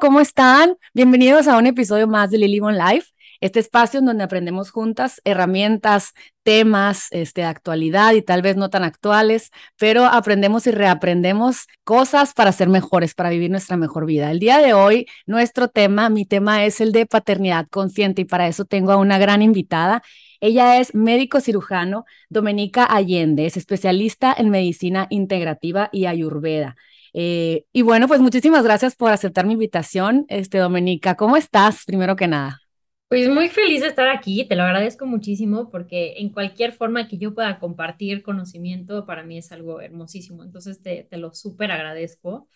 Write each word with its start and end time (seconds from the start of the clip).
¿cómo 0.00 0.20
están? 0.20 0.76
Bienvenidos 0.94 1.48
a 1.48 1.58
un 1.58 1.66
episodio 1.66 2.06
más 2.08 2.30
de 2.30 2.38
Lily 2.38 2.60
One 2.60 2.78
Life, 2.78 3.08
este 3.40 3.60
espacio 3.60 4.00
en 4.00 4.06
donde 4.06 4.24
aprendemos 4.24 4.70
juntas 4.70 5.20
herramientas, 5.24 6.12
temas 6.42 7.08
este, 7.10 7.42
de 7.42 7.48
actualidad 7.48 8.14
y 8.14 8.22
tal 8.22 8.40
vez 8.40 8.56
no 8.56 8.70
tan 8.70 8.84
actuales, 8.84 9.50
pero 9.78 10.06
aprendemos 10.06 10.66
y 10.66 10.70
reaprendemos 10.70 11.66
cosas 11.84 12.32
para 12.32 12.52
ser 12.52 12.68
mejores, 12.68 13.14
para 13.14 13.28
vivir 13.30 13.50
nuestra 13.50 13.76
mejor 13.76 14.06
vida. 14.06 14.30
El 14.30 14.38
día 14.38 14.58
de 14.58 14.72
hoy, 14.72 15.06
nuestro 15.26 15.68
tema, 15.68 16.08
mi 16.08 16.24
tema 16.24 16.64
es 16.64 16.80
el 16.80 16.92
de 16.92 17.04
paternidad 17.04 17.66
consciente 17.68 18.22
y 18.22 18.24
para 18.24 18.48
eso 18.48 18.64
tengo 18.64 18.92
a 18.92 18.96
una 18.96 19.18
gran 19.18 19.42
invitada. 19.42 20.02
Ella 20.40 20.80
es 20.80 20.94
médico 20.94 21.40
cirujano, 21.40 22.06
Domenica 22.30 22.84
Allende, 22.84 23.44
es 23.44 23.58
especialista 23.58 24.34
en 24.36 24.48
medicina 24.48 25.06
integrativa 25.10 25.90
y 25.92 26.06
ayurveda. 26.06 26.76
Eh, 27.14 27.64
y 27.72 27.82
bueno, 27.82 28.08
pues 28.08 28.20
muchísimas 28.20 28.64
gracias 28.64 28.96
por 28.96 29.12
aceptar 29.12 29.46
mi 29.46 29.54
invitación, 29.54 30.24
este, 30.28 30.58
Domenica. 30.58 31.16
¿Cómo 31.16 31.36
estás, 31.36 31.84
primero 31.84 32.16
que 32.16 32.28
nada? 32.28 32.62
Pues 33.08 33.28
muy 33.28 33.50
feliz 33.50 33.82
de 33.82 33.88
estar 33.88 34.08
aquí, 34.08 34.46
te 34.48 34.56
lo 34.56 34.62
agradezco 34.62 35.04
muchísimo 35.04 35.68
porque 35.70 36.14
en 36.16 36.30
cualquier 36.30 36.72
forma 36.72 37.08
que 37.08 37.18
yo 37.18 37.34
pueda 37.34 37.58
compartir 37.58 38.22
conocimiento 38.22 39.04
para 39.04 39.22
mí 39.22 39.36
es 39.36 39.52
algo 39.52 39.82
hermosísimo. 39.82 40.42
Entonces 40.44 40.80
te, 40.80 41.04
te 41.10 41.18
lo 41.18 41.34
súper 41.34 41.70
agradezco. 41.72 42.48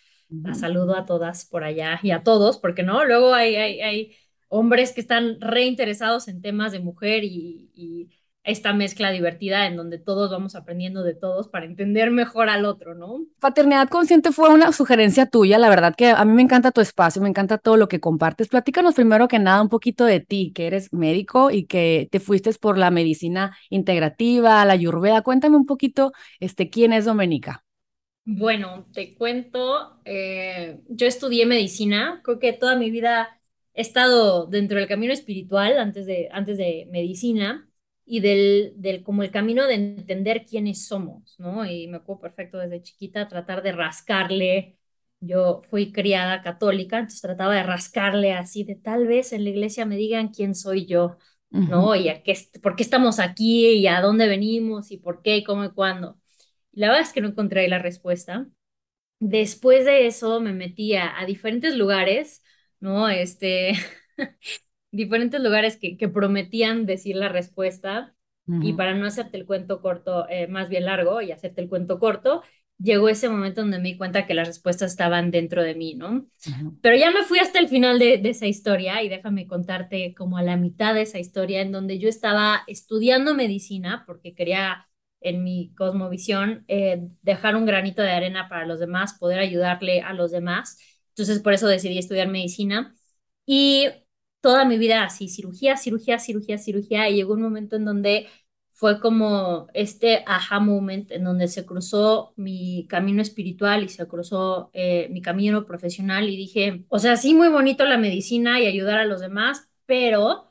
La 0.42 0.54
saludo 0.54 0.96
a 0.96 1.04
todas 1.04 1.44
por 1.46 1.62
allá 1.62 2.00
y 2.02 2.10
a 2.10 2.22
todos, 2.22 2.58
porque 2.58 2.82
no, 2.82 3.04
luego 3.04 3.34
hay, 3.34 3.56
hay, 3.56 3.80
hay 3.80 4.16
hombres 4.48 4.92
que 4.92 5.00
están 5.02 5.40
reinteresados 5.40 6.26
en 6.28 6.40
temas 6.40 6.72
de 6.72 6.80
mujer 6.80 7.22
y, 7.24 7.70
y 7.74 8.08
esta 8.46 8.72
mezcla 8.72 9.10
divertida 9.10 9.66
en 9.66 9.76
donde 9.76 9.98
todos 9.98 10.30
vamos 10.30 10.54
aprendiendo 10.54 11.02
de 11.02 11.14
todos 11.14 11.48
para 11.48 11.66
entender 11.66 12.10
mejor 12.10 12.48
al 12.48 12.64
otro, 12.64 12.94
¿no? 12.94 13.26
Paternidad 13.40 13.88
consciente 13.88 14.30
fue 14.30 14.50
una 14.50 14.72
sugerencia 14.72 15.26
tuya, 15.26 15.58
la 15.58 15.68
verdad 15.68 15.94
que 15.96 16.10
a 16.10 16.24
mí 16.24 16.32
me 16.32 16.42
encanta 16.42 16.70
tu 16.70 16.80
espacio, 16.80 17.20
me 17.20 17.28
encanta 17.28 17.58
todo 17.58 17.76
lo 17.76 17.88
que 17.88 18.00
compartes. 18.00 18.48
Platícanos 18.48 18.94
primero 18.94 19.26
que 19.26 19.40
nada 19.40 19.60
un 19.60 19.68
poquito 19.68 20.04
de 20.04 20.20
ti, 20.20 20.52
que 20.54 20.68
eres 20.68 20.92
médico 20.92 21.50
y 21.50 21.66
que 21.66 22.08
te 22.12 22.20
fuiste 22.20 22.46
por 22.60 22.78
la 22.78 22.92
medicina 22.92 23.56
integrativa, 23.70 24.64
la 24.64 24.72
ayurveda. 24.74 25.22
Cuéntame 25.22 25.56
un 25.56 25.66
poquito, 25.66 26.12
este, 26.38 26.70
¿quién 26.70 26.92
es 26.92 27.04
Domenica? 27.04 27.64
Bueno, 28.24 28.86
te 28.92 29.16
cuento, 29.16 30.00
eh, 30.04 30.80
yo 30.88 31.06
estudié 31.06 31.46
medicina, 31.46 32.20
creo 32.22 32.38
que 32.38 32.52
toda 32.52 32.76
mi 32.76 32.90
vida 32.90 33.40
he 33.74 33.80
estado 33.82 34.46
dentro 34.46 34.78
del 34.78 34.88
camino 34.88 35.12
espiritual 35.12 35.78
antes 35.78 36.06
de, 36.06 36.28
antes 36.32 36.56
de 36.58 36.88
medicina 36.92 37.68
y 38.06 38.20
del, 38.20 38.74
del 38.76 39.02
como 39.04 39.22
el 39.24 39.32
camino 39.32 39.66
de 39.66 39.74
entender 39.74 40.46
quiénes 40.46 40.86
somos, 40.86 41.36
¿no? 41.40 41.66
Y 41.66 41.88
me 41.88 41.98
acuerdo 41.98 42.22
perfecto 42.22 42.58
desde 42.58 42.82
chiquita 42.82 43.28
tratar 43.28 43.62
de 43.64 43.72
rascarle. 43.72 44.78
Yo 45.20 45.62
fui 45.70 45.92
criada 45.92 46.42
católica, 46.42 46.98
entonces 46.98 47.22
trataba 47.22 47.54
de 47.54 47.62
rascarle 47.64 48.34
así, 48.34 48.64
de 48.64 48.76
tal 48.76 49.06
vez 49.08 49.32
en 49.32 49.44
la 49.44 49.50
iglesia 49.50 49.86
me 49.86 49.96
digan 49.96 50.28
quién 50.28 50.54
soy 50.54 50.86
yo, 50.86 51.18
¿no? 51.66 51.94
Y 51.96 52.08
a 52.10 52.22
qué, 52.22 52.36
por 52.62 52.76
qué 52.76 52.82
estamos 52.84 53.18
aquí 53.18 53.66
y 53.68 53.86
a 53.88 54.00
dónde 54.02 54.28
venimos 54.28 54.90
y 54.92 54.98
por 54.98 55.22
qué 55.22 55.38
y 55.38 55.44
cómo 55.44 55.64
y 55.64 55.72
cuándo. 55.72 56.18
Y 56.72 56.80
la 56.80 56.88
verdad 56.88 57.02
es 57.04 57.12
que 57.12 57.20
no 57.22 57.28
encontré 57.28 57.62
ahí 57.62 57.68
la 57.68 57.78
respuesta. 57.80 58.48
Después 59.20 59.84
de 59.86 60.06
eso 60.06 60.40
me 60.40 60.52
metí 60.54 60.94
a, 60.96 61.18
a 61.18 61.26
diferentes 61.26 61.74
lugares, 61.76 62.42
¿no? 62.80 63.08
Este, 63.08 63.72
diferentes 64.96 65.40
lugares 65.40 65.76
que, 65.76 65.96
que 65.96 66.08
prometían 66.08 66.86
decir 66.86 67.16
la 67.16 67.28
respuesta 67.28 68.14
y 68.62 68.74
para 68.74 68.94
no 68.94 69.06
hacerte 69.06 69.36
el 69.36 69.44
cuento 69.44 69.80
corto, 69.80 70.28
eh, 70.28 70.46
más 70.46 70.68
bien 70.68 70.84
largo 70.84 71.20
y 71.20 71.32
hacerte 71.32 71.60
el 71.60 71.68
cuento 71.68 71.98
corto, 71.98 72.44
llegó 72.78 73.08
ese 73.08 73.28
momento 73.28 73.62
donde 73.62 73.78
me 73.78 73.88
di 73.88 73.96
cuenta 73.96 74.24
que 74.24 74.34
las 74.34 74.46
respuestas 74.46 74.92
estaban 74.92 75.32
dentro 75.32 75.64
de 75.64 75.74
mí, 75.74 75.94
¿no? 75.94 76.28
Pero 76.80 76.96
ya 76.96 77.10
me 77.10 77.24
fui 77.24 77.40
hasta 77.40 77.58
el 77.58 77.66
final 77.66 77.98
de, 77.98 78.18
de, 78.18 78.30
esa 78.30 78.46
historia 78.46 79.02
y 79.02 79.08
déjame 79.08 79.48
contarte 79.48 80.14
como 80.14 80.38
a 80.38 80.44
la 80.44 80.56
mitad 80.56 80.94
de 80.94 81.02
esa 81.02 81.18
historia 81.18 81.60
en 81.60 81.72
donde 81.72 81.98
yo 81.98 82.08
estaba 82.08 82.62
estudiando 82.68 83.34
medicina 83.34 84.04
porque 84.06 84.32
quería 84.32 84.86
en 85.20 85.42
mi 85.42 85.74
cosmovisión 85.74 86.64
eh, 86.68 87.08
dejar 87.22 87.56
un 87.56 87.66
granito 87.66 88.02
de 88.02 88.10
arena 88.10 88.48
para 88.48 88.66
los 88.66 88.78
demás, 88.78 89.14
poder 89.18 89.40
ayudarle 89.40 90.02
a 90.02 90.12
los 90.12 90.30
demás. 90.30 90.78
Entonces 91.08 91.40
por 91.40 91.52
eso 91.52 91.66
decidí 91.66 91.98
estudiar 91.98 92.28
medicina 92.28 92.94
y 93.44 93.88
toda 94.46 94.64
mi 94.64 94.78
vida 94.78 95.02
así, 95.02 95.28
cirugía, 95.28 95.76
cirugía, 95.76 96.20
cirugía, 96.20 96.56
cirugía, 96.56 97.08
y 97.10 97.16
llegó 97.16 97.34
un 97.34 97.42
momento 97.42 97.74
en 97.74 97.84
donde 97.84 98.28
fue 98.70 99.00
como 99.00 99.66
este 99.74 100.22
aha 100.24 100.60
moment 100.60 101.10
en 101.10 101.24
donde 101.24 101.48
se 101.48 101.66
cruzó 101.66 102.32
mi 102.36 102.86
camino 102.88 103.22
espiritual 103.22 103.82
y 103.82 103.88
se 103.88 104.06
cruzó 104.06 104.70
eh, 104.72 105.08
mi 105.10 105.20
camino 105.20 105.66
profesional 105.66 106.28
y 106.28 106.36
dije, 106.36 106.84
o 106.88 107.00
sea, 107.00 107.16
sí, 107.16 107.34
muy 107.34 107.48
bonito 107.48 107.84
la 107.86 107.98
medicina 107.98 108.60
y 108.60 108.66
ayudar 108.66 108.98
a 109.00 109.04
los 109.06 109.20
demás, 109.20 109.68
pero 109.84 110.46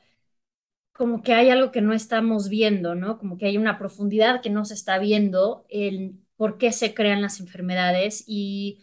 como 0.92 1.22
que 1.22 1.34
hay 1.34 1.50
algo 1.50 1.72
que 1.72 1.82
no 1.82 1.92
estamos 1.92 2.48
viendo, 2.48 2.94
¿no? 2.94 3.18
Como 3.18 3.36
que 3.38 3.46
hay 3.46 3.58
una 3.58 3.78
profundidad 3.78 4.40
que 4.42 4.50
no 4.50 4.64
se 4.64 4.74
está 4.74 4.98
viendo, 4.98 5.66
el 5.68 6.18
por 6.36 6.58
qué 6.58 6.72
se 6.72 6.94
crean 6.94 7.22
las 7.22 7.40
enfermedades 7.40 8.24
y 8.26 8.82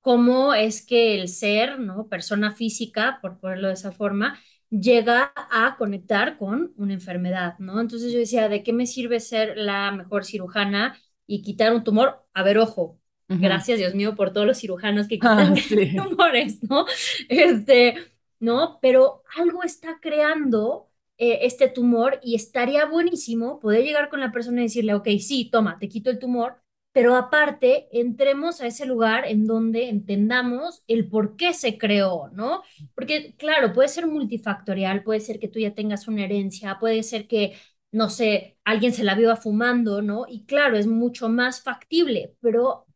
cómo 0.00 0.54
es 0.54 0.84
que 0.84 1.20
el 1.20 1.28
ser, 1.28 1.78
¿no? 1.80 2.08
Persona 2.08 2.52
física, 2.54 3.18
por 3.22 3.38
ponerlo 3.38 3.68
de 3.68 3.74
esa 3.74 3.92
forma, 3.92 4.38
llega 4.72 5.32
a 5.36 5.76
conectar 5.76 6.38
con 6.38 6.72
una 6.76 6.94
enfermedad, 6.94 7.58
¿no? 7.58 7.80
Entonces 7.80 8.10
yo 8.12 8.18
decía, 8.18 8.48
¿de 8.48 8.62
qué 8.62 8.72
me 8.72 8.86
sirve 8.86 9.20
ser 9.20 9.56
la 9.56 9.92
mejor 9.92 10.24
cirujana 10.24 10.98
y 11.26 11.42
quitar 11.42 11.74
un 11.74 11.84
tumor? 11.84 12.24
A 12.32 12.42
ver, 12.42 12.58
ojo, 12.58 12.98
gracias 13.28 13.78
Dios 13.78 13.94
mío 13.94 14.14
por 14.14 14.32
todos 14.32 14.46
los 14.46 14.58
cirujanos 14.58 15.08
que 15.08 15.16
quitan 15.16 15.54
ah, 15.54 16.08
tumores, 16.08 16.62
¿no? 16.62 16.86
Este, 17.28 17.96
¿no? 18.40 18.78
Pero 18.80 19.22
algo 19.36 19.62
está 19.62 19.98
creando 20.00 20.88
eh, 21.18 21.40
este 21.42 21.68
tumor 21.68 22.18
y 22.22 22.34
estaría 22.34 22.86
buenísimo 22.86 23.60
poder 23.60 23.84
llegar 23.84 24.08
con 24.08 24.20
la 24.20 24.32
persona 24.32 24.60
y 24.60 24.64
decirle, 24.64 24.94
ok, 24.94 25.08
sí, 25.20 25.50
toma, 25.52 25.78
te 25.78 25.88
quito 25.88 26.10
el 26.10 26.18
tumor, 26.18 26.61
pero 26.92 27.16
aparte 27.16 27.88
entremos 27.92 28.60
a 28.60 28.66
ese 28.66 28.84
lugar 28.86 29.26
en 29.26 29.46
donde 29.46 29.88
entendamos 29.88 30.82
el 30.86 31.08
por 31.08 31.36
qué 31.36 31.54
se 31.54 31.78
creó, 31.78 32.28
¿no? 32.34 32.62
Porque 32.94 33.34
claro, 33.36 33.72
puede 33.72 33.88
ser 33.88 34.06
multifactorial, 34.06 35.02
puede 35.02 35.20
ser 35.20 35.38
que 35.38 35.48
tú 35.48 35.58
ya 35.58 35.74
tengas 35.74 36.06
una 36.06 36.24
herencia, 36.24 36.78
puede 36.78 37.02
ser 37.02 37.26
que, 37.26 37.56
no 37.92 38.10
sé, 38.10 38.58
alguien 38.64 38.92
se 38.92 39.04
la 39.04 39.14
viva 39.14 39.36
fumando, 39.36 40.02
¿no? 40.02 40.26
Y 40.28 40.44
claro, 40.44 40.76
es 40.76 40.86
mucho 40.86 41.28
más 41.30 41.62
factible, 41.62 42.34
pero 42.40 42.86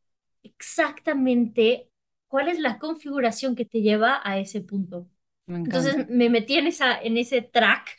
exactamente 0.42 1.90
cuál 2.28 2.48
es 2.48 2.58
la 2.58 2.78
configuración 2.78 3.54
que 3.56 3.64
te 3.64 3.80
lleva 3.80 4.20
a 4.24 4.38
ese 4.38 4.60
punto. 4.60 5.08
Entonces 5.64 6.08
me 6.08 6.28
metí 6.28 6.56
en, 6.56 6.66
esa, 6.66 7.00
en 7.00 7.16
ese 7.16 7.42
track 7.42 7.96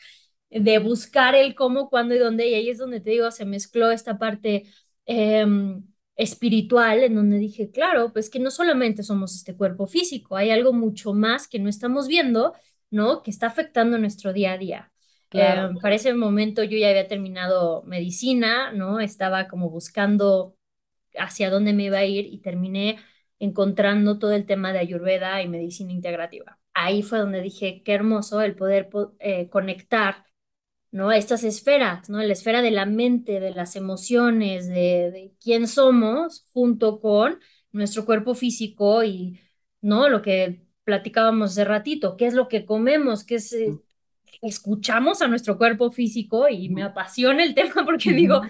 de 0.50 0.78
buscar 0.78 1.34
el 1.34 1.54
cómo, 1.54 1.88
cuándo 1.90 2.14
y 2.14 2.18
dónde, 2.18 2.48
y 2.48 2.54
ahí 2.54 2.70
es 2.70 2.78
donde 2.78 3.00
te 3.00 3.10
digo, 3.10 3.30
se 3.30 3.44
mezcló 3.44 3.90
esta 3.90 4.18
parte 4.18 4.64
Em, 5.10 5.82
espiritual, 6.16 7.02
en 7.02 7.14
donde 7.14 7.38
dije, 7.38 7.70
claro, 7.70 8.12
pues 8.12 8.28
que 8.28 8.38
no 8.40 8.50
solamente 8.50 9.02
somos 9.02 9.34
este 9.34 9.56
cuerpo 9.56 9.86
físico, 9.86 10.36
hay 10.36 10.50
algo 10.50 10.74
mucho 10.74 11.14
más 11.14 11.48
que 11.48 11.58
no 11.58 11.70
estamos 11.70 12.08
viendo, 12.08 12.52
¿no? 12.90 13.22
Que 13.22 13.30
está 13.30 13.46
afectando 13.46 13.96
nuestro 13.96 14.34
día 14.34 14.52
a 14.52 14.58
día. 14.58 14.92
Em, 15.30 15.78
para 15.78 15.94
ese 15.94 16.12
momento 16.12 16.62
yo 16.62 16.76
ya 16.76 16.90
había 16.90 17.08
terminado 17.08 17.82
medicina, 17.84 18.70
¿no? 18.72 19.00
Estaba 19.00 19.48
como 19.48 19.70
buscando 19.70 20.56
hacia 21.18 21.48
dónde 21.48 21.72
me 21.72 21.84
iba 21.84 21.98
a 21.98 22.04
ir 22.04 22.26
y 22.26 22.38
terminé 22.40 22.98
encontrando 23.38 24.18
todo 24.18 24.32
el 24.32 24.44
tema 24.44 24.72
de 24.74 24.80
ayurveda 24.80 25.40
y 25.42 25.48
medicina 25.48 25.92
integrativa. 25.92 26.58
Ahí 26.74 27.02
fue 27.02 27.18
donde 27.18 27.40
dije, 27.40 27.82
qué 27.82 27.94
hermoso 27.94 28.42
el 28.42 28.56
poder 28.56 28.90
eh, 29.20 29.48
conectar 29.48 30.24
¿no? 30.90 31.12
Estas 31.12 31.44
esferas, 31.44 32.08
¿no? 32.08 32.22
La 32.22 32.32
esfera 32.32 32.62
de 32.62 32.70
la 32.70 32.86
mente, 32.86 33.40
de 33.40 33.50
las 33.50 33.76
emociones, 33.76 34.68
de, 34.68 35.34
quién 35.40 35.68
somos, 35.68 36.46
junto 36.52 37.00
con 37.00 37.40
nuestro 37.72 38.04
cuerpo 38.04 38.34
físico 38.34 39.04
y, 39.04 39.40
¿no? 39.80 40.08
Lo 40.08 40.22
que 40.22 40.66
platicábamos 40.84 41.52
hace 41.52 41.64
ratito, 41.64 42.16
qué 42.16 42.26
es 42.26 42.34
lo 42.34 42.48
que 42.48 42.64
comemos, 42.64 43.24
qué 43.24 43.36
es... 43.36 43.52
Eh, 43.52 43.78
escuchamos 44.42 45.20
a 45.22 45.28
nuestro 45.28 45.58
cuerpo 45.58 45.90
físico 45.90 46.48
y 46.48 46.68
me 46.68 46.82
apasiona 46.82 47.42
el 47.42 47.54
tema 47.54 47.84
porque 47.84 48.12
digo, 48.12 48.42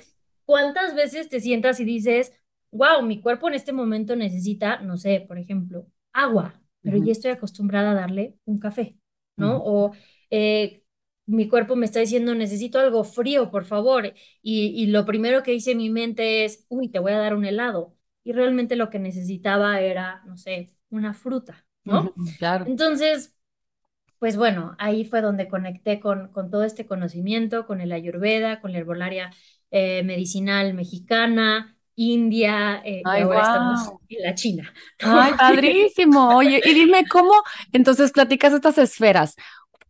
¿cuántas 0.44 0.94
veces 0.94 1.28
te 1.28 1.40
sientas 1.40 1.80
y 1.80 1.84
dices, 1.84 2.32
wow, 2.70 3.02
mi 3.02 3.20
cuerpo 3.20 3.48
en 3.48 3.54
este 3.54 3.72
momento 3.72 4.16
necesita, 4.16 4.80
no 4.80 4.96
sé, 4.96 5.24
por 5.26 5.38
ejemplo, 5.38 5.86
agua, 6.12 6.60
pero 6.82 6.98
ya 6.98 7.12
estoy 7.12 7.30
acostumbrada 7.30 7.92
a 7.92 7.94
darle 7.94 8.36
un 8.44 8.58
café, 8.58 8.96
¿no? 9.36 9.58
O 9.64 9.92
eh, 10.30 10.82
mi 11.28 11.46
cuerpo 11.46 11.76
me 11.76 11.84
está 11.84 12.00
diciendo, 12.00 12.34
necesito 12.34 12.78
algo 12.78 13.04
frío, 13.04 13.50
por 13.50 13.66
favor. 13.66 14.14
Y, 14.42 14.86
lo 14.86 15.04
primero 15.04 15.42
que 15.42 15.52
dice 15.52 15.74
mi 15.74 15.90
mente 15.90 16.44
es, 16.44 16.64
uy, 16.68 16.88
te 16.88 16.98
voy 16.98 17.12
a 17.12 17.18
dar 17.18 17.34
un 17.34 17.44
helado. 17.44 17.94
Y 18.24 18.32
realmente 18.32 18.76
lo 18.76 18.88
que 18.88 18.98
necesitaba 18.98 19.80
era, 19.80 20.22
no 20.26 20.38
sé, 20.38 20.70
una 20.90 21.12
fruta, 21.12 21.66
¿no? 21.84 22.14
Claro. 22.38 22.64
Entonces, 22.66 23.34
pues 24.18 24.36
bueno, 24.36 24.74
ahí 24.78 25.04
fue 25.04 25.20
donde 25.20 25.48
conecté 25.48 26.00
con, 26.00 26.32
con 26.32 26.50
todo 26.50 26.64
este 26.64 26.86
conocimiento, 26.86 27.66
con 27.66 27.80
el 27.82 27.92
ayurveda, 27.92 28.60
con 28.60 28.72
la 28.72 28.78
herbolaria 28.78 29.30
eh, 29.70 30.02
medicinal 30.04 30.72
mexicana 30.72 31.78
India 32.00 32.80
y 32.84 33.02
ahora 33.04 33.42
estamos 33.42 33.92
en 34.08 34.22
la 34.22 34.34
China. 34.34 34.72
Ay, 35.00 35.32
padrísimo. 35.36 36.36
Oye, 36.36 36.62
y 36.64 36.72
dime 36.72 37.04
cómo, 37.08 37.32
entonces 37.72 38.12
platicas 38.12 38.52
estas 38.52 38.78
esferas. 38.78 39.34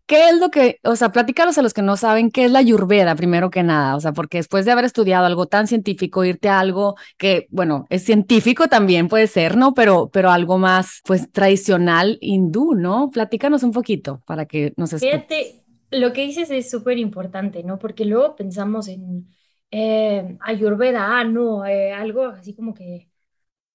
¿Qué 0.09 0.31
es 0.31 0.41
lo 0.41 0.51
que, 0.51 0.81
o 0.85 0.97
sea, 0.97 1.13
platícalos 1.13 1.59
a 1.59 1.63
los 1.63 1.75
que 1.75 1.83
no 1.83 1.99
saben 1.99 2.31
qué 2.31 2.47
es 2.47 2.51
la 2.51 2.61
Ayurveda, 2.61 3.15
primero 3.15 3.51
que 3.51 3.63
nada, 3.63 3.95
o 3.95 4.01
sea, 4.01 4.13
porque 4.13 4.39
después 4.39 4.65
de 4.65 4.73
haber 4.73 4.87
estudiado 4.87 5.27
algo 5.27 5.49
tan 5.49 5.67
científico, 5.67 6.25
irte 6.25 6.49
a 6.49 6.61
algo 6.61 6.97
que, 7.19 7.47
bueno, 7.51 7.87
es 7.91 8.05
científico 8.05 8.69
también 8.69 9.09
puede 9.09 9.27
ser, 9.27 9.59
¿no? 9.59 9.75
Pero, 9.75 10.09
pero 10.11 10.31
algo 10.31 10.57
más, 10.57 11.03
pues, 11.05 11.31
tradicional 11.31 12.17
hindú, 12.23 12.75
¿no? 12.75 13.11
Platícanos 13.11 13.63
un 13.63 13.73
poquito 13.73 14.23
para 14.25 14.47
que 14.47 14.73
nos 14.79 14.95
Fíjate, 14.95 15.63
lo 15.91 16.15
que 16.15 16.23
dices 16.23 16.51
es 16.51 16.71
súper 16.71 16.97
importante, 16.97 17.63
¿no? 17.63 17.79
Porque 17.79 18.07
luego 18.07 18.35
pensamos 18.35 18.89
en 18.89 19.29
eh, 19.71 20.39
Ayurveda, 20.41 21.19
ah, 21.19 21.25
no, 21.25 21.67
eh, 21.67 21.93
algo 21.93 22.25
así 22.25 22.55
como 22.55 22.73
que 22.73 23.11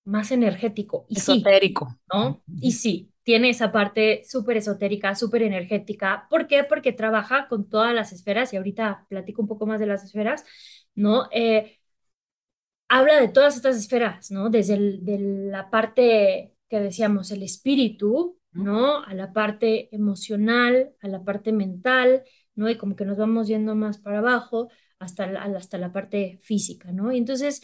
más 0.06 0.32
energético. 0.32 1.06
Y 1.10 1.20
Esotérico. 1.20 1.96
¿no? 2.12 2.42
Y 2.60 2.72
sí, 2.72 3.13
tiene 3.24 3.50
esa 3.50 3.72
parte 3.72 4.24
súper 4.26 4.58
esotérica, 4.58 5.16
súper 5.16 5.44
energética. 5.44 6.28
¿Por 6.30 6.48
qué? 6.48 6.64
Porque 6.64 6.92
trabaja 6.94 7.48
con 7.48 7.70
todas 7.70 7.94
las 7.94 8.12
esferas 8.14 8.54
y 8.54 8.58
ahorita 8.58 9.06
platico 9.10 9.42
un 9.42 9.48
poco 9.48 9.66
más 9.66 9.80
de 9.80 9.88
las 9.88 10.04
esferas, 10.04 10.46
¿no? 10.96 11.28
Eh, 11.32 11.80
habla 12.88 13.20
de 13.20 13.28
todas 13.30 13.56
estas 13.56 13.78
esferas, 13.78 14.32
¿no? 14.32 14.50
Desde 14.50 14.78
de 15.02 15.20
la 15.20 15.70
parte 15.70 16.56
que 16.70 16.80
decíamos, 16.80 17.32
el 17.32 17.44
espíritu, 17.44 18.40
¿no? 18.52 19.04
A 19.04 19.14
la 19.14 19.34
parte 19.34 19.94
emocional, 19.96 20.94
a 21.02 21.08
la 21.08 21.24
parte 21.24 21.52
mental, 21.52 22.24
¿no? 22.56 22.70
Y 22.70 22.78
como 22.78 22.96
que 22.96 23.06
nos 23.06 23.18
vamos 23.18 23.48
yendo 23.48 23.76
más 23.76 23.98
para 24.00 24.20
abajo 24.20 24.70
hasta 25.00 25.28
la, 25.28 25.44
hasta 25.44 25.78
la 25.78 25.92
parte 25.92 26.40
física, 26.44 26.92
¿no? 26.92 27.12
Y 27.12 27.18
entonces 27.18 27.62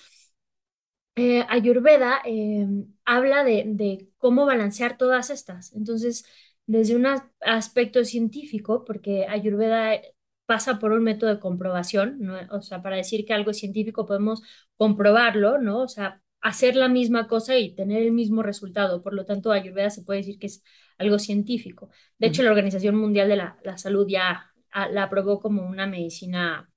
eh, 1.15 1.45
Ayurveda 1.49 2.21
eh, 2.25 2.67
habla 3.05 3.43
de, 3.43 4.07
cómo 4.17 4.45
balancear 4.45 4.97
todas 4.97 5.29
estas. 5.29 5.73
Entonces, 5.73 6.25
desde 6.65 6.95
un 6.95 7.07
aspecto 7.41 8.03
científico, 8.05 8.85
porque 8.85 9.25
Ayurveda 9.27 10.01
pasa 10.45 10.79
por 10.79 10.91
un 10.91 11.03
método 11.03 11.29
de 11.33 11.39
comprobación, 11.39 12.19
o 12.51 12.61
sea, 12.61 12.81
para 12.81 12.95
decir 12.97 13.25
que 13.25 13.33
algo 13.33 13.51
es 13.51 13.59
científico 13.59 14.05
podemos 14.05 14.41
comprobarlo, 14.77 15.59
¿no? 15.59 15.81
O 15.83 15.87
sea, 15.87 16.21
hacer 16.41 16.75
la 16.75 16.87
misma 16.87 17.27
cosa 17.27 17.57
y 17.57 17.75
tener 17.75 18.03
el 18.03 18.11
mismo 18.11 18.43
resultado. 18.43 19.01
Por 19.03 19.13
lo 19.13 19.25
tanto, 19.25 19.51
Ayurveda 19.51 19.89
se 19.89 20.03
puede 20.03 20.19
decir 20.19 20.39
que 20.39 20.47
es 20.47 20.63
algo 20.97 21.19
científico. 21.19 21.89
De 22.17 22.27
hecho, 22.27 22.43
la 22.43 22.51
Organización 22.51 22.95
Mundial 22.95 23.29
de 23.29 23.35
la, 23.35 23.59
la 23.63 23.77
Salud 23.77 24.07
ya 24.07 24.45
la 24.91 25.03
aprobó 25.03 25.39
como 25.39 25.67
una 25.67 25.87
medicina 25.87 26.68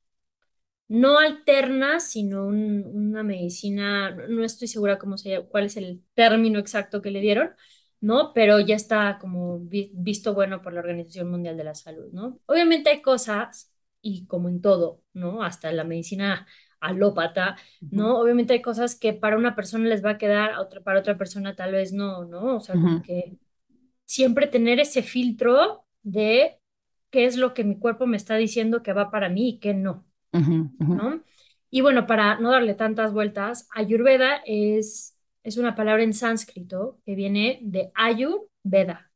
no 0.92 1.18
alterna, 1.18 2.00
sino 2.00 2.46
una 2.46 3.22
medicina, 3.22 4.10
no 4.28 4.44
estoy 4.44 4.68
segura 4.68 4.98
cómo 4.98 5.16
se, 5.16 5.46
cuál 5.48 5.64
es 5.66 5.76
el 5.78 6.04
término 6.14 6.58
exacto 6.58 7.00
que 7.00 7.10
le 7.10 7.20
dieron, 7.20 7.50
¿no? 8.00 8.32
Pero 8.34 8.60
ya 8.60 8.76
está 8.76 9.18
como 9.20 9.60
visto 9.60 10.34
bueno 10.34 10.60
por 10.62 10.72
la 10.74 10.80
Organización 10.80 11.30
Mundial 11.30 11.56
de 11.56 11.64
la 11.64 11.74
Salud, 11.74 12.12
¿no? 12.12 12.40
Obviamente 12.46 12.90
hay 12.90 13.00
cosas, 13.02 13.72
y 14.02 14.26
como 14.26 14.48
en 14.48 14.60
todo, 14.60 15.02
¿no? 15.14 15.42
Hasta 15.42 15.72
la 15.72 15.84
medicina 15.84 16.46
alópata, 16.80 17.56
¿no? 17.90 18.18
Obviamente 18.18 18.52
hay 18.54 18.62
cosas 18.62 18.94
que 18.96 19.12
para 19.14 19.36
una 19.38 19.54
persona 19.54 19.88
les 19.88 20.04
va 20.04 20.10
a 20.10 20.18
quedar, 20.18 20.58
otra, 20.58 20.80
para 20.82 21.00
otra 21.00 21.16
persona 21.16 21.54
tal 21.56 21.72
vez 21.72 21.92
no, 21.92 22.24
¿no? 22.26 22.56
O 22.56 22.60
sea, 22.60 22.78
como 22.80 23.00
que 23.02 23.38
siempre 24.04 24.46
tener 24.48 24.80
ese 24.80 25.02
filtro 25.02 25.86
de 26.02 26.60
qué 27.10 27.26
es 27.26 27.36
lo 27.36 27.54
que 27.54 27.64
mi 27.64 27.78
cuerpo 27.78 28.06
me 28.06 28.16
está 28.16 28.36
diciendo 28.36 28.82
que 28.82 28.92
va 28.92 29.10
para 29.10 29.28
mí 29.28 29.50
y 29.50 29.58
qué 29.60 29.74
no. 29.74 30.06
¿No? 30.32 31.22
Y 31.70 31.80
bueno, 31.80 32.06
para 32.06 32.38
no 32.38 32.50
darle 32.50 32.74
tantas 32.74 33.12
vueltas, 33.12 33.68
Ayurveda 33.74 34.42
es, 34.46 35.16
es 35.42 35.56
una 35.56 35.74
palabra 35.74 36.02
en 36.02 36.12
sánscrito 36.12 36.98
que 37.04 37.14
viene 37.14 37.58
de 37.62 37.90
Ayur 37.94 38.48
Veda. 38.62 39.10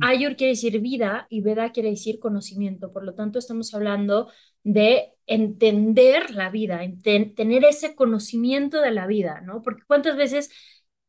Ayur 0.00 0.36
quiere 0.36 0.52
decir 0.52 0.78
vida 0.80 1.26
y 1.28 1.40
Veda 1.40 1.72
quiere 1.72 1.90
decir 1.90 2.20
conocimiento. 2.20 2.92
Por 2.92 3.04
lo 3.04 3.14
tanto, 3.14 3.38
estamos 3.38 3.74
hablando 3.74 4.30
de 4.62 5.14
entender 5.26 6.30
la 6.30 6.50
vida, 6.50 6.80
tener 7.02 7.64
ese 7.64 7.94
conocimiento 7.94 8.80
de 8.80 8.90
la 8.92 9.06
vida, 9.06 9.40
¿no? 9.40 9.62
Porque 9.62 9.82
cuántas 9.86 10.16
veces 10.16 10.50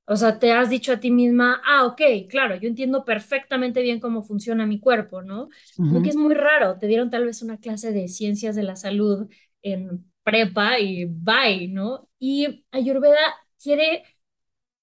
o 0.05 0.17
sea, 0.17 0.37
te 0.37 0.51
has 0.51 0.69
dicho 0.69 0.91
a 0.91 0.99
ti 0.99 1.11
misma, 1.11 1.61
ah, 1.65 1.85
ok, 1.85 2.01
claro, 2.29 2.55
yo 2.55 2.67
entiendo 2.67 3.05
perfectamente 3.05 3.81
bien 3.81 4.01
cómo 4.01 4.21
funciona 4.21 4.65
mi 4.65 4.79
cuerpo, 4.79 5.21
¿no? 5.21 5.47
Porque 5.77 6.09
es 6.09 6.17
muy 6.17 6.33
raro, 6.33 6.77
te 6.77 6.87
dieron 6.87 7.09
tal 7.09 7.25
vez 7.25 7.41
una 7.41 7.57
clase 7.57 7.93
de 7.93 8.09
ciencias 8.09 8.55
de 8.55 8.63
la 8.63 8.75
salud 8.75 9.29
en 9.63 10.05
prepa 10.23 10.79
y 10.79 11.05
bye, 11.05 11.67
¿no? 11.67 12.09
Y 12.19 12.65
Ayurveda 12.71 13.19
quiere 13.61 14.03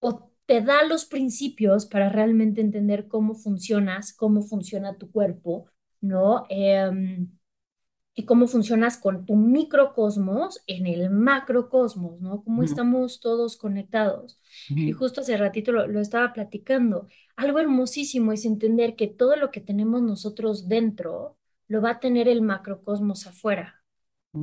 o 0.01 0.31
te 0.47 0.63
da 0.63 0.85
los 0.85 1.07
principios 1.07 1.87
para 1.87 2.09
realmente 2.09 2.61
entender 2.61 3.09
cómo 3.09 3.35
funcionas, 3.35 4.13
cómo 4.13 4.43
funciona 4.43 4.99
tu 4.99 5.11
cuerpo, 5.11 5.67
¿no? 6.01 6.45
Em, 6.49 7.31
y 8.15 8.25
cómo 8.25 8.47
funcionas 8.49 8.99
con 8.99 9.25
tu 9.25 9.37
microcosmos 9.37 10.63
en 10.67 10.87
el 10.87 11.11
macrocosmos, 11.11 12.21
¿no? 12.21 12.43
Cómo 12.43 12.63
estamos 12.63 13.21
todos 13.21 13.57
conectados. 13.57 14.41
Y 14.69 14.93
justo 14.93 15.21
hace 15.21 15.37
ratito 15.37 15.73
lo, 15.73 15.87
lo, 15.87 16.01
estaba 16.01 16.33
platicando. 16.33 17.09
Algo 17.37 17.61
hermosísimo 17.61 18.33
es 18.33 18.45
entender 18.45 18.97
que 18.97 19.07
todo 19.07 19.37
lo 19.37 19.51
que 19.51 19.61
tenemos 19.61 20.03
nosotros 20.03 20.69
dentro 20.69 21.39
lo 21.69 21.81
va 21.81 21.93
a 21.93 22.01
tener 22.01 22.29
el 22.29 22.43
macrocosmos 22.43 23.27
afuera 23.27 23.80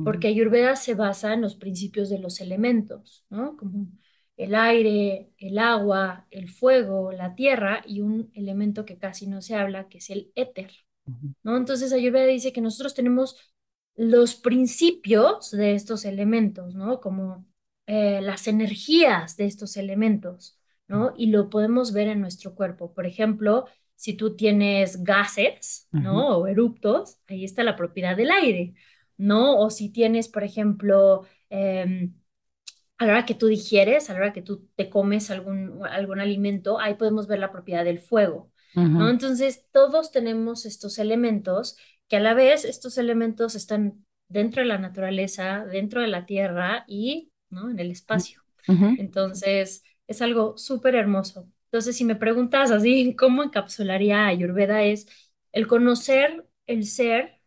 porque 0.02 0.28
Ayurveda 0.28 0.76
se 0.76 0.94
basa 0.94 1.34
en 1.34 1.42
los 1.42 1.56
principios 1.56 2.08
de 2.08 2.18
los 2.18 2.40
elementos, 2.40 3.26
¿no? 3.30 3.56
Como 3.56 3.88
el 4.36 4.54
aire, 4.54 5.30
el 5.38 5.58
agua, 5.58 6.26
el 6.30 6.48
fuego, 6.48 7.12
la 7.12 7.34
tierra 7.34 7.82
y 7.86 8.00
un 8.00 8.30
elemento 8.34 8.84
que 8.84 8.98
casi 8.98 9.26
no 9.26 9.42
se 9.42 9.56
habla, 9.56 9.88
que 9.88 9.98
es 9.98 10.10
el 10.10 10.32
éter, 10.36 10.72
¿no? 11.42 11.56
Entonces 11.56 11.92
Ayurveda 11.92 12.26
dice 12.26 12.52
que 12.52 12.60
nosotros 12.60 12.94
tenemos 12.94 13.36
los 13.96 14.34
principios 14.36 15.50
de 15.50 15.74
estos 15.74 16.04
elementos, 16.04 16.74
¿no? 16.74 17.00
Como 17.00 17.46
eh, 17.86 18.20
las 18.22 18.46
energías 18.46 19.36
de 19.36 19.46
estos 19.46 19.76
elementos, 19.76 20.58
¿no? 20.88 21.14
Y 21.16 21.28
lo 21.28 21.50
podemos 21.50 21.92
ver 21.92 22.08
en 22.08 22.20
nuestro 22.20 22.54
cuerpo. 22.54 22.92
Por 22.94 23.06
ejemplo, 23.06 23.66
si 23.96 24.14
tú 24.14 24.36
tienes 24.36 25.02
gases, 25.04 25.88
¿no? 25.96 26.38
O 26.38 26.46
eruptos, 26.46 27.18
ahí 27.28 27.44
está 27.44 27.64
la 27.64 27.76
propiedad 27.76 28.16
del 28.16 28.30
aire. 28.30 28.74
¿No? 29.18 29.58
O 29.60 29.70
si 29.70 29.90
tienes, 29.90 30.28
por 30.28 30.44
ejemplo, 30.44 31.26
em, 31.50 32.14
a 32.98 33.06
la 33.06 33.12
hora 33.12 33.26
que 33.26 33.34
tú 33.34 33.46
digieres, 33.46 34.10
a 34.10 34.14
la 34.14 34.20
hora 34.20 34.32
que 34.32 34.42
tú 34.42 34.68
te 34.76 34.90
comes 34.90 35.30
algún, 35.30 35.80
algún 35.86 36.20
alimento, 36.20 36.80
ahí 36.80 36.94
podemos 36.94 37.26
ver 37.28 37.38
la 37.40 37.52
propiedad 37.52 37.84
del 37.84 38.00
fuego, 38.00 38.52
¿no? 38.96 39.08
Entonces, 39.10 39.66
todos 39.72 40.10
tenemos 40.12 40.66
estos 40.66 40.98
elementos 40.98 41.76
que 42.08 42.16
a 42.16 42.20
la 42.20 42.34
vez 42.34 42.64
estos 42.64 42.98
elementos 42.98 43.54
están 43.54 44.04
dentro 44.28 44.62
de 44.62 44.68
la 44.68 44.78
naturaleza, 44.78 45.64
dentro 45.66 46.00
de 46.00 46.08
la 46.08 46.26
tierra 46.26 46.84
y, 46.88 47.32
¿no? 47.50 47.70
En 47.70 47.78
el 47.78 47.90
espacio. 47.90 48.42
Entonces, 48.96 49.84
es 50.06 50.22
algo 50.22 50.56
súper 50.58 50.94
hermoso. 50.94 51.50
Entonces, 51.66 51.96
si 51.96 52.04
me 52.04 52.16
preguntas 52.16 52.70
así, 52.70 53.14
¿cómo 53.18 53.42
encapsularía 53.44 54.26
Ayurveda? 54.26 54.82
Es 54.84 55.06
el 55.52 55.66
conocer 55.66 56.46
el 56.66 56.84
ser 56.84 57.37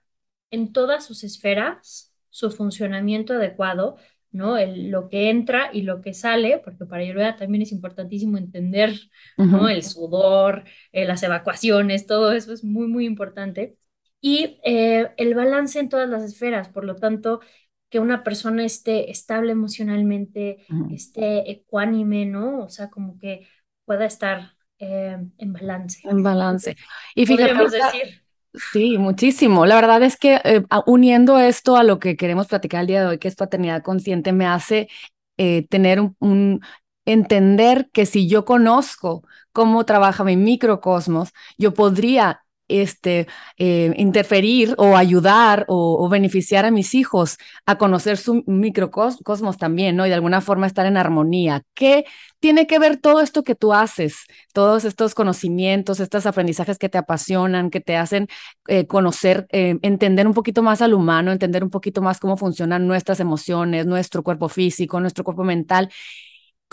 en 0.52 0.74
todas 0.74 1.06
sus 1.06 1.24
esferas 1.24 2.12
su 2.30 2.52
funcionamiento 2.52 3.34
adecuado, 3.34 3.98
¿no? 4.32 4.58
El, 4.58 4.90
lo 4.90 5.10
que 5.10 5.30
entra 5.30 5.70
y 5.74 5.82
lo 5.82 6.02
que 6.02 6.14
sale, 6.14 6.60
porque 6.64 6.86
para 6.86 7.04
Ayurveda 7.04 7.36
también 7.36 7.62
es 7.64 7.72
importantísimo 7.72 8.38
entender, 8.38 8.98
¿no? 9.38 9.68
El 9.68 9.84
sudor, 9.84 10.64
eh, 10.92 11.06
las 11.06 11.22
evacuaciones, 11.24 12.08
todo 12.08 12.32
eso 12.32 12.54
es 12.54 12.64
muy, 12.64 12.88
muy 12.88 13.06
importante. 13.06 13.78
Y 14.22 14.60
eh, 14.64 15.10
el 15.18 15.36
balance 15.36 15.80
en 15.80 15.90
todas 15.90 16.08
las 16.08 16.24
esferas, 16.24 16.70
por 16.70 16.86
lo 16.86 16.96
tanto, 16.96 17.42
que 17.90 18.00
una 18.00 18.24
persona 18.24 18.64
esté 18.64 19.12
estable 19.12 19.52
emocionalmente, 19.52 20.66
esté 20.94 21.52
ecuánime, 21.52 22.26
¿no? 22.26 22.64
O 22.64 22.70
sea, 22.70 22.90
como 22.90 23.18
que 23.20 23.48
pueda 23.84 24.06
estar 24.06 24.54
eh, 24.80 25.18
en 25.38 25.54
balance. 25.54 26.00
En 26.08 26.24
balance. 26.24 26.78
Y 27.16 27.26
fíjate, 27.26 27.54
decir 27.54 28.24
Sí, 28.54 28.98
muchísimo. 28.98 29.66
La 29.66 29.76
verdad 29.76 30.04
es 30.04 30.18
que 30.18 30.42
eh, 30.44 30.64
uniendo 30.86 31.40
esto 31.40 31.78
a 31.78 31.84
lo 31.84 32.00
que 32.00 32.18
queremos 32.18 32.48
platicar 32.48 32.82
el 32.82 32.88
día 32.88 33.02
de 33.02 33.08
hoy, 33.08 33.18
que 33.18 33.30
es 33.30 33.36
paternidad 33.36 33.82
consciente, 33.82 34.34
me 34.34 34.46
hace 34.46 34.90
eh, 35.38 35.66
tener 35.70 36.02
un, 36.20 36.62
entender 37.06 37.90
que 37.94 38.06
si 38.06 38.28
yo 38.28 38.44
conozco 38.44 39.24
cómo 39.54 39.86
trabaja 39.86 40.24
mi 40.26 40.36
microcosmos, 40.36 41.30
yo 41.58 41.74
podría 41.74 42.42
este, 42.72 43.28
eh, 43.58 43.94
interferir 43.98 44.76
o 44.78 44.96
ayudar 44.96 45.66
o, 45.68 46.08
beneficiar 46.10 46.66
a 46.66 46.72
mis 46.72 46.94
hijos 46.96 47.38
a 47.66 47.78
conocer 47.78 48.18
su 48.18 48.44
microcosmos 48.48 49.58
también, 49.58 49.96
¿no? 49.96 50.06
Y 50.06 50.10
de 50.10 50.16
alguna 50.16 50.42
forma 50.42 50.68
estar 50.68 50.86
en 50.86 50.98
armonía. 50.98 51.64
¿Qué 51.74 52.06
tiene 52.40 52.68
que 52.68 52.80
ver 52.80 52.98
todo 52.98 53.22
esto 53.22 53.44
que 53.44 53.56
tú 53.56 53.74
haces? 53.74 54.26
Todos 54.54 54.86
estos 54.86 55.14
conocimientos, 55.16 56.00
estos 56.00 56.26
aprendizajes 56.26 56.78
que 56.78 56.90
te 56.90 56.98
apasionan, 56.98 57.70
que 57.70 57.82
te 57.82 57.98
hacen 57.98 58.28
eh, 58.68 58.88
conocer, 58.88 59.48
eh, 59.52 59.78
entender 59.82 60.28
un 60.28 60.34
poquito 60.34 60.64
más 60.64 60.82
al 60.82 60.94
humano, 60.94 61.32
entender 61.32 61.64
un 61.64 61.70
poquito 61.70 62.02
más 62.02 62.20
cómo 62.20 62.38
funcionan 62.38 62.88
nuestras 62.88 63.20
emociones, 63.20 63.86
nuestro 63.86 64.24
cuerpo 64.24 64.50
físico, 64.50 65.00
nuestro 65.00 65.24
cuerpo 65.24 65.44
mental 65.44 65.90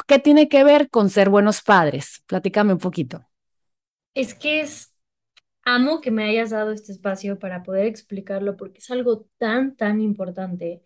¿qué 0.07 0.19
tiene 0.19 0.49
que 0.49 0.65
ver 0.65 0.91
con 0.91 1.11
ser 1.11 1.31
buenos 1.31 1.63
padres? 1.63 2.23
Platícame 2.27 2.73
un 2.73 2.79
poquito. 2.79 3.27
Es 4.15 4.35
que 4.35 4.61
es, 4.61 4.88
amo 5.75 6.01
que 6.01 6.11
me 6.11 6.25
hayas 6.29 6.51
dado 6.51 6.73
este 6.73 6.93
espacio 6.93 7.39
para 7.39 7.63
poder 7.63 7.87
explicarlo 7.87 8.57
porque 8.57 8.79
es 8.79 8.91
algo 8.91 9.27
tan, 9.39 9.77
tan 9.77 10.01
importante, 10.01 10.83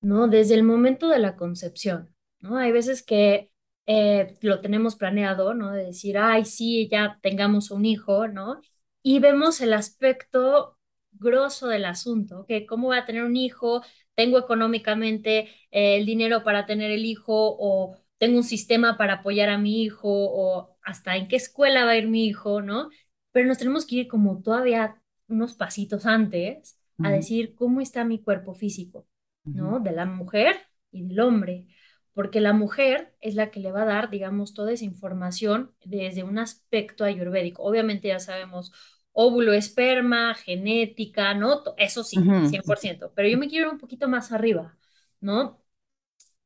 ¿no? 0.00 0.28
Desde 0.28 0.54
el 0.54 0.62
momento 0.64 1.08
de 1.08 1.18
la 1.18 1.36
concepción, 1.36 2.14
¿no? 2.40 2.58
Hay 2.58 2.72
veces 2.72 3.02
que 3.04 3.50
eh, 3.86 4.36
lo 4.42 4.60
tenemos 4.60 4.96
planeado, 4.96 5.54
¿no? 5.54 5.72
De 5.72 5.86
decir, 5.86 6.18
ay, 6.18 6.44
sí, 6.44 6.88
ya 6.90 7.18
tengamos 7.22 7.70
un 7.70 7.84
hijo, 7.86 8.28
¿no? 8.28 8.60
Y 9.02 9.20
vemos 9.20 9.60
el 9.60 9.72
aspecto 9.74 10.78
grosso 11.12 11.68
del 11.68 11.84
asunto, 11.86 12.44
que 12.46 12.66
cómo 12.66 12.88
voy 12.88 12.98
a 12.98 13.04
tener 13.06 13.24
un 13.24 13.36
hijo, 13.36 13.82
tengo 14.14 14.38
económicamente 14.38 15.48
eh, 15.70 15.96
el 15.98 16.06
dinero 16.06 16.44
para 16.44 16.66
tener 16.66 16.90
el 16.90 17.04
hijo 17.06 17.56
o 17.58 17.96
tengo 18.18 18.36
un 18.38 18.44
sistema 18.44 18.96
para 18.98 19.14
apoyar 19.14 19.48
a 19.50 19.58
mi 19.58 19.82
hijo 19.82 20.08
o 20.10 20.76
hasta 20.82 21.16
en 21.16 21.28
qué 21.28 21.36
escuela 21.36 21.84
va 21.84 21.92
a 21.92 21.96
ir 21.98 22.08
mi 22.08 22.26
hijo, 22.26 22.62
¿no? 22.62 22.90
Pero 23.36 23.48
nos 23.48 23.58
tenemos 23.58 23.84
que 23.84 23.96
ir 23.96 24.08
como 24.08 24.40
todavía 24.40 24.96
unos 25.28 25.52
pasitos 25.52 26.06
antes 26.06 26.78
a 27.02 27.10
decir 27.10 27.54
cómo 27.54 27.82
está 27.82 28.02
mi 28.02 28.18
cuerpo 28.22 28.54
físico, 28.54 29.06
¿no? 29.44 29.78
De 29.78 29.92
la 29.92 30.06
mujer 30.06 30.56
y 30.90 31.06
del 31.06 31.20
hombre, 31.20 31.66
porque 32.14 32.40
la 32.40 32.54
mujer 32.54 33.14
es 33.20 33.34
la 33.34 33.50
que 33.50 33.60
le 33.60 33.72
va 33.72 33.82
a 33.82 33.84
dar, 33.84 34.08
digamos, 34.08 34.54
toda 34.54 34.72
esa 34.72 34.86
información 34.86 35.74
desde 35.84 36.22
un 36.22 36.38
aspecto 36.38 37.04
ayurvédico. 37.04 37.62
Obviamente 37.62 38.08
ya 38.08 38.20
sabemos 38.20 38.72
óvulo, 39.12 39.52
esperma, 39.52 40.32
genética, 40.32 41.34
¿no? 41.34 41.62
Eso 41.76 42.04
sí, 42.04 42.32
100%, 42.40 43.12
pero 43.14 43.28
yo 43.28 43.36
me 43.36 43.48
quiero 43.48 43.66
ir 43.66 43.72
un 43.74 43.78
poquito 43.78 44.08
más 44.08 44.32
arriba, 44.32 44.78
¿no? 45.20 45.62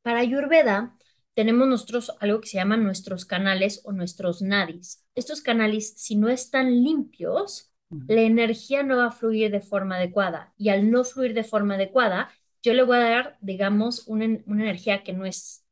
Para 0.02 0.20
Ayurveda 0.20 0.96
tenemos 1.40 1.66
nosotros 1.66 2.12
algo 2.20 2.42
que 2.42 2.48
se 2.48 2.58
llama 2.58 2.76
nuestros 2.76 3.24
canales 3.24 3.80
o 3.84 3.92
nuestros 3.92 4.42
nadis. 4.42 5.06
Estos 5.14 5.40
canales, 5.40 5.94
si 5.96 6.14
no 6.14 6.28
están 6.28 6.84
limpios, 6.84 7.72
la 8.08 8.20
energía 8.20 8.82
no 8.82 8.98
va 8.98 9.06
a 9.06 9.10
fluir 9.10 9.50
de 9.50 9.62
forma 9.62 9.96
adecuada 9.96 10.52
y 10.58 10.68
al 10.68 10.90
no 10.90 11.02
fluir 11.02 11.32
de 11.32 11.42
forma 11.42 11.76
adecuada, 11.76 12.28
yo 12.62 12.74
le 12.74 12.82
voy 12.82 12.98
a 12.98 13.08
dar, 13.08 13.38
digamos, 13.40 14.06
una, 14.06 14.26
energía 14.26 15.02
que 15.02 15.14
no 15.14 15.24
es 15.24 15.64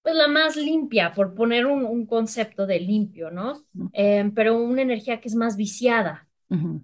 pues 0.00 0.14
la 0.14 0.28
más 0.28 0.54
limpia, 0.54 1.12
por 1.12 1.34
poner 1.34 1.66
un, 1.66 2.06
concepto 2.06 2.68
de 2.68 2.78
limpio, 2.78 3.32
¿no? 3.32 3.64
Eh, 3.92 4.30
pero 4.32 4.62
una 4.62 4.82
energía 4.82 5.20
que 5.20 5.26
es 5.26 5.34
más 5.34 5.56
viciada. 5.56 6.28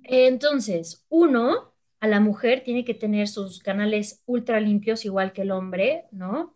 Entonces, 0.03 1.07
uno, 1.09 1.75
a 2.01 2.09
la 2.09 2.19
mujer 2.19 2.65
tiene 2.65 2.85
que 2.85 2.95
tener 2.95 3.29
sus 3.29 3.61
canales 3.61 4.25
ultra 4.27 4.59
limpios, 4.59 5.05
igual 5.05 5.33
que 5.33 5.43
el 5.43 5.53
hombre, 5.53 6.07
¿no? 6.11 6.55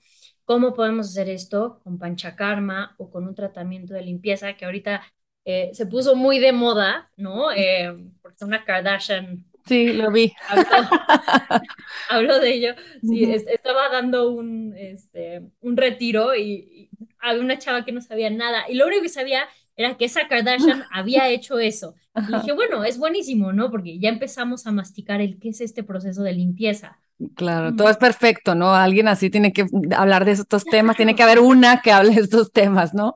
¿Cómo 0.51 0.75
podemos 0.75 1.11
hacer 1.11 1.29
esto? 1.29 1.79
Con 1.85 1.97
panchakarma 1.97 2.97
o 2.99 3.09
con 3.09 3.25
un 3.29 3.37
tratamiento 3.37 3.95
de 3.95 4.03
limpieza 4.03 4.55
que 4.55 4.65
ahorita 4.65 5.01
eh, 5.45 5.71
se 5.73 5.87
puso 5.87 6.17
muy 6.17 6.41
de 6.41 6.51
moda, 6.51 7.09
¿no? 7.17 7.53
Eh, 7.53 7.97
porque 8.21 8.45
una 8.45 8.65
Kardashian. 8.65 9.45
Sí, 9.65 9.93
lo 9.93 10.11
vi. 10.11 10.33
Habló, 12.09 12.41
de 12.41 12.53
ello. 12.53 12.75
Sí, 13.01 13.33
estaba 13.33 13.91
dando 13.91 14.33
un, 14.33 14.75
este, 14.77 15.43
un 15.61 15.77
retiro 15.77 16.35
y, 16.35 16.43
y 16.43 16.91
había 17.21 17.43
una 17.43 17.57
chava 17.57 17.85
que 17.85 17.93
no 17.93 18.01
sabía 18.01 18.29
nada. 18.29 18.69
Y 18.69 18.75
lo 18.75 18.89
único 18.89 19.03
que 19.03 19.09
sabía 19.09 19.47
era 19.77 19.97
que 19.97 20.07
esa 20.07 20.27
Kardashian 20.27 20.83
había 20.91 21.29
hecho 21.29 21.61
eso. 21.61 21.95
Y 22.29 22.35
dije, 22.39 22.51
bueno, 22.55 22.83
es 22.83 22.99
buenísimo, 22.99 23.53
¿no? 23.53 23.71
Porque 23.71 24.01
ya 24.01 24.09
empezamos 24.09 24.67
a 24.67 24.73
masticar 24.73 25.21
el 25.21 25.39
qué 25.39 25.51
es 25.51 25.61
este 25.61 25.85
proceso 25.85 26.25
de 26.25 26.33
limpieza. 26.33 26.99
Claro, 27.37 27.75
todo 27.77 27.91
es 27.91 27.99
perfecto, 27.99 28.55
¿no? 28.55 28.75
Alguien 28.75 29.07
así 29.07 29.29
tiene 29.29 29.53
que 29.53 29.67
hablar 29.97 30.25
de 30.25 30.33
estos 30.33 30.65
temas, 30.65 30.97
tiene 30.97 31.15
que 31.15 31.23
haber 31.23 31.41
una 31.41 31.83
que 31.83 31.93
hable 31.93 32.15
de 32.15 32.23
estos 32.23 32.51
temas, 32.51 32.95
¿no? 32.95 33.15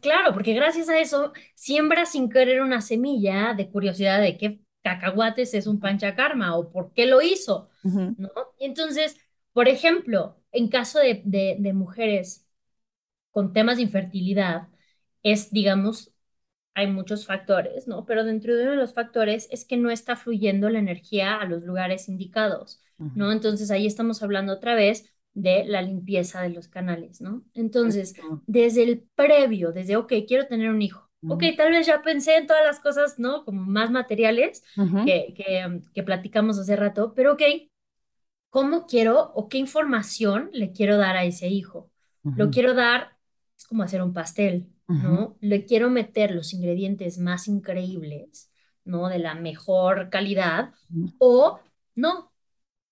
claro, 0.00 0.32
porque 0.32 0.54
gracias 0.54 0.88
a 0.88 0.98
eso 1.00 1.32
siembra 1.54 2.06
sin 2.06 2.28
querer 2.30 2.62
una 2.62 2.80
semilla 2.80 3.54
de 3.54 3.68
curiosidad 3.68 4.20
de 4.20 4.38
qué 4.38 4.60
cacahuates 4.82 5.54
es 5.54 5.66
un 5.66 5.80
panchakarma 5.80 6.56
o 6.56 6.70
por 6.70 6.92
qué 6.92 7.06
lo 7.06 7.20
hizo, 7.20 7.68
¿no? 8.16 8.30
Y 8.58 8.66
entonces, 8.66 9.16
por 9.52 9.68
ejemplo, 9.68 10.36
en 10.52 10.68
caso 10.68 11.00
de, 11.00 11.22
de 11.24 11.72
mujeres 11.72 12.46
con 13.32 13.52
temas 13.52 13.76
de 13.76 13.82
infertilidad, 13.82 14.68
es, 15.24 15.50
digamos, 15.50 16.13
hay 16.74 16.86
muchos 16.88 17.26
factores, 17.26 17.86
¿no? 17.88 18.04
Pero 18.06 18.24
dentro 18.24 18.54
de 18.56 18.62
uno 18.64 18.72
de 18.72 18.76
los 18.78 18.94
factores 18.94 19.48
es 19.50 19.64
que 19.64 19.76
no 19.76 19.90
está 19.90 20.16
fluyendo 20.16 20.68
la 20.70 20.78
energía 20.80 21.36
a 21.36 21.46
los 21.46 21.62
lugares 21.62 22.08
indicados, 22.08 22.82
¿no? 23.14 23.32
Entonces 23.32 23.70
ahí 23.70 23.86
estamos 23.86 24.22
hablando 24.22 24.52
otra 24.54 24.74
vez 24.74 25.12
de 25.34 25.64
la 25.64 25.82
limpieza 25.82 26.42
de 26.42 26.50
los 26.50 26.68
canales, 26.68 27.20
¿no? 27.20 27.44
Entonces, 27.54 28.16
desde 28.46 28.82
el 28.84 29.02
previo, 29.14 29.72
desde, 29.72 29.96
ok, 29.96 30.12
quiero 30.26 30.46
tener 30.46 30.70
un 30.70 30.82
hijo, 30.82 31.10
ok, 31.26 31.44
tal 31.56 31.72
vez 31.72 31.86
ya 31.86 32.02
pensé 32.02 32.36
en 32.36 32.46
todas 32.46 32.64
las 32.64 32.80
cosas, 32.80 33.18
¿no? 33.18 33.44
Como 33.44 33.62
más 33.64 33.90
materiales 33.90 34.62
que, 35.02 35.34
que, 35.36 35.80
que 35.92 36.02
platicamos 36.02 36.58
hace 36.58 36.76
rato, 36.76 37.14
pero 37.14 37.32
ok, 37.34 37.42
¿cómo 38.50 38.86
quiero 38.86 39.32
o 39.34 39.48
qué 39.48 39.58
información 39.58 40.50
le 40.52 40.72
quiero 40.72 40.96
dar 40.96 41.16
a 41.16 41.24
ese 41.24 41.48
hijo? 41.48 41.90
Lo 42.34 42.50
quiero 42.50 42.74
dar, 42.74 43.18
es 43.58 43.66
como 43.66 43.82
hacer 43.82 44.02
un 44.02 44.12
pastel, 44.14 44.68
¿no? 44.86 45.36
Le 45.40 45.64
quiero 45.64 45.90
meter 45.90 46.30
los 46.30 46.52
ingredientes 46.52 47.18
más 47.18 47.48
increíbles, 47.48 48.50
¿no? 48.84 49.08
De 49.08 49.18
la 49.18 49.34
mejor 49.34 50.10
calidad, 50.10 50.72
o 51.18 51.60
no. 51.94 52.32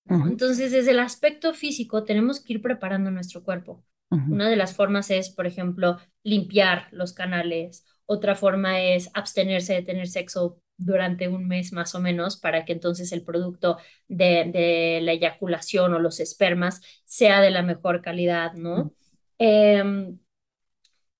Entonces, 0.09 0.73
desde 0.73 0.91
el 0.91 1.01
aspecto 1.01 1.55
físico, 1.55 2.05
tenemos 2.05 2.41
que 2.41 2.55
ir 2.55 2.63
preparando 2.63 3.11
nuestro 3.11 3.43
cuerpo. 3.43 3.85
Una 4.11 4.49
de 4.51 4.57
las 4.57 4.75
formas 4.75 5.11
es, 5.11 5.31
por 5.31 5.47
ejemplo, 5.47 5.99
limpiar 6.23 6.89
los 6.91 7.15
canales. 7.15 7.87
Otra 8.05 8.35
forma 8.35 8.83
es 8.83 9.09
abstenerse 9.15 9.73
de 9.73 9.83
tener 9.83 10.07
sexo 10.07 10.61
durante 10.77 11.29
un 11.29 11.47
mes 11.49 11.73
más 11.73 11.95
o 11.95 12.01
menos 12.01 12.37
para 12.37 12.65
que 12.65 12.73
entonces 12.73 13.13
el 13.13 13.23
producto 13.23 13.79
de, 14.09 15.01
la 15.03 15.13
eyaculación 15.13 15.95
o 15.95 15.99
los 15.99 16.21
espermas 16.21 16.83
sea 17.05 17.41
de 17.41 17.51
la 17.51 17.63
mejor 17.63 18.03
calidad, 18.03 18.53
¿no? 18.53 18.93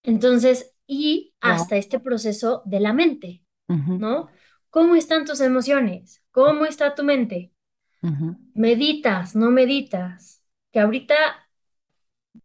Entonces, 0.03 0.73
y 0.87 1.35
hasta 1.41 1.77
este 1.77 2.01
proceso 2.01 2.63
de 2.65 2.81
la 2.81 2.93
mente, 2.93 3.43
¿no? 3.69 4.29
¿Cómo 4.71 4.95
están 4.95 5.25
tus 5.25 5.41
emociones? 5.41 6.23
¿Cómo 6.31 6.65
está 6.65 6.95
tu 6.95 7.05
mente? 7.05 7.53
Meditas, 8.55 9.37
no 9.37 9.51
meditas, 9.51 10.43
que 10.73 10.81
ahorita 10.81 11.15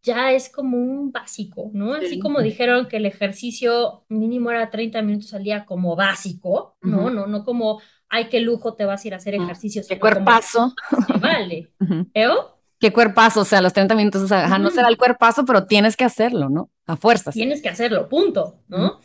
ya 0.03 0.31
es 0.31 0.49
como 0.49 0.77
un 0.77 1.11
básico, 1.11 1.71
¿no? 1.73 1.93
Así 1.93 2.19
como 2.19 2.41
dijeron 2.41 2.87
que 2.87 2.97
el 2.97 3.05
ejercicio 3.05 4.05
mínimo 4.09 4.51
era 4.51 4.69
30 4.69 5.01
minutos 5.01 5.33
al 5.33 5.43
día 5.43 5.65
como 5.65 5.95
básico, 5.95 6.77
¿no? 6.81 7.09
No, 7.09 7.27
no 7.27 7.43
como, 7.43 7.81
ay, 8.09 8.29
qué 8.29 8.39
lujo 8.39 8.75
te 8.75 8.85
vas 8.85 9.03
a 9.03 9.07
ir 9.07 9.13
a 9.13 9.17
hacer 9.17 9.35
ejercicio. 9.35 9.81
Qué 9.87 9.99
cuerpazo. 9.99 10.73
vale. 11.21 11.71
Qué 12.79 12.93
cuerpazo, 12.93 13.41
o 13.41 13.45
sea, 13.45 13.61
los 13.61 13.73
30 13.73 13.95
minutos, 13.95 14.21
o 14.21 14.27
sea, 14.27 14.47
no 14.59 14.69
será 14.69 14.87
el 14.87 14.97
cuerpazo, 14.97 15.45
pero 15.45 15.65
tienes 15.65 15.97
que 15.97 16.03
hacerlo, 16.03 16.49
¿no? 16.49 16.69
A 16.85 16.95
fuerzas. 16.95 17.33
Tienes 17.33 17.61
que 17.61 17.69
hacerlo, 17.69 18.07
punto, 18.07 18.61
¿no? 18.67 18.99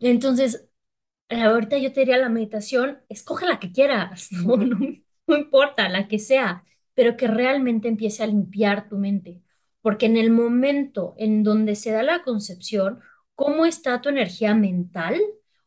Entonces, 0.00 0.66
ahorita 1.28 1.78
yo 1.78 1.92
te 1.92 2.00
diría 2.00 2.18
la 2.18 2.28
meditación, 2.28 2.98
escoge 3.08 3.46
la 3.46 3.60
que 3.60 3.72
quieras, 3.72 4.28
¿no? 4.32 4.56
No, 4.56 5.36
importa, 5.36 5.88
la 5.88 6.08
que 6.08 6.18
sea, 6.18 6.64
pero 6.94 7.16
que 7.16 7.28
realmente 7.28 7.88
empiece 7.88 8.22
a 8.22 8.26
limpiar 8.26 8.88
tu 8.88 8.98
mente, 8.98 9.40
porque 9.80 10.06
en 10.06 10.16
el 10.16 10.30
momento 10.30 11.14
en 11.16 11.42
donde 11.42 11.74
se 11.74 11.92
da 11.92 12.02
la 12.02 12.22
concepción, 12.22 13.00
cómo 13.34 13.64
está 13.64 14.00
tu 14.00 14.08
energía 14.08 14.54
mental 14.54 15.18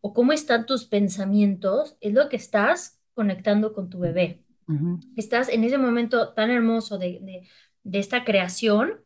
o 0.01 0.13
cómo 0.13 0.33
están 0.33 0.65
tus 0.65 0.85
pensamientos, 0.85 1.97
es 1.99 2.13
lo 2.13 2.29
que 2.29 2.35
estás 2.35 2.99
conectando 3.13 3.73
con 3.73 3.89
tu 3.89 3.99
bebé. 3.99 4.44
Estás 5.15 5.49
en 5.49 5.63
ese 5.63 5.77
momento 5.77 6.33
tan 6.33 6.49
hermoso 6.49 6.97
de, 6.97 7.47
esta 7.91 8.23
creación, 8.23 9.01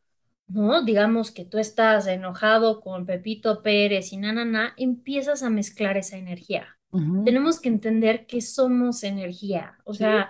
¿no? 0.47 0.83
Digamos 0.83 1.31
que 1.31 1.45
tú 1.45 1.57
estás 1.57 2.07
enojado 2.07 2.79
con 2.79 3.05
Pepito 3.05 3.61
Pérez 3.61 4.13
y 4.13 4.17
na, 4.17 4.73
empiezas 4.77 5.43
a 5.43 5.49
mezclar 5.49 5.97
esa 5.97 6.17
energía. 6.17 6.77
Tenemos 7.23 7.59
que 7.59 7.69
entender 7.69 8.25
que 8.25 8.41
somos 8.41 9.03
energía, 9.03 9.77
o 9.83 9.93
sea, 9.93 10.29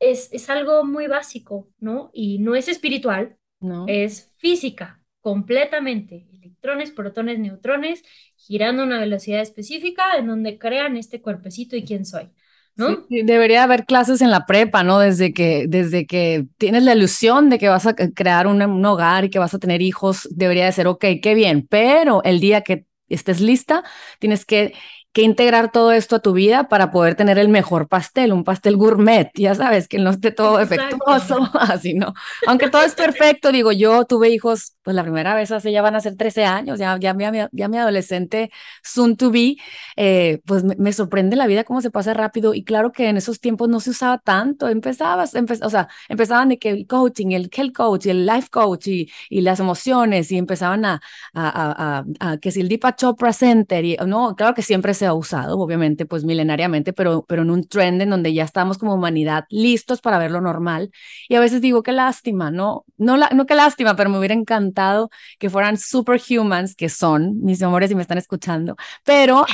Es, 0.00 0.32
es, 0.32 0.50
algo 0.50 0.84
muy 0.84 1.06
básico, 1.06 1.68
¿no? 1.78 2.10
Y 2.12 2.38
no 2.38 2.54
es 2.54 2.68
espiritual, 2.68 3.36
no. 3.60 3.84
es 3.86 4.32
física, 4.36 5.02
completamente. 5.20 6.26
Electrones, 6.32 6.90
protones, 6.90 7.38
neutrones, 7.38 8.02
girando 8.36 8.82
a 8.82 8.86
una 8.86 9.00
velocidad 9.00 9.40
específica 9.40 10.16
en 10.18 10.26
donde 10.26 10.58
crean 10.58 10.96
este 10.96 11.20
cuerpecito 11.20 11.76
y 11.76 11.84
quién 11.84 12.04
soy. 12.04 12.30
¿No? 12.76 13.04
debería 13.08 13.62
haber 13.62 13.84
clases 13.84 14.20
en 14.20 14.30
la 14.30 14.46
prepa, 14.46 14.82
¿no? 14.82 14.98
Desde 14.98 15.32
que, 15.32 15.66
desde 15.68 16.06
que 16.06 16.46
tienes 16.58 16.82
la 16.82 16.94
ilusión 16.94 17.50
de 17.50 17.58
que 17.58 17.68
vas 17.68 17.86
a 17.86 17.94
crear 17.94 18.46
un, 18.46 18.84
hogar 18.84 19.24
y 19.24 19.30
que 19.30 19.38
vas 19.38 19.54
a 19.54 19.58
tener 19.58 19.82
hijos, 19.82 20.28
debería 20.30 20.66
de 20.66 20.72
ser, 20.72 20.86
ok, 20.86 21.04
qué 21.22 21.34
bien, 21.34 21.66
pero 21.68 22.22
el 22.24 22.40
día 22.40 22.62
que 22.62 22.86
estés 23.08 23.40
lista, 23.40 23.84
tienes 24.18 24.44
que 24.44 24.74
que 25.14 25.22
integrar 25.22 25.70
todo 25.70 25.92
esto 25.92 26.16
a 26.16 26.18
tu 26.18 26.32
vida 26.32 26.68
para 26.68 26.90
poder 26.90 27.14
tener 27.14 27.38
el 27.38 27.48
mejor 27.48 27.86
pastel, 27.86 28.32
un 28.32 28.42
pastel 28.42 28.76
gourmet, 28.76 29.30
ya 29.36 29.54
sabes, 29.54 29.86
que 29.86 29.98
no 29.98 30.10
esté 30.10 30.32
todo 30.32 30.58
defectuoso, 30.58 31.48
así 31.54 31.94
no. 31.94 32.14
Aunque 32.48 32.68
todo 32.68 32.82
es 32.82 32.96
perfecto, 32.96 33.52
digo, 33.52 33.70
yo 33.70 34.06
tuve 34.06 34.30
hijos, 34.30 34.74
pues 34.82 34.96
la 34.96 35.04
primera 35.04 35.36
vez 35.36 35.52
hace 35.52 35.70
ya 35.70 35.82
van 35.82 35.94
a 35.94 36.00
ser 36.00 36.16
13 36.16 36.44
años, 36.46 36.80
ya, 36.80 36.98
ya, 36.98 37.14
mi, 37.14 37.26
ya 37.52 37.68
mi 37.68 37.78
adolescente 37.78 38.50
soon 38.82 39.16
to 39.16 39.30
be, 39.30 39.54
eh, 39.94 40.40
pues 40.46 40.64
me, 40.64 40.92
sorprende 40.92 41.36
la 41.36 41.46
vida 41.46 41.62
cómo 41.62 41.80
se 41.80 41.92
pasa 41.92 42.12
rápido 42.12 42.52
y 42.52 42.64
claro 42.64 42.90
que 42.90 43.08
en 43.08 43.16
esos 43.16 43.38
tiempos 43.38 43.68
no 43.68 43.78
se 43.78 43.90
usaba 43.90 44.18
tanto, 44.18 44.68
empezabas, 44.68 45.32
o 45.62 45.70
sea, 45.70 45.86
empezaban 46.08 46.48
de 46.48 46.58
que 46.58 46.70
el 46.70 46.88
coaching, 46.88 47.30
el 47.30 47.50
health 47.56 47.72
coach, 47.72 48.06
el 48.06 48.26
life 48.26 48.48
coach 48.50 48.88
y, 48.88 49.08
y 49.30 49.42
las 49.42 49.60
emociones 49.60 50.32
y 50.32 50.38
empezaban 50.38 50.84
a, 50.84 51.00
a, 51.34 52.02
a, 52.18 52.32
a 52.32 52.38
que 52.38 52.50
si 52.50 52.60
el 52.62 52.68
Deepak 52.68 52.96
Chopra 52.96 53.32
Center, 53.32 53.84
y, 53.84 53.96
no, 54.04 54.34
claro 54.34 54.54
que 54.54 54.62
siempre 54.62 54.92
se 54.92 55.03
ha 55.06 55.14
usado, 55.14 55.58
obviamente, 55.58 56.06
pues 56.06 56.24
milenariamente, 56.24 56.92
pero, 56.92 57.24
pero 57.28 57.42
en 57.42 57.50
un 57.50 57.66
trend 57.66 58.02
en 58.02 58.10
donde 58.10 58.32
ya 58.32 58.44
estamos 58.44 58.78
como 58.78 58.94
humanidad 58.94 59.44
listos 59.50 60.00
para 60.00 60.18
ver 60.18 60.30
lo 60.30 60.40
normal. 60.40 60.90
Y 61.28 61.34
a 61.34 61.40
veces 61.40 61.60
digo, 61.60 61.82
qué 61.82 61.92
lástima, 61.92 62.50
¿no? 62.50 62.84
No, 62.96 63.16
la, 63.16 63.30
no 63.30 63.46
qué 63.46 63.54
lástima, 63.54 63.96
pero 63.96 64.10
me 64.10 64.18
hubiera 64.18 64.34
encantado 64.34 65.10
que 65.38 65.50
fueran 65.50 65.76
superhumans, 65.76 66.74
que 66.74 66.88
son, 66.88 67.40
mis 67.40 67.62
amores, 67.62 67.90
y 67.90 67.94
me 67.94 68.02
están 68.02 68.18
escuchando, 68.18 68.76
pero 69.04 69.44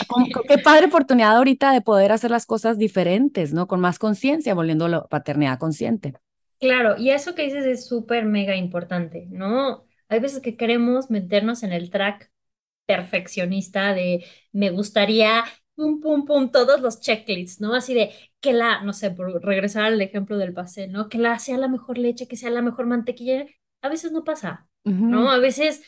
qué 0.48 0.58
padre 0.58 0.86
oportunidad 0.86 1.36
ahorita 1.36 1.72
de 1.72 1.80
poder 1.80 2.12
hacer 2.12 2.30
las 2.30 2.46
cosas 2.46 2.78
diferentes, 2.78 3.52
¿no? 3.52 3.66
Con 3.66 3.80
más 3.80 3.98
conciencia, 3.98 4.54
volviendo 4.54 4.86
a 4.86 4.88
la 4.88 5.04
paternidad 5.06 5.58
consciente. 5.58 6.14
Claro, 6.60 6.96
y 6.98 7.10
eso 7.10 7.34
que 7.34 7.42
dices 7.44 7.64
es 7.64 7.86
súper 7.86 8.26
mega 8.26 8.54
importante, 8.54 9.26
¿no? 9.30 9.84
Hay 10.08 10.20
veces 10.20 10.40
que 10.40 10.56
queremos 10.56 11.10
meternos 11.10 11.62
en 11.62 11.72
el 11.72 11.90
track 11.90 12.29
perfeccionista 12.90 13.94
de 13.94 14.24
me 14.52 14.70
gustaría 14.70 15.44
pum, 15.76 16.00
pum, 16.00 16.24
pum, 16.24 16.50
todos 16.50 16.80
los 16.80 17.00
checklists, 17.00 17.60
¿no? 17.60 17.74
Así 17.74 17.94
de 17.94 18.10
que 18.40 18.52
la, 18.52 18.82
no 18.82 18.92
sé, 18.92 19.12
por 19.12 19.42
regresar 19.44 19.84
al 19.84 20.00
ejemplo 20.00 20.38
del 20.38 20.52
pastel, 20.52 20.90
¿no? 20.90 21.08
Que 21.08 21.18
la 21.18 21.38
sea 21.38 21.56
la 21.56 21.68
mejor 21.68 21.98
leche, 21.98 22.26
que 22.26 22.36
sea 22.36 22.50
la 22.50 22.62
mejor 22.62 22.86
mantequilla. 22.86 23.46
A 23.80 23.88
veces 23.88 24.10
no 24.10 24.24
pasa, 24.24 24.68
¿no? 24.82 25.30
A 25.30 25.38
veces 25.38 25.82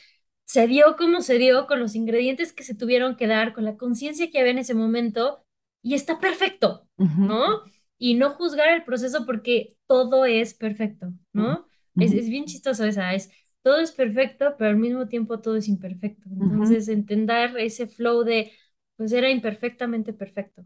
se 0.45 0.69
dio 0.69 0.97
como 0.97 1.23
se 1.23 1.39
dio, 1.39 1.67
con 1.67 1.81
los 1.81 1.97
ingredientes 1.97 2.53
que 2.53 2.63
se 2.63 2.77
tuvieron 2.77 3.17
que 3.17 3.27
dar, 3.27 3.53
con 3.53 3.65
la 3.65 3.77
conciencia 3.77 4.31
que 4.31 4.39
había 4.39 4.53
en 4.53 4.59
ese 4.59 4.75
momento, 4.75 5.45
y 5.83 5.95
está 5.95 6.21
perfecto, 6.21 6.89
¿no? 6.97 7.63
Y 7.99 8.15
no 8.15 8.31
juzgar 8.31 8.69
el 8.69 8.85
proceso 8.85 9.27
porque 9.27 9.77
todo 9.89 10.25
es 10.25 10.55
perfecto, 10.55 11.13
¿no? 11.33 11.67
es, 11.97 12.13
es, 12.13 12.29
bien 12.29 12.47
chistoso 12.47 12.85
esa, 12.85 13.13
es 13.13 13.31
todo 13.63 13.79
es 13.79 13.93
perfecto, 13.93 14.55
pero 14.59 14.71
al 14.71 14.77
mismo 14.77 15.09
tiempo 15.09 15.41
todo 15.41 15.57
es 15.57 15.69
imperfecto. 15.69 16.29
Entonces, 16.31 16.89
entender 16.89 17.57
ese 17.59 17.87
flow 17.87 18.25
de, 18.25 18.53
pues 18.97 19.13
era 19.13 19.31
imperfectamente 19.31 20.13
perfecto. 20.13 20.65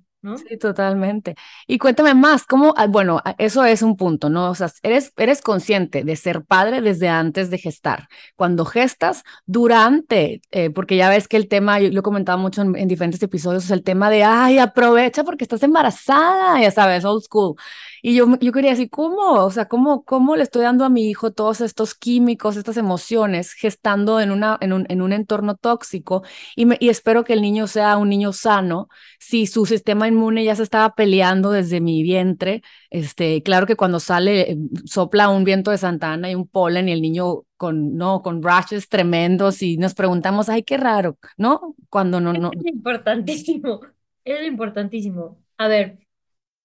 Sí, 0.48 0.56
totalmente. 0.56 1.36
Y 1.68 1.78
cuéntame 1.78 2.12
más, 2.14 2.44
¿cómo? 2.46 2.74
Ah, 2.76 2.86
bueno, 2.88 3.20
ah, 3.24 3.36
eso 3.38 3.64
es 3.64 3.82
un 3.82 3.96
punto, 3.96 4.28
¿no? 4.28 4.50
O 4.50 4.54
sea, 4.56 4.70
eres, 4.82 5.12
eres 5.16 5.40
consciente 5.40 6.02
de 6.02 6.16
ser 6.16 6.44
padre 6.44 6.80
desde 6.80 7.08
antes 7.08 7.48
de 7.48 7.58
gestar. 7.58 8.08
Cuando 8.34 8.64
gestas, 8.64 9.22
durante, 9.44 10.40
eh, 10.50 10.70
porque 10.70 10.96
ya 10.96 11.08
ves 11.10 11.28
que 11.28 11.36
el 11.36 11.46
tema, 11.48 11.78
yo 11.78 11.90
lo 11.90 12.00
he 12.00 12.02
comentado 12.02 12.38
mucho 12.38 12.62
en, 12.62 12.88
diferentes 12.88 13.22
episodios, 13.22 13.64
es 13.66 13.70
el 13.70 13.84
tema 13.84 14.10
de, 14.10 14.24
ay, 14.24 14.58
aprovecha 14.58 15.22
porque 15.22 15.44
estás 15.44 15.62
embarazada, 15.62 16.60
ya 16.60 16.72
sabes, 16.72 17.04
old 17.04 17.22
school. 17.22 17.54
Y 18.06 18.14
yo, 18.14 18.26
yo 18.40 18.52
quería 18.52 18.70
decir, 18.70 18.88
¿cómo? 18.88 19.32
O 19.44 19.50
sea, 19.50 19.66
¿cómo, 19.66 20.04
¿cómo 20.04 20.36
le 20.36 20.44
estoy 20.44 20.62
dando 20.62 20.84
a 20.84 20.88
mi 20.88 21.10
hijo 21.10 21.32
todos 21.32 21.60
estos 21.60 21.96
químicos, 21.96 22.56
estas 22.56 22.76
emociones, 22.76 23.52
gestando 23.52 24.20
en, 24.20 24.30
una, 24.30 24.56
en, 24.60 24.72
un, 24.72 24.86
en 24.88 25.02
un 25.02 25.12
entorno 25.12 25.56
tóxico? 25.56 26.22
Y, 26.54 26.66
me, 26.66 26.76
y 26.78 26.88
espero 26.88 27.24
que 27.24 27.32
el 27.32 27.42
niño 27.42 27.66
sea 27.66 27.96
un 27.96 28.08
niño 28.08 28.32
sano 28.32 28.86
si 29.18 29.48
su 29.48 29.66
sistema 29.66 30.06
inmune 30.06 30.44
ya 30.44 30.54
se 30.54 30.62
estaba 30.62 30.94
peleando 30.94 31.50
desde 31.50 31.80
mi 31.80 32.04
vientre. 32.04 32.62
Este, 32.90 33.42
claro 33.42 33.66
que 33.66 33.74
cuando 33.74 33.98
sale, 33.98 34.52
eh, 34.52 34.56
sopla 34.84 35.28
un 35.28 35.42
viento 35.42 35.72
de 35.72 35.78
Santana 35.78 36.30
y 36.30 36.36
un 36.36 36.46
polen 36.46 36.88
y 36.88 36.92
el 36.92 37.02
niño 37.02 37.42
con, 37.56 37.96
no, 37.96 38.22
con 38.22 38.40
rashes 38.40 38.88
tremendos 38.88 39.62
y 39.62 39.78
nos 39.78 39.94
preguntamos, 39.94 40.48
ay, 40.48 40.62
qué 40.62 40.76
raro, 40.76 41.18
¿no? 41.36 41.74
Cuando 41.90 42.20
no, 42.20 42.32
no. 42.32 42.52
Es 42.52 42.66
importantísimo, 42.66 43.80
es 44.24 44.46
importantísimo. 44.46 45.42
A 45.58 45.66
ver, 45.66 45.98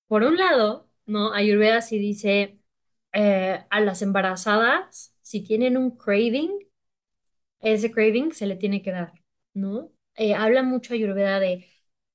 por 0.08 0.22
un 0.22 0.38
lado, 0.38 0.91
¿no? 1.12 1.34
Ayurveda 1.34 1.82
sí 1.82 2.00
dice 2.00 2.60
eh, 3.14 3.66
a 3.70 3.82
las 3.82 4.02
embarazadas, 4.02 5.16
si 5.22 5.42
tienen 5.44 5.78
un 5.78 5.98
craving, 5.98 6.52
ese 7.60 7.92
craving 7.92 8.34
se 8.34 8.48
le 8.48 8.56
tiene 8.56 8.82
que 8.82 8.92
dar, 8.92 9.14
¿no? 9.54 9.92
Eh, 10.16 10.34
habla 10.36 10.64
mucho 10.64 10.94
Ayurveda 10.94 11.40
de 11.40 11.68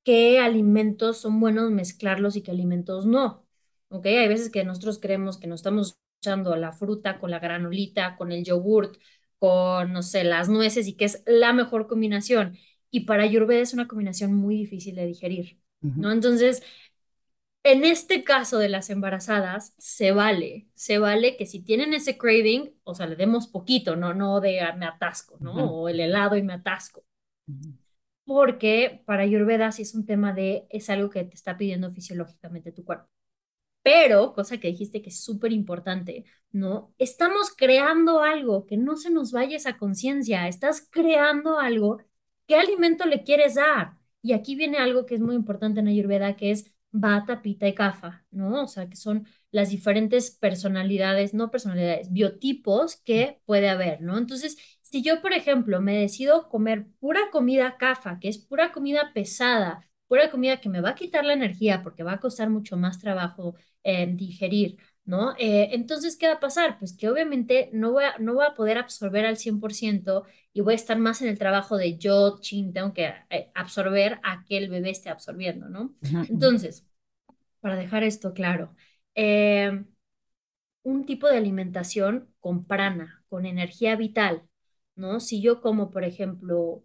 qué 0.04 0.38
alimentos 0.40 1.18
son 1.18 1.40
buenos 1.40 1.70
mezclarlos 1.70 2.37
y 2.37 2.42
qué 2.42 2.50
alimentos 2.50 3.06
no. 3.06 3.46
¿Ok? 3.88 4.06
Hay 4.06 4.28
veces 4.28 4.50
que 4.50 4.64
nosotros 4.64 4.98
creemos 5.00 5.38
que 5.38 5.46
nos 5.46 5.61
estamos 5.61 5.98
echando 6.20 6.56
la 6.56 6.72
fruta 6.72 7.18
con 7.20 7.30
la 7.30 7.38
granulita, 7.38 8.16
con 8.16 8.32
el 8.32 8.44
yogurt, 8.44 8.96
con, 9.38 9.92
no 9.92 10.02
sé, 10.02 10.24
las 10.24 10.48
nueces 10.48 10.88
y 10.88 10.96
que 10.96 11.04
es 11.06 11.22
la 11.26 11.52
mejor 11.52 11.87
combinación. 11.87 12.56
Y 12.90 13.00
para 13.00 13.24
Ayurveda 13.24 13.61
es 13.61 13.74
una 13.74 13.88
combinación 13.88 14.35
muy 14.35 14.56
difícil 14.56 14.94
de 14.96 15.06
digerir, 15.06 15.61
¿no? 15.80 16.11
Entonces, 16.12 16.62
en 17.72 17.85
este 17.85 18.24
caso 18.24 18.59
de 18.59 18.68
las 18.68 18.90
embarazadas, 18.90 19.74
se 19.79 20.12
vale, 20.12 20.68
se 20.74 20.98
vale 20.98 21.37
que 21.37 21.46
si 21.46 21.61
tienen 21.62 21.94
ese 21.94 22.16
craving, 22.18 22.74
o 22.85 22.94
sea, 22.94 23.07
le 23.07 23.16
demos 23.16 23.48
poquito, 23.48 23.96
no, 23.96 24.14
no 24.14 24.40
de 24.40 24.61
ah, 24.61 24.74
me 24.76 24.87
atasco, 24.87 25.37
¿no? 25.40 25.52
O 25.52 25.88
el 25.88 26.00
helado 26.00 26.37
y 26.37 26.42
me 26.42 26.55
atasco 26.55 27.05
porque 28.26 29.02
para 29.07 29.22
Ayurveda 29.22 29.72
sí 29.72 29.83
es 29.83 29.94
un 29.94 30.05
tema 30.07 30.33
de, 30.35 30.66
es 30.70 30.90
algo 30.90 31.11
que 31.11 31.24
te 31.24 31.35
está 31.37 31.57
pidiendo 31.57 31.92
fisiológicamente 31.92 32.72
tu 32.72 32.85
cuerpo. 32.85 33.09
Pero, 33.83 34.35
cosa 34.35 34.59
que 34.59 34.68
dijiste 34.68 35.02
que 35.02 35.11
es 35.11 35.20
súper 35.24 35.52
importante, 35.52 36.24
¿no? 36.52 36.94
Estamos 36.98 37.55
creando 37.57 38.22
algo, 38.22 38.66
que 38.66 38.76
no 38.76 38.96
se 38.96 39.11
nos 39.11 39.33
vaya 39.33 39.57
esa 39.57 39.79
conciencia, 39.79 40.48
estás 40.48 40.88
creando 40.90 41.59
algo, 41.61 41.98
¿qué 42.46 42.57
alimento 42.57 43.07
le 43.07 43.24
quieres 43.24 43.57
dar? 43.57 43.94
Y 44.22 44.33
aquí 44.33 44.57
viene 44.57 44.79
algo 44.79 45.07
que 45.07 45.14
es 45.16 45.20
muy 45.20 45.37
importante 45.37 45.81
en 45.81 45.88
Ayurveda, 45.88 46.37
que 46.37 46.50
es 46.52 46.74
Vata, 46.92 47.42
Pita 47.42 47.68
y 47.68 47.75
Kapha, 47.75 48.25
¿no? 48.31 48.64
O 48.64 48.68
sea, 48.68 48.88
que 48.88 48.96
son 48.96 49.27
las 49.51 49.68
diferentes 49.70 50.31
personalidades, 50.31 51.35
no 51.35 51.51
personalidades, 51.51 52.11
biotipos 52.12 52.96
que 52.96 53.40
puede 53.44 53.68
haber, 53.68 54.01
¿no? 54.01 54.16
Entonces, 54.18 54.57
si 54.83 55.03
yo, 55.03 55.20
por 55.20 55.33
ejemplo, 55.35 55.81
me 55.81 55.99
decido 55.99 56.49
comer 56.49 56.87
pura 56.99 57.20
comida 57.31 57.77
CAFA, 57.77 58.18
que 58.18 58.29
es 58.29 58.38
pura 58.38 58.72
comida 58.72 59.12
pesada, 59.12 59.87
pura 60.09 60.31
comida 60.31 60.61
que 60.61 60.68
me 60.70 60.81
va 60.81 60.90
a 60.90 60.94
quitar 60.94 61.25
la 61.25 61.35
energía 61.35 61.83
porque 61.83 62.03
va 62.03 62.12
a 62.12 62.20
costar 62.20 62.49
mucho 62.51 62.77
más 62.77 62.99
trabajo 62.99 63.57
eh, 63.83 64.07
digerir, 64.11 64.79
¿no? 65.07 65.33
Eh, 65.38 65.71
entonces, 65.73 66.16
¿qué 66.16 66.27
va 66.29 66.35
a 66.35 66.40
pasar? 66.40 66.79
Pues 66.79 66.97
que 66.97 67.09
obviamente 67.09 67.71
no 67.73 67.92
voy, 67.92 68.05
a, 68.05 68.19
no 68.19 68.35
voy 68.35 68.45
a 68.47 68.55
poder 68.55 68.79
absorber 68.79 69.25
al 69.27 69.38
100% 69.38 70.25
y 70.53 70.61
voy 70.61 70.75
a 70.75 70.77
estar 70.77 70.99
más 70.99 71.23
en 71.23 71.29
el 71.29 71.38
trabajo 71.38 71.77
de 71.77 71.97
yo, 71.99 72.38
chin, 72.40 72.73
tengo 72.73 72.92
que 72.92 73.14
eh, 73.31 73.51
absorber 73.55 74.21
a 74.25 74.45
que 74.45 74.59
el 74.59 74.69
bebé 74.69 74.90
esté 74.90 75.09
absorbiendo, 75.11 75.69
¿no? 75.69 75.95
Entonces, 76.29 76.87
para 77.61 77.77
dejar 77.77 78.05
esto 78.05 78.35
claro, 78.35 78.75
un 80.83 81.05
tipo 81.07 81.29
de 81.29 81.37
alimentación 81.38 82.33
con 82.40 82.64
prana, 82.66 83.25
con 83.29 83.47
energía 83.47 83.97
vital, 83.97 84.49
¿no? 84.95 85.21
Si 85.21 85.42
yo 85.42 85.61
como, 85.61 85.90
por 85.90 86.05
ejemplo, 86.05 86.85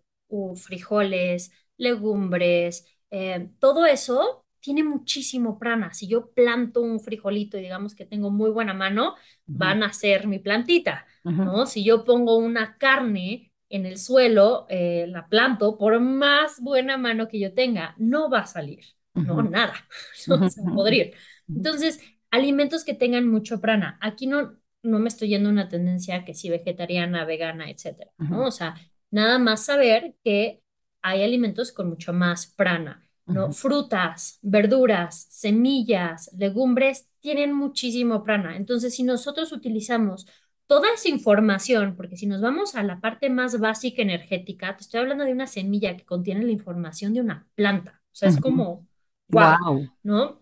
frijoles, 0.55 1.51
legumbres, 1.77 2.85
eh, 3.11 3.49
todo 3.59 3.85
eso 3.85 4.45
tiene 4.61 4.83
muchísimo 4.83 5.59
prana. 5.59 5.93
Si 5.93 6.07
yo 6.07 6.31
planto 6.31 6.81
un 6.81 6.99
frijolito 6.99 7.57
y 7.57 7.61
digamos 7.61 7.95
que 7.95 8.05
tengo 8.05 8.29
muy 8.31 8.51
buena 8.51 8.73
mano, 8.73 9.15
van 9.45 9.83
a 9.83 9.91
ser 9.93 10.27
mi 10.27 10.39
plantita, 10.39 11.05
¿no? 11.39 11.65
Si 11.65 11.83
yo 11.83 12.03
pongo 12.05 12.37
una 12.37 12.77
carne 12.77 13.51
en 13.69 13.85
el 13.85 13.97
suelo, 13.97 14.65
eh, 14.69 15.05
la 15.07 15.27
planto, 15.27 15.77
por 15.77 15.99
más 15.99 16.61
buena 16.61 16.97
mano 16.97 17.27
que 17.27 17.39
yo 17.39 17.53
tenga, 17.53 17.95
no 17.97 18.29
va 18.29 18.39
a 18.39 18.45
salir, 18.45 18.85
no, 19.13 19.41
nada, 19.41 19.73
no 20.27 20.49
se 20.49 20.61
va 20.61 20.71
a 20.71 20.73
podrir. 20.75 21.13
Entonces, 21.55 21.99
alimentos 22.29 22.83
que 22.83 22.93
tengan 22.93 23.27
mucho 23.27 23.61
prana. 23.61 23.97
Aquí 24.01 24.27
no, 24.27 24.57
no 24.83 24.99
me 24.99 25.07
estoy 25.09 25.29
yendo 25.29 25.49
a 25.49 25.51
una 25.51 25.69
tendencia 25.69 26.23
que 26.25 26.33
si 26.33 26.49
vegetariana, 26.49 27.25
vegana, 27.25 27.69
etcétera, 27.69 28.11
¿no? 28.17 28.45
O 28.45 28.51
sea, 28.51 28.75
nada 29.09 29.39
más 29.39 29.65
saber 29.65 30.15
que 30.23 30.61
hay 31.01 31.23
alimentos 31.23 31.71
con 31.71 31.89
mucho 31.89 32.13
más 32.13 32.47
prana, 32.47 33.07
¿no? 33.33 33.51
Frutas, 33.51 34.39
verduras, 34.41 35.27
semillas, 35.29 36.29
legumbres 36.37 37.09
tienen 37.21 37.53
muchísimo 37.53 38.23
prana. 38.23 38.57
Entonces, 38.57 38.95
si 38.95 39.03
nosotros 39.03 39.51
utilizamos 39.51 40.27
toda 40.67 40.93
esa 40.93 41.09
información, 41.09 41.95
porque 41.95 42.17
si 42.17 42.27
nos 42.27 42.41
vamos 42.41 42.75
a 42.75 42.83
la 42.83 42.99
parte 43.01 43.29
más 43.29 43.59
básica 43.59 44.01
energética, 44.01 44.75
te 44.77 44.83
estoy 44.83 45.01
hablando 45.01 45.25
de 45.25 45.33
una 45.33 45.47
semilla 45.47 45.97
que 45.97 46.05
contiene 46.05 46.45
la 46.45 46.51
información 46.51 47.13
de 47.13 47.21
una 47.21 47.47
planta. 47.55 48.01
O 48.11 48.15
sea, 48.15 48.29
es 48.29 48.37
como, 48.37 48.87
wow, 49.29 49.89
¿no? 50.03 50.41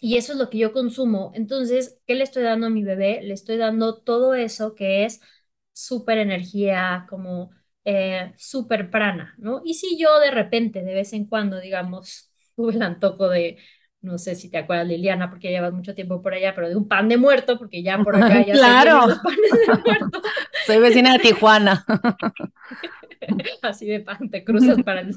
y 0.00 0.16
eso 0.16 0.32
es 0.32 0.38
lo 0.38 0.50
que 0.50 0.58
yo 0.58 0.72
consumo. 0.72 1.32
Entonces, 1.34 2.00
¿qué 2.06 2.14
le 2.14 2.24
estoy 2.24 2.42
dando 2.42 2.66
a 2.66 2.70
mi 2.70 2.82
bebé? 2.84 3.20
Le 3.22 3.34
estoy 3.34 3.56
dando 3.56 3.98
todo 3.98 4.34
eso 4.34 4.74
que 4.74 5.04
es 5.04 5.20
súper 5.72 6.18
energía, 6.18 7.06
como 7.08 7.50
eh, 7.92 8.32
súper 8.36 8.88
prana, 8.88 9.34
¿no? 9.38 9.62
Y 9.64 9.74
si 9.74 9.98
yo 9.98 10.20
de 10.20 10.30
repente, 10.30 10.84
de 10.84 10.94
vez 10.94 11.12
en 11.12 11.26
cuando, 11.26 11.58
digamos, 11.58 12.30
tuve 12.54 12.74
el 12.74 12.82
antojo 12.82 13.28
de, 13.28 13.58
no 14.00 14.16
sé 14.16 14.36
si 14.36 14.48
te 14.48 14.58
acuerdas, 14.58 14.86
Liliana, 14.86 15.28
porque 15.28 15.50
llevas 15.50 15.72
mucho 15.72 15.92
tiempo 15.92 16.22
por 16.22 16.32
allá, 16.32 16.54
pero 16.54 16.68
de 16.68 16.76
un 16.76 16.86
pan 16.86 17.08
de 17.08 17.16
muerto, 17.16 17.58
porque 17.58 17.82
ya 17.82 17.98
por 17.98 18.14
acá 18.14 18.42
ya 18.46 18.52
claro. 18.52 19.02
se 19.02 19.08
los 19.08 19.18
panes 19.18 19.50
de 19.50 19.82
muerto. 19.82 20.22
Soy 20.66 20.78
vecina 20.78 21.12
de 21.14 21.18
Tijuana. 21.18 21.84
Así 23.62 23.86
de 23.86 24.00
pan, 24.00 24.30
te 24.30 24.44
cruzas 24.44 24.82
para 24.84 25.00
el... 25.00 25.16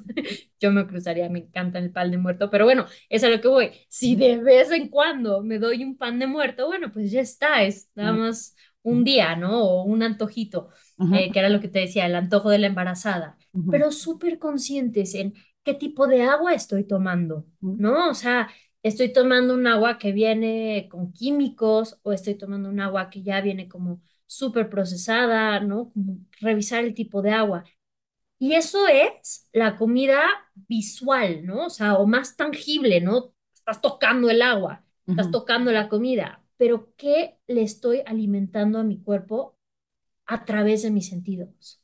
Yo 0.60 0.72
me 0.72 0.88
cruzaría, 0.88 1.30
me 1.30 1.40
encanta 1.40 1.78
el 1.78 1.92
pan 1.92 2.10
de 2.10 2.18
muerto, 2.18 2.50
pero 2.50 2.66
bueno, 2.66 2.88
es 3.08 3.24
a 3.24 3.30
lo 3.30 3.40
que 3.40 3.48
voy. 3.48 3.72
Si 3.88 4.16
de 4.16 4.38
vez 4.38 4.72
en 4.72 4.90
cuando 4.90 5.44
me 5.44 5.60
doy 5.60 5.84
un 5.84 5.96
pan 5.96 6.18
de 6.18 6.26
muerto, 6.26 6.66
bueno, 6.66 6.92
pues 6.92 7.12
ya 7.12 7.22
está, 7.22 7.64
es 7.64 7.92
nada 7.94 8.14
más 8.14 8.56
un 8.82 9.04
día, 9.04 9.36
¿no? 9.36 9.64
O 9.64 9.84
un 9.84 10.04
antojito, 10.04 10.70
eh, 11.14 11.32
que 11.32 11.40
era 11.40 11.50
lo 11.50 11.60
que 11.60 11.68
te 11.68 11.80
decía, 11.80 12.06
el 12.06 12.16
antojo 12.16 12.50
de 12.50 12.60
la 12.60 12.68
embarazada, 12.68 13.38
pero 13.70 13.92
súper 13.92 14.40
conscientes 14.40 15.16
en 15.16 15.34
qué 15.64 15.74
tipo 15.74 16.08
de 16.08 16.24
agua 16.24 16.54
estoy 16.54 16.84
tomando, 16.84 17.46
¿no? 17.62 18.10
O 18.10 18.14
sea, 18.14 18.50
estoy 18.84 19.12
tomando 19.14 19.54
un 19.54 19.68
agua 19.68 19.98
que 19.98 20.12
viene 20.12 20.88
con 20.90 21.14
químicos 21.14 22.00
o 22.04 22.12
estoy 22.14 22.36
tomando 22.36 22.70
un 22.70 22.80
agua 22.80 23.10
que 23.10 23.24
ya 23.24 23.42
viene 23.42 23.68
como 23.68 24.02
súper 24.28 24.70
procesada, 24.70 25.60
¿no? 25.60 25.92
Como 25.94 26.20
revisar 26.42 26.84
el 26.84 26.94
tipo 26.94 27.22
de 27.22 27.32
agua. 27.32 27.64
Y 28.40 28.54
eso 28.56 28.88
es 28.88 29.48
la 29.54 29.78
comida 29.78 30.22
visual, 30.68 31.46
¿no? 31.46 31.68
O 31.68 31.70
sea, 31.70 31.96
o 31.96 32.06
más 32.06 32.36
tangible, 32.36 33.00
¿no? 33.00 33.34
Estás 33.56 33.82
tocando 33.82 34.30
el 34.30 34.42
agua, 34.42 34.84
estás 35.08 35.32
tocando 35.32 35.72
la 35.72 35.88
comida, 35.88 36.44
pero 36.58 36.94
¿qué 36.98 37.38
le 37.48 37.64
estoy 37.64 38.02
alimentando 38.06 38.80
a 38.80 38.84
mi 38.84 39.02
cuerpo 39.02 39.53
a 40.34 40.46
través 40.46 40.84
de 40.84 40.92
mis 40.92 41.08
sentidos? 41.10 41.82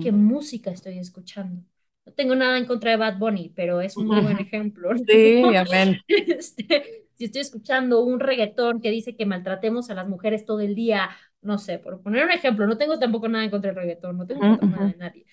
¿Qué 0.00 0.12
música 0.12 0.70
estoy 0.70 0.98
escuchando? 0.98 1.62
No 2.06 2.12
tengo 2.12 2.34
nada 2.34 2.58
en 2.58 2.66
contra 2.66 2.90
de 2.90 2.96
Bad 2.96 3.18
Bunny, 3.18 3.52
pero 3.54 3.80
es 3.80 3.96
un 3.96 4.06
muy 4.06 4.20
buen 4.20 4.38
ejemplo. 4.38 4.90
Sí, 5.06 5.42
amén. 5.56 6.00
Este, 6.08 7.06
si 7.16 7.26
estoy 7.26 7.40
escuchando 7.42 8.02
un 8.02 8.20
reggaetón 8.20 8.80
que 8.80 8.90
dice 8.90 9.16
que 9.16 9.26
maltratemos 9.26 9.88
a 9.90 9.94
las 9.94 10.08
mujeres 10.08 10.44
todo 10.44 10.60
el 10.60 10.74
día, 10.74 11.10
no 11.42 11.58
sé, 11.58 11.78
por 11.78 12.02
poner 12.02 12.24
un 12.24 12.30
ejemplo, 12.32 12.66
no 12.66 12.76
tengo 12.76 12.98
tampoco 12.98 13.28
nada 13.28 13.44
en 13.44 13.50
contra 13.50 13.70
del 13.70 13.80
reggaetón, 13.80 14.16
no 14.18 14.26
tengo 14.26 14.42
nada 14.42 14.86
de 14.86 14.96
nadie. 14.96 15.26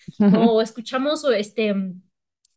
O 0.45 0.61
escuchamos, 0.61 1.25
este, 1.35 1.73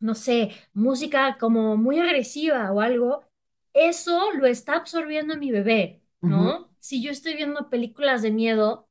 no 0.01 0.15
sé, 0.15 0.51
música 0.75 1.37
como 1.39 1.77
muy 1.77 1.99
agresiva 1.99 2.71
o 2.73 2.81
algo, 2.81 3.25
eso 3.73 4.33
lo 4.33 4.47
está 4.47 4.77
absorbiendo 4.77 5.37
mi 5.37 5.51
bebé, 5.51 6.03
¿no? 6.21 6.69
Si 6.79 7.03
yo 7.03 7.11
estoy 7.11 7.35
viendo 7.35 7.71
películas 7.71 8.23
de 8.23 8.31
miedo, 8.31 8.89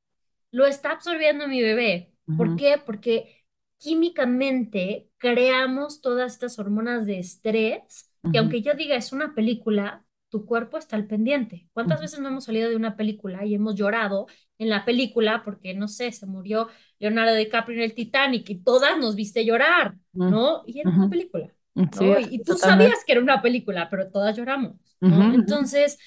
lo 0.53 0.67
está 0.67 0.91
absorbiendo 0.91 1.47
mi 1.47 1.61
bebé. 1.61 2.13
¿Por 2.37 2.55
qué? 2.55 2.81
Porque 2.85 3.43
químicamente 3.79 5.09
creamos 5.17 5.99
todas 5.99 6.33
estas 6.33 6.57
hormonas 6.59 7.05
de 7.07 7.19
estrés, 7.19 8.11
que 8.31 8.37
aunque 8.37 8.61
yo 8.61 8.75
diga 8.75 8.95
es 8.95 9.11
una 9.11 9.33
película, 9.33 10.05
tu 10.29 10.45
cuerpo 10.45 10.77
está 10.77 10.95
al 10.95 11.07
pendiente. 11.07 11.67
¿Cuántas 11.73 11.99
veces 11.99 12.19
no 12.19 12.29
hemos 12.29 12.45
salido 12.45 12.69
de 12.69 12.75
una 12.75 12.95
película 12.95 13.43
y 13.45 13.55
hemos 13.55 13.73
llorado 13.75 14.27
en 14.59 14.69
la 14.69 14.85
película 14.85 15.41
porque, 15.43 15.73
no 15.73 15.87
sé, 15.87 16.11
se 16.11 16.27
murió 16.27 16.69
Leonardo 16.99 17.33
DiCaprio 17.33 17.79
en 17.79 17.83
el 17.83 17.95
Titanic 17.95 18.47
y 18.51 18.63
todas 18.63 18.97
nos 18.99 19.15
viste 19.15 19.43
llorar, 19.43 19.95
¿no? 20.13 20.63
Y 20.67 20.79
era 20.79 20.91
una 20.91 21.09
película. 21.09 21.51
¿no? 21.73 22.19
y, 22.19 22.43
tú 22.43 22.53
sabías 22.53 23.03
que 23.05 23.13
era 23.13 23.21
una 23.21 23.41
película, 23.41 23.89
pero 23.89 24.11
todas 24.11 24.37
lloramos, 24.37 24.75
¿no? 25.01 25.33
Entonces, 25.33 25.97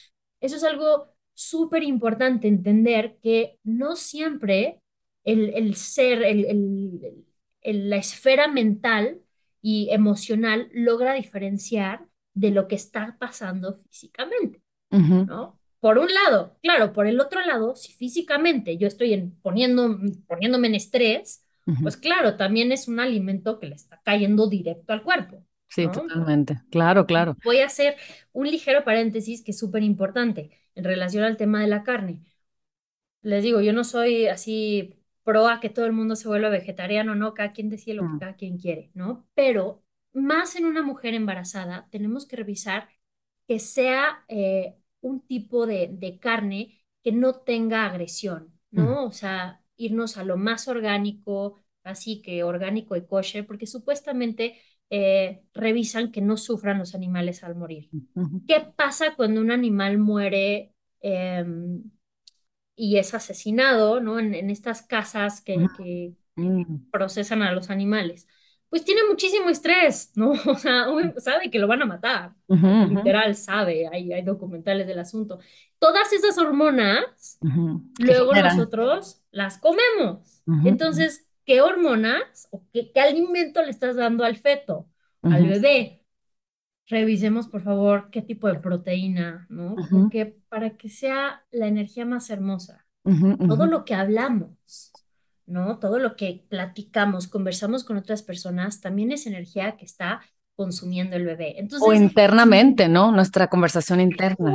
eso 0.41 0.55
es 0.55 0.63
algo 0.63 1.16
súper 1.37 1.83
importante 1.83 2.49
entender 2.49 3.19
que 3.23 3.59
no 3.63 3.95
siempre 3.95 4.81
el, 5.23 5.51
el 5.55 5.77
ser, 5.77 6.23
el, 6.23 6.47
el, 7.63 7.91
la 7.91 7.97
esfera 7.97 8.49
mental 8.49 9.21
y 9.61 9.91
emocional 9.91 10.71
logra 10.73 11.13
diferenciar 11.15 12.07
de 12.33 12.51
lo 12.51 12.69
que 12.69 12.77
está 12.77 13.17
pasando 13.21 13.75
físicamente, 13.75 14.63
¿no? 15.27 15.61
Por 15.81 15.99
un 15.99 16.09
lado, 16.13 16.57
claro, 16.63 16.93
por 16.93 17.07
el 17.07 17.21
otro 17.21 17.45
lado, 17.45 17.77
si 17.77 17.93
físicamente 17.93 18.79
yo 18.79 18.89
estoy 18.89 19.13
en, 19.13 19.37
poniendo, 19.43 19.99
poniéndome 20.27 20.69
en 20.69 20.75
estrés, 20.77 21.45
pues 21.83 21.99
claro, 21.99 22.37
también 22.37 22.73
es 22.73 22.89
un 22.89 22.99
alimento 22.99 23.59
que 23.61 23.67
le 23.67 23.75
está 23.75 24.01
cayendo 24.03 24.49
directo 24.49 24.93
al 24.95 25.03
cuerpo. 25.03 25.45
Sí, 25.69 25.87
totalmente. 25.89 26.63
Claro, 26.71 27.05
claro. 27.07 27.37
Voy 27.45 27.59
a 27.59 27.67
hacer 27.67 27.97
un 28.33 28.51
ligero 28.51 28.85
paréntesis 28.85 29.43
que 29.43 29.51
es 29.51 29.59
súper 29.59 29.83
importante 29.83 30.51
en 30.77 30.85
relación 30.85 31.25
al 31.25 31.37
tema 31.37 31.61
de 31.61 31.69
la 31.69 31.83
carne. 31.83 32.23
Les 33.23 33.43
digo, 33.43 33.61
yo 33.61 33.73
no 33.73 33.83
soy 33.83 34.27
así 34.29 34.95
pro 35.25 35.49
a 35.49 35.59
que 35.61 35.71
todo 35.71 35.87
el 35.87 35.93
mundo 35.93 36.15
se 36.17 36.29
vuelva 36.29 36.49
vegetariano, 36.49 37.17
¿no? 37.17 37.35
Cada 37.35 37.53
quien 37.53 37.69
decide 37.69 37.97
lo 37.97 38.03
que 38.03 38.09
mm. 38.09 38.19
cada 38.21 38.37
quien 38.37 38.59
quiere, 38.59 38.91
¿no? 38.95 39.27
Pero 39.35 39.83
más 40.13 40.55
en 40.57 40.67
una 40.67 40.83
mujer 40.83 41.15
embarazada, 41.15 41.89
tenemos 41.91 42.27
que 42.27 42.37
revisar 42.37 42.89
que 43.49 43.59
sea 43.59 44.25
eh, 44.29 44.77
un 45.01 45.21
tipo 45.27 45.67
de, 45.67 46.19
carne 46.21 46.85
que 47.03 47.13
no 47.13 47.35
tenga 47.35 47.87
agresión, 47.87 48.59
¿no? 48.71 49.05
O 49.05 49.13
sea, 49.13 49.63
irnos 49.77 50.17
a 50.17 50.25
lo 50.25 50.37
más 50.37 50.69
orgánico, 50.69 51.61
así 51.83 52.23
que 52.23 52.45
orgánico 52.45 52.97
y 52.97 53.07
kosher, 53.07 53.47
porque 53.47 53.67
supuestamente 53.67 54.61
eh, 54.91 55.43
revisan 55.55 56.13
que 56.13 56.21
no 56.21 56.37
sufran 56.37 56.79
los 56.79 56.95
animales 56.95 57.43
al 57.45 57.57
morir. 57.57 57.91
¿Qué 58.47 58.67
pasa 58.77 59.15
cuando 59.17 59.41
un 59.41 59.51
animal 59.51 59.99
muere 59.99 60.73
em, 61.01 61.83
y 62.75 62.97
es 62.99 63.15
asesinado, 63.15 64.01
¿no? 64.01 64.19
En, 64.19 64.51
estas 64.51 64.83
casas 64.83 65.41
que 65.41 66.15
mm. 66.37 66.91
procesan 66.91 67.43
a 67.43 67.53
los 67.53 67.71
animales 67.71 68.27
pues 68.69 68.85
tiene 68.85 69.03
muchísimo 69.09 69.49
estrés, 69.49 70.13
¿no? 70.17 70.33
O 70.33 70.55
sea, 70.57 70.87
sabe 71.19 71.51
que 71.51 71.59
lo 71.59 71.69
van 71.69 71.83
a 71.83 71.87
matar, 71.87 72.35
literal 72.49 73.35
sabe, 73.35 73.89
hay, 73.91 74.13
hay 74.13 74.23
documentales 74.23 74.87
del 74.87 74.99
asunto. 74.99 75.39
Todas 75.79 76.13
esas 76.13 76.37
hormonas, 76.39 77.39
luego 77.99 78.35
nosotros 78.35 79.23
las 79.31 79.59
comemos. 79.59 80.43
Entonces, 80.65 81.26
¿qué 81.47 81.63
hormonas 81.63 82.49
o 82.51 82.63
qué, 82.73 82.91
qué, 82.93 83.01
alimento 83.01 83.63
le 83.63 83.71
estás 83.71 83.97
dando 83.97 84.25
al 84.25 84.37
feto, 84.37 84.89
al 85.23 85.47
bebé? 85.47 86.03
Revisemos, 86.89 87.49
por 87.49 87.63
favor, 87.63 88.11
qué 88.11 88.21
tipo 88.21 88.49
de 88.49 88.59
proteína, 88.59 89.47
¿no? 89.49 89.77
Porque 89.91 90.39
para 90.49 90.77
que 90.77 90.89
sea 90.89 91.45
la 91.51 91.69
energía 91.69 92.05
más 92.05 92.29
hermosa, 92.31 92.85
todo 93.03 93.67
lo 93.67 93.85
que 93.85 93.95
hablamos, 93.95 94.93
¿no? 95.47 95.79
Todo 95.79 95.99
lo 95.99 96.17
que 96.17 96.45
platicamos, 96.49 97.29
conversamos 97.29 97.85
con 97.85 97.97
otras 97.97 98.23
personas, 98.23 98.81
también 98.81 99.13
es 99.13 99.27
energía 99.27 99.77
que 99.77 99.85
está 99.85 100.21
consumiendo 100.57 101.17
el 101.17 101.25
bebé. 101.25 101.59
Entonces, 101.59 101.89
o 101.89 101.93
internamente, 101.93 102.89
¿no? 102.89 103.13
Nuestra 103.13 103.49
conversación 103.49 104.01
interna. 104.01 104.53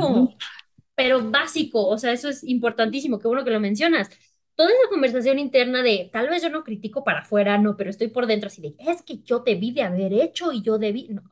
pero 0.94 1.30
básico, 1.30 1.86
o 1.86 1.96
sea, 1.96 2.12
eso 2.12 2.28
es 2.28 2.44
importantísimo, 2.44 3.18
qué 3.18 3.28
bueno 3.28 3.44
que 3.44 3.50
lo 3.50 3.60
mencionas. 3.60 4.10
Toda 4.54 4.70
esa 4.70 4.88
conversación 4.90 5.38
interna 5.38 5.82
de, 5.82 6.10
tal 6.12 6.28
vez 6.28 6.42
yo 6.42 6.50
no 6.50 6.64
critico 6.64 7.04
para 7.04 7.20
afuera, 7.20 7.58
no, 7.58 7.76
pero 7.76 7.90
estoy 7.90 8.08
por 8.08 8.26
dentro 8.26 8.48
así 8.48 8.62
de, 8.62 8.74
es 8.78 9.02
que 9.02 9.18
yo 9.22 9.40
debí 9.40 9.72
de 9.72 9.82
haber 9.82 10.12
hecho 10.12 10.52
y 10.52 10.62
yo 10.62 10.78
debí, 10.78 11.08
no, 11.08 11.22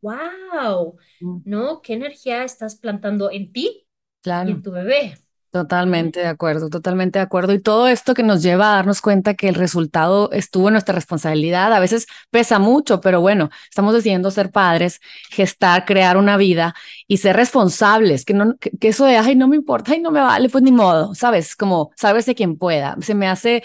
wow, 0.00 0.96
mm. 1.20 1.38
¿no? 1.44 1.82
¿Qué 1.82 1.94
energía 1.94 2.44
estás 2.44 2.76
plantando 2.76 3.30
en 3.30 3.52
ti 3.52 3.86
y 4.42 4.52
en 4.52 4.62
tu 4.62 4.72
bebé? 4.72 5.14
Totalmente 5.52 6.20
de 6.20 6.28
acuerdo, 6.28 6.70
totalmente 6.70 7.18
de 7.18 7.24
acuerdo. 7.24 7.52
Y 7.52 7.58
todo 7.58 7.88
esto 7.88 8.14
que 8.14 8.22
nos 8.22 8.40
lleva 8.40 8.70
a 8.70 8.76
darnos 8.76 9.00
cuenta 9.00 9.34
que 9.34 9.48
el 9.48 9.56
resultado 9.56 10.30
estuvo 10.30 10.68
en 10.68 10.74
nuestra 10.74 10.94
responsabilidad, 10.94 11.72
a 11.72 11.80
veces 11.80 12.06
pesa 12.30 12.60
mucho, 12.60 13.00
pero 13.00 13.20
bueno, 13.20 13.50
estamos 13.68 13.92
decidiendo 13.92 14.30
ser 14.30 14.52
padres, 14.52 15.00
gestar, 15.28 15.86
crear 15.86 16.16
una 16.16 16.36
vida 16.36 16.76
y 17.08 17.16
ser 17.16 17.34
responsables, 17.34 18.24
que, 18.24 18.32
no, 18.32 18.56
que, 18.58 18.70
eso 18.82 19.04
de, 19.06 19.16
ay, 19.16 19.34
no 19.34 19.48
me 19.48 19.56
importa, 19.56 19.90
ay, 19.90 20.00
no 20.00 20.12
me 20.12 20.20
vale, 20.20 20.48
pues 20.48 20.62
ni 20.62 20.70
modo, 20.70 21.16
¿sabes? 21.16 21.56
Como, 21.56 21.90
de 22.26 22.34
quien 22.36 22.56
pueda. 22.56 22.96
Se 23.00 23.16
me 23.16 23.26
hace 23.28 23.64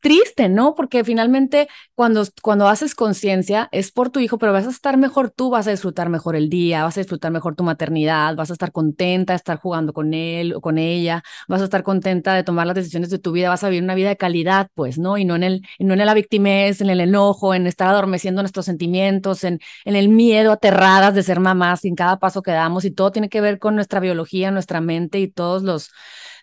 triste, 0.00 0.48
¿no? 0.48 0.74
Porque 0.74 1.04
finalmente 1.04 1.68
cuando, 1.94 2.24
cuando 2.42 2.68
haces 2.68 2.94
conciencia 2.94 3.68
es 3.72 3.92
por 3.92 4.10
tu 4.10 4.20
hijo, 4.20 4.38
pero 4.38 4.52
vas 4.52 4.66
a 4.66 4.70
estar 4.70 4.96
mejor 4.96 5.30
tú, 5.30 5.50
vas 5.50 5.66
a 5.66 5.70
disfrutar 5.70 6.08
mejor 6.08 6.36
el 6.36 6.48
día, 6.48 6.84
vas 6.84 6.96
a 6.96 7.00
disfrutar 7.00 7.32
mejor 7.32 7.54
tu 7.54 7.64
maternidad, 7.64 8.34
vas 8.36 8.50
a 8.50 8.54
estar 8.54 8.72
contenta 8.72 9.32
de 9.32 9.36
estar 9.36 9.58
jugando 9.58 9.92
con 9.92 10.14
él 10.14 10.54
o 10.54 10.60
con 10.60 10.78
ella, 10.78 11.22
vas 11.48 11.60
a 11.60 11.64
estar 11.64 11.82
contenta 11.82 12.34
de 12.34 12.44
tomar 12.44 12.66
las 12.66 12.76
decisiones 12.76 13.10
de 13.10 13.18
tu 13.18 13.32
vida, 13.32 13.48
vas 13.48 13.64
a 13.64 13.68
vivir 13.68 13.82
una 13.84 13.94
vida 13.94 14.08
de 14.08 14.16
calidad, 14.16 14.68
pues, 14.74 14.98
¿no? 14.98 15.18
Y 15.18 15.24
no 15.24 15.36
en 15.36 15.42
el, 15.42 15.66
no 15.78 15.94
en 15.94 16.04
la 16.04 16.14
victimez, 16.14 16.80
en 16.80 16.90
el 16.90 17.00
enojo, 17.00 17.54
en 17.54 17.66
estar 17.66 17.88
adormeciendo 17.88 18.42
nuestros 18.42 18.66
sentimientos, 18.66 19.44
en, 19.44 19.60
en 19.84 19.96
el 19.96 20.08
miedo, 20.08 20.52
aterradas 20.52 21.14
de 21.14 21.22
ser 21.22 21.40
mamás 21.40 21.84
en 21.84 21.94
cada 21.94 22.18
paso 22.18 22.42
que 22.42 22.52
damos 22.52 22.84
y 22.84 22.90
todo 22.90 23.12
tiene 23.12 23.28
que 23.28 23.40
ver 23.40 23.58
con 23.58 23.74
nuestra 23.74 24.00
biología, 24.00 24.50
nuestra 24.50 24.80
mente 24.80 25.18
y 25.20 25.28
todos 25.28 25.62
los 25.62 25.90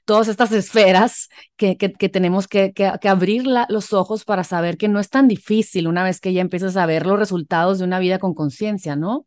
todas 0.05 0.27
estas 0.27 0.51
esferas 0.51 1.29
que, 1.57 1.77
que, 1.77 2.09
tenemos 2.09 2.47
que, 2.47 2.73
que 2.73 3.09
abrir 3.09 3.45
los 3.69 3.93
ojos 3.93 4.25
para 4.25 4.43
saber 4.43 4.77
que 4.77 4.87
no 4.87 4.99
es 4.99 5.09
tan 5.09 5.27
difícil 5.27 5.87
una 5.87 6.03
vez 6.03 6.19
que 6.19 6.33
ya 6.33 6.41
empiezas 6.41 6.77
a 6.77 6.85
ver 6.85 7.05
los 7.05 7.19
resultados 7.19 7.79
de 7.79 7.85
una 7.85 7.99
vida 7.99 8.19
con 8.19 8.33
conciencia, 8.33 8.95
¿no? 8.95 9.25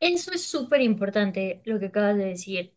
Eso 0.00 0.32
es 0.32 0.42
súper 0.44 0.80
importante 0.82 1.60
lo 1.64 1.78
que 1.80 1.86
acabas 1.86 2.16
de 2.16 2.26
decir. 2.26 2.74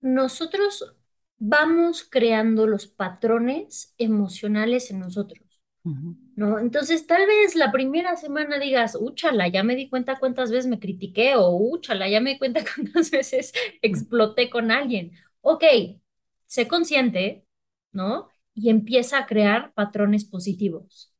Nosotros 0.00 0.96
vamos 1.38 2.04
creando 2.08 2.66
los 2.66 2.86
patrones 2.86 3.94
emocionales 3.98 4.90
en 4.90 5.00
nosotros, 5.00 5.62
¿no? 6.36 6.58
Entonces, 6.58 7.06
tal 7.06 7.26
vez 7.26 7.56
la 7.56 7.72
primera 7.72 8.16
semana 8.16 8.58
digas, 8.58 8.96
úchala, 9.00 9.48
ya 9.48 9.62
me 9.64 9.76
di 9.76 9.88
cuenta 9.88 10.18
cuántas 10.18 10.50
veces 10.50 10.68
me 10.68 10.80
critiqué, 10.80 11.36
o 11.36 11.50
úchala, 11.50 12.08
ya 12.08 12.20
me 12.20 12.32
di 12.32 12.38
cuenta 12.38 12.62
cuántas 12.76 13.10
veces 13.10 13.52
exploté 13.82 14.50
con 14.50 14.70
alguien. 14.70 15.12
Ok, 15.42 15.64
sé 16.50 16.66
consciente, 16.66 17.46
¿no? 17.92 18.28
Y 18.54 18.70
empieza 18.70 19.18
a 19.18 19.26
crear 19.26 19.72
patrones 19.74 20.24
positivos. 20.24 21.14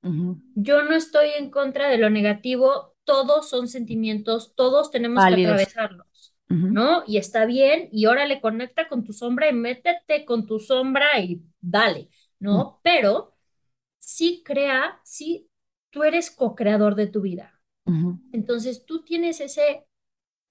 Yo 0.54 0.82
no 0.82 0.94
estoy 0.96 1.30
en 1.38 1.50
contra 1.50 1.88
de 1.88 1.98
lo 1.98 2.10
negativo, 2.10 2.96
todos 3.04 3.48
son 3.48 3.68
sentimientos, 3.68 4.54
todos 4.56 4.90
tenemos 4.90 5.26
que 5.26 5.36
atravesarlos, 5.36 6.34
¿no? 6.66 7.04
Y 7.06 7.18
está 7.18 7.46
bien, 7.46 7.88
y 7.92 8.06
órale, 8.06 8.40
conecta 8.40 8.88
con 8.88 9.04
tu 9.04 9.12
sombra 9.12 9.48
y 9.48 9.52
métete 9.52 10.24
con 10.24 10.46
tu 10.46 10.58
sombra 10.58 11.20
y 11.20 11.42
dale, 11.60 12.08
¿no? 12.40 12.80
Pero 12.82 13.36
sí 13.98 14.42
crea, 14.44 15.00
sí, 15.04 15.48
tú 15.90 16.02
eres 16.04 16.30
co-creador 16.32 16.96
de 16.96 17.06
tu 17.06 17.20
vida. 17.22 17.60
Entonces 18.32 18.86
tú 18.86 19.04
tienes 19.04 19.40
ese, 19.40 19.86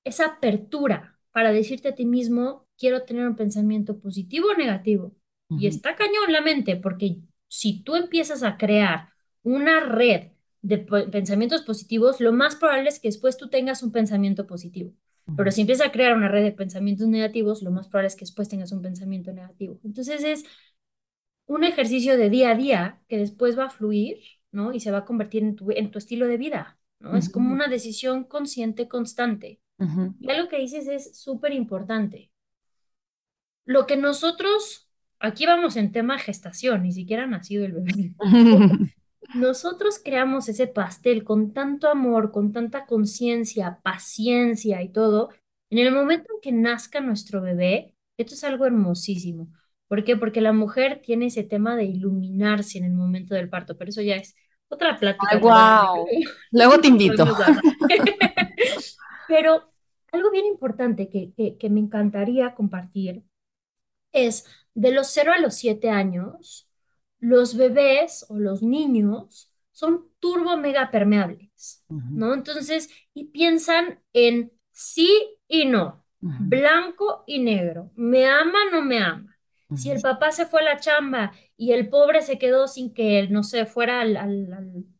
esa 0.05 0.27
apertura 0.27 1.19
para 1.31 1.51
decirte 1.53 1.89
a 1.89 1.95
ti 1.95 2.05
mismo, 2.05 2.68
quiero 2.79 3.03
tener 3.03 3.27
un 3.27 3.35
pensamiento 3.35 3.99
positivo 3.99 4.47
o 4.49 4.55
negativo. 4.55 5.15
Y 5.49 5.67
está 5.67 5.95
cañón 5.95 6.31
la 6.31 6.41
mente, 6.41 6.75
porque 6.75 7.17
si 7.47 7.83
tú 7.83 7.95
empiezas 7.95 8.43
a 8.43 8.57
crear 8.57 9.09
una 9.43 9.79
red 9.81 10.31
de 10.61 10.77
pensamientos 10.77 11.63
positivos, 11.63 12.19
lo 12.21 12.31
más 12.31 12.55
probable 12.55 12.89
es 12.89 12.99
que 12.99 13.07
después 13.07 13.37
tú 13.37 13.49
tengas 13.49 13.83
un 13.83 13.91
pensamiento 13.91 14.47
positivo. 14.47 14.93
Pero 15.35 15.51
si 15.51 15.61
empiezas 15.61 15.87
a 15.87 15.91
crear 15.91 16.15
una 16.15 16.27
red 16.27 16.43
de 16.43 16.51
pensamientos 16.51 17.07
negativos, 17.07 17.61
lo 17.61 17.71
más 17.71 17.87
probable 17.87 18.07
es 18.07 18.15
que 18.15 18.25
después 18.25 18.49
tengas 18.49 18.71
un 18.71 18.81
pensamiento 18.81 19.31
negativo. 19.31 19.79
Entonces 19.83 20.23
es 20.23 20.43
un 21.45 21.63
ejercicio 21.63 22.17
de 22.17 22.29
día 22.29 22.51
a 22.51 22.55
día 22.55 23.01
que 23.07 23.17
después 23.17 23.57
va 23.57 23.65
a 23.65 23.69
fluir, 23.69 24.19
¿no? 24.51 24.73
Y 24.73 24.79
se 24.79 24.91
va 24.91 24.99
a 24.99 25.05
convertir 25.05 25.43
en 25.43 25.55
tu, 25.55 25.71
en 25.71 25.91
tu 25.91 25.97
estilo 25.97 26.27
de 26.27 26.37
vida, 26.37 26.79
¿no? 26.99 27.15
Es 27.15 27.29
como 27.29 27.53
una 27.53 27.67
decisión 27.67 28.23
consciente 28.23 28.87
constante. 28.87 29.59
Y 30.19 30.29
algo 30.29 30.49
que 30.49 30.59
dices 30.59 30.87
es 30.87 31.17
súper 31.17 31.53
importante. 31.53 32.28
Lo 33.69 33.85
que 33.85 33.97
nosotros, 33.97 34.89
aquí 35.19 35.45
vamos 35.45 35.75
en 35.75 35.91
tema 35.91 36.17
gestación, 36.17 36.81
ni 36.81 36.91
siquiera 36.91 37.25
ha 37.25 37.27
nacido 37.27 37.63
el 37.65 37.73
bebé. 37.73 38.15
nosotros 39.35 40.01
creamos 40.03 40.49
ese 40.49 40.65
pastel 40.65 41.23
con 41.23 41.53
tanto 41.53 41.87
amor, 41.87 42.31
con 42.31 42.51
tanta 42.51 42.87
conciencia, 42.87 43.79
paciencia 43.83 44.81
y 44.81 44.89
todo. 44.89 45.29
En 45.69 45.77
el 45.77 45.93
momento 45.93 46.33
en 46.33 46.41
que 46.41 46.51
nazca 46.51 46.99
nuestro 46.99 47.41
bebé, 47.41 47.93
esto 48.17 48.33
es 48.33 48.43
algo 48.43 48.65
hermosísimo. 48.65 49.53
¿Por 49.87 50.03
qué? 50.03 50.17
Porque 50.17 50.41
la 50.41 50.51
mujer 50.51 50.99
tiene 51.05 51.27
ese 51.27 51.43
tema 51.43 51.75
de 51.75 51.83
iluminarse 51.83 52.79
en 52.79 52.85
el 52.85 52.93
momento 52.93 53.35
del 53.35 53.49
parto, 53.49 53.77
pero 53.77 53.89
eso 53.89 54.01
ya 54.01 54.15
es 54.15 54.35
otra 54.67 54.97
plática. 54.97 55.27
Ay, 55.29 55.41
wow. 55.41 56.07
Luego 56.51 56.79
te 56.79 56.87
invito. 56.87 57.23
pero 59.27 59.71
algo 60.11 60.31
bien 60.31 60.47
importante 60.47 61.07
que, 61.07 61.33
que, 61.59 61.69
me 61.69 61.79
encantaría 61.79 62.55
compartir 62.55 63.28
es 64.11 64.45
de 64.73 64.91
los 64.91 65.07
0 65.07 65.33
a 65.33 65.39
los 65.39 65.55
7 65.55 65.89
años, 65.89 66.69
los 67.19 67.55
bebés 67.55 68.25
o 68.29 68.37
los 68.37 68.61
niños 68.61 69.51
son 69.71 70.09
turbo 70.19 70.57
mega 70.57 70.91
permeables, 70.91 71.85
¿no? 71.87 72.33
Entonces, 72.33 72.89
y 73.13 73.25
piensan 73.25 73.99
en 74.13 74.51
sí 74.71 75.37
y 75.47 75.65
no, 75.65 76.05
blanco 76.19 77.23
y 77.27 77.39
negro, 77.39 77.91
me 77.95 78.25
ama, 78.25 78.59
no 78.71 78.81
me 78.81 78.99
ama. 78.99 79.35
Si 79.75 79.91
el 79.91 80.01
papá 80.01 80.31
se 80.31 80.47
fue 80.47 80.61
a 80.61 80.63
la 80.63 80.79
chamba 80.79 81.31
y 81.55 81.73
el 81.73 81.89
pobre 81.89 82.23
se 82.23 82.39
quedó 82.39 82.67
sin 82.67 82.91
que, 82.93 83.27
no 83.29 83.43
sé, 83.43 83.65
fuera 83.67 84.01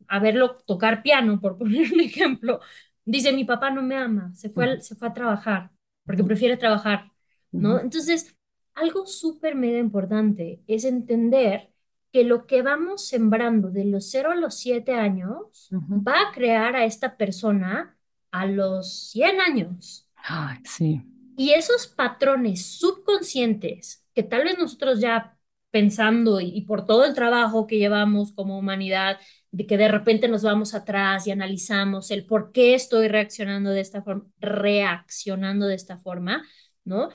a 0.08 0.18
verlo 0.20 0.54
tocar 0.66 1.02
piano, 1.02 1.40
por 1.40 1.58
poner 1.58 1.92
un 1.92 2.00
ejemplo, 2.00 2.60
dice, 3.04 3.32
mi 3.32 3.44
papá 3.44 3.70
no 3.70 3.82
me 3.82 3.96
ama, 3.96 4.32
se 4.34 4.48
fue, 4.50 4.80
se 4.80 4.94
fue 4.94 5.08
a 5.08 5.12
trabajar, 5.12 5.70
porque 6.04 6.24
prefiere 6.24 6.56
trabajar, 6.56 7.10
¿no? 7.50 7.80
Entonces, 7.80 8.36
algo 8.80 9.06
súper 9.06 9.54
mega 9.54 9.78
importante 9.78 10.62
es 10.66 10.84
entender 10.84 11.70
que 12.12 12.24
lo 12.24 12.46
que 12.46 12.62
vamos 12.62 13.06
sembrando 13.06 13.70
de 13.70 13.84
los 13.84 14.10
0 14.10 14.32
a 14.32 14.36
los 14.36 14.56
7 14.56 14.94
años 14.94 15.68
va 15.72 16.28
a 16.28 16.32
crear 16.32 16.74
a 16.74 16.84
esta 16.84 17.16
persona 17.16 17.96
a 18.30 18.46
los 18.46 19.10
100 19.10 19.40
años. 19.40 20.08
Ay, 20.16 20.58
sí. 20.64 21.02
Y 21.36 21.50
esos 21.50 21.86
patrones 21.86 22.66
subconscientes 22.66 24.04
que 24.14 24.22
tal 24.22 24.44
vez 24.44 24.58
nosotros 24.58 25.00
ya 25.00 25.36
pensando 25.70 26.40
y, 26.40 26.62
por 26.62 26.84
todo 26.84 27.04
el 27.04 27.14
trabajo 27.14 27.66
que 27.66 27.78
llevamos 27.78 28.32
como 28.32 28.58
humanidad, 28.58 29.18
de 29.52 29.66
que 29.66 29.76
de 29.76 29.88
repente 29.88 30.28
nos 30.28 30.42
vamos 30.42 30.74
atrás 30.74 31.26
y 31.26 31.30
analizamos 31.30 32.10
el 32.10 32.26
por 32.26 32.52
qué 32.52 32.74
estoy 32.74 33.08
reaccionando 33.08 33.70
de 33.70 33.80
esta 33.80 34.02
forma, 34.02 34.26
reaccionando 34.38 35.66
de 35.66 35.76
esta 35.76 35.96
forma, 35.96 36.44
¿no? 36.84 37.10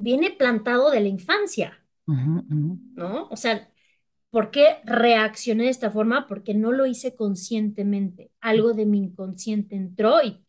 Viene 0.00 0.30
plantado 0.30 0.90
de 0.90 1.00
la 1.00 1.08
infancia, 1.08 1.78
¿no? 2.06 3.28
O 3.30 3.36
sea, 3.36 3.70
¿por 4.30 4.50
qué 4.50 4.78
reaccioné 4.84 5.64
de 5.64 5.70
esta 5.70 5.90
forma? 5.90 6.26
Porque 6.26 6.54
no 6.54 6.72
lo 6.72 6.86
hice 6.86 7.14
conscientemente. 7.14 8.30
Algo 8.40 8.72
de 8.72 8.86
mi 8.86 8.98
inconsciente 8.98 9.76
entró 9.76 10.22
y 10.22 10.42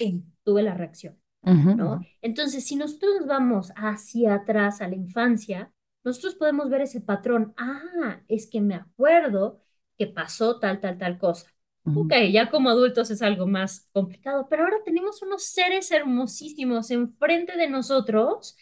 tuve 0.43 0.63
la 0.63 0.73
reacción. 0.73 1.17
¿no? 1.43 2.01
Entonces, 2.21 2.65
si 2.65 2.75
nosotros 2.75 3.11
nos 3.19 3.27
vamos 3.27 3.71
hacia 3.75 4.35
atrás 4.35 4.81
a 4.81 4.87
la 4.87 4.95
infancia, 4.95 5.71
nosotros 6.03 6.35
podemos 6.35 6.69
ver 6.69 6.81
ese 6.81 7.01
patrón. 7.01 7.53
Ah, 7.57 8.21
es 8.27 8.47
que 8.47 8.61
me 8.61 8.75
acuerdo 8.75 9.61
que 9.97 10.07
pasó 10.07 10.59
tal, 10.59 10.79
tal, 10.79 10.97
tal 10.97 11.17
cosa. 11.17 11.47
Ok, 11.83 12.13
ya 12.31 12.51
como 12.51 12.69
adultos 12.69 13.09
es 13.09 13.23
algo 13.23 13.47
más 13.47 13.89
complicado, 13.91 14.47
pero 14.47 14.63
ahora 14.63 14.77
tenemos 14.85 15.23
unos 15.23 15.43
seres 15.45 15.89
hermosísimos 15.91 16.91
enfrente 16.91 17.57
de 17.57 17.67
nosotros 17.67 18.55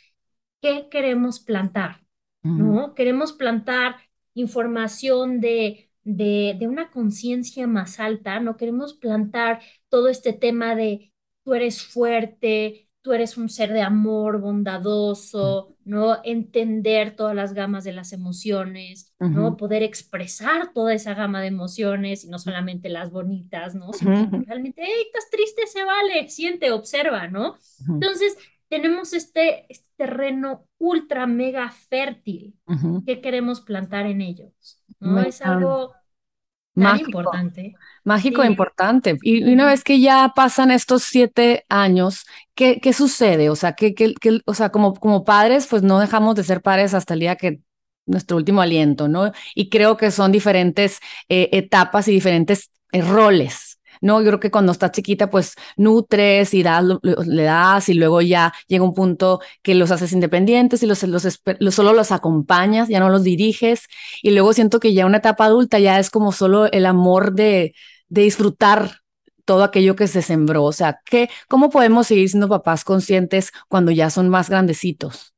que 0.61 0.89
queremos 0.89 1.39
plantar, 1.39 2.03
¿no? 2.55 2.93
Queremos 2.95 3.33
plantar 3.33 3.97
información 4.33 5.39
de, 5.41 5.89
de, 6.03 6.55
de 6.59 6.67
una 6.67 6.91
conciencia 6.91 7.67
más 7.67 7.99
alta, 7.99 8.39
no 8.39 8.57
queremos 8.57 8.93
plantar 8.93 9.61
todo 9.89 10.09
este 10.09 10.33
tema 10.33 10.75
de 10.75 11.13
tú 11.43 11.53
eres 11.53 11.81
fuerte, 11.83 12.89
tú 13.01 13.13
eres 13.13 13.37
un 13.37 13.49
ser 13.49 13.71
de 13.73 13.81
amor, 13.81 14.39
bondadoso, 14.41 15.75
¿no? 15.85 16.17
Entender 16.23 17.15
todas 17.15 17.35
las 17.35 17.53
gamas 17.53 17.83
de 17.83 17.93
las 17.93 18.13
emociones, 18.13 19.13
¿no? 19.29 19.57
Poder 19.57 19.83
expresar 19.83 20.73
toda 20.73 20.93
esa 20.93 21.13
gama 21.13 21.41
de 21.41 21.47
emociones 21.47 22.23
y 22.25 22.29
no 22.29 22.39
solamente 22.39 22.89
las 22.89 23.11
bonitas, 23.11 23.75
¿no? 23.75 23.93
Sino 23.93 24.13
realmente, 24.45 24.81
hey, 24.85 25.03
estás 25.05 25.29
triste, 25.29 25.67
se 25.67 25.83
vale, 25.85 26.27
siente, 26.29 26.71
observa, 26.71 27.27
¿no? 27.27 27.57
Entonces, 27.99 28.37
tenemos 28.69 29.13
este, 29.13 29.65
este, 29.69 29.87
terreno 29.97 30.65
ultra 30.77 31.27
mega 31.27 31.69
fértil 31.69 32.55
que 33.05 33.19
queremos 33.19 33.61
plantar 33.61 34.05
en 34.05 34.21
ellos, 34.21 34.81
¿no? 34.99 35.19
Es 35.19 35.41
algo 35.41 35.93
tan 36.73 36.99
importante. 36.99 37.75
Mágico 38.05 38.43
e 38.43 38.47
importante. 38.47 39.17
Y, 39.21 39.51
una 39.51 39.65
vez 39.65 39.83
que 39.83 39.99
ya 39.99 40.31
pasan 40.33 40.71
estos 40.71 41.03
siete 41.03 41.65
años, 41.67 42.25
¿qué, 42.55 42.79
qué 42.79 42.93
sucede? 42.93 43.49
O 43.49 43.55
sea, 43.55 43.73
que, 43.73 43.93
que, 43.93 44.13
o 44.45 44.53
sea 44.53 44.69
como, 44.69 44.93
como 44.93 45.25
padres, 45.25 45.67
pues 45.67 45.83
no 45.83 45.99
dejamos 45.99 46.35
de 46.35 46.43
ser 46.43 46.61
padres 46.61 46.93
hasta 46.93 47.15
el 47.15 47.19
día 47.19 47.35
que 47.35 47.59
nuestro 48.05 48.37
último 48.37 48.61
aliento, 48.61 49.07
¿no? 49.07 49.31
Y 49.53 49.69
creo 49.69 49.97
que 49.97 50.11
son 50.11 50.31
diferentes 50.31 50.99
eh, 51.27 51.49
etapas 51.51 52.07
y 52.07 52.11
diferentes 52.11 52.71
eh, 52.91 53.01
roles 53.01 53.68
no, 54.01 54.21
yo 54.21 54.27
creo 54.27 54.39
que 54.39 54.51
cuando 54.51 54.71
estás 54.71 54.91
chiquita, 54.91 55.29
pues 55.29 55.55
nutres 55.77 56.53
y 56.53 56.63
das, 56.63 56.83
le 57.03 57.43
das 57.43 57.89
y 57.89 57.93
luego 57.93 58.21
ya 58.21 58.53
llega 58.67 58.83
un 58.83 58.93
punto 58.93 59.41
que 59.61 59.75
los 59.75 59.91
haces 59.91 60.13
independientes 60.13 60.81
y 60.83 60.85
los, 60.87 61.03
los, 61.03 61.27
solo 61.73 61.93
los 61.93 62.11
acompañas, 62.11 62.89
ya 62.89 62.99
no 62.99 63.09
los 63.09 63.23
diriges. 63.23 63.87
Y 64.21 64.31
luego 64.31 64.53
siento 64.53 64.79
que 64.79 64.93
ya 64.93 65.05
una 65.05 65.17
etapa 65.17 65.45
adulta 65.45 65.79
ya 65.79 65.99
es 65.99 66.09
como 66.09 66.31
solo 66.31 66.71
el 66.71 66.85
amor 66.85 67.33
de, 67.33 67.73
de 68.07 68.21
disfrutar 68.21 69.01
todo 69.45 69.63
aquello 69.63 69.95
que 69.95 70.07
se 70.07 70.21
sembró. 70.21 70.63
O 70.63 70.71
sea, 70.71 71.01
¿qué, 71.05 71.29
¿cómo 71.47 71.69
podemos 71.69 72.07
seguir 72.07 72.29
siendo 72.29 72.47
papás 72.47 72.83
conscientes 72.83 73.51
cuando 73.67 73.91
ya 73.91 74.09
son 74.09 74.29
más 74.29 74.49
grandecitos? 74.49 75.33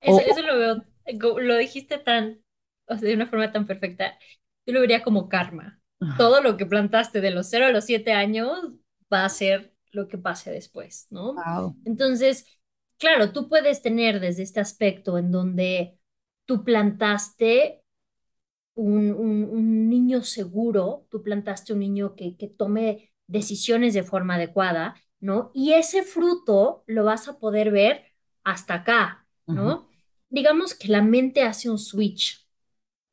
Eso, 0.00 0.20
eso 0.20 0.42
lo 0.42 0.58
veo, 0.58 1.38
lo 1.40 1.56
dijiste 1.56 1.98
tan, 1.98 2.40
o 2.86 2.96
sea, 2.96 3.08
de 3.08 3.14
una 3.14 3.26
forma 3.26 3.52
tan 3.52 3.66
perfecta. 3.66 4.18
Yo 4.66 4.72
lo 4.74 4.80
vería 4.80 5.02
como 5.02 5.28
karma 5.28 5.81
todo 6.16 6.42
lo 6.42 6.56
que 6.56 6.66
plantaste 6.66 7.20
de 7.20 7.30
los 7.30 7.48
0 7.48 7.66
a 7.66 7.70
los 7.70 7.84
7 7.84 8.12
años 8.12 8.72
va 9.12 9.24
a 9.24 9.28
ser 9.28 9.74
lo 9.92 10.08
que 10.08 10.18
pase 10.18 10.50
después, 10.50 11.06
¿no? 11.10 11.34
Entonces, 11.84 12.46
claro, 12.98 13.32
tú 13.32 13.48
puedes 13.48 13.82
tener 13.82 14.20
desde 14.20 14.42
este 14.42 14.60
aspecto 14.60 15.18
en 15.18 15.30
donde 15.30 15.98
tú 16.46 16.64
plantaste 16.64 17.82
un, 18.74 19.12
un, 19.12 19.88
niño 19.88 20.22
seguro, 20.22 21.06
tú 21.10 21.22
plantaste 21.22 21.74
un 21.74 21.80
niño 21.80 22.14
que, 22.14 22.36
que 22.36 22.48
tome 22.48 23.12
decisiones 23.26 23.92
de 23.94 24.02
forma 24.02 24.36
adecuada, 24.36 24.94
¿no? 25.20 25.50
Y 25.54 25.72
ese 25.72 26.02
fruto 26.02 26.84
lo 26.86 27.04
vas 27.04 27.28
a 27.28 27.38
poder 27.38 27.70
ver 27.70 28.06
hasta 28.44 28.74
acá, 28.74 29.26
¿no? 29.46 29.88
Digamos 30.30 30.74
que 30.74 30.88
la 30.88 31.02
mente 31.02 31.42
hace 31.42 31.68
un 31.68 31.78
switch 31.78 32.46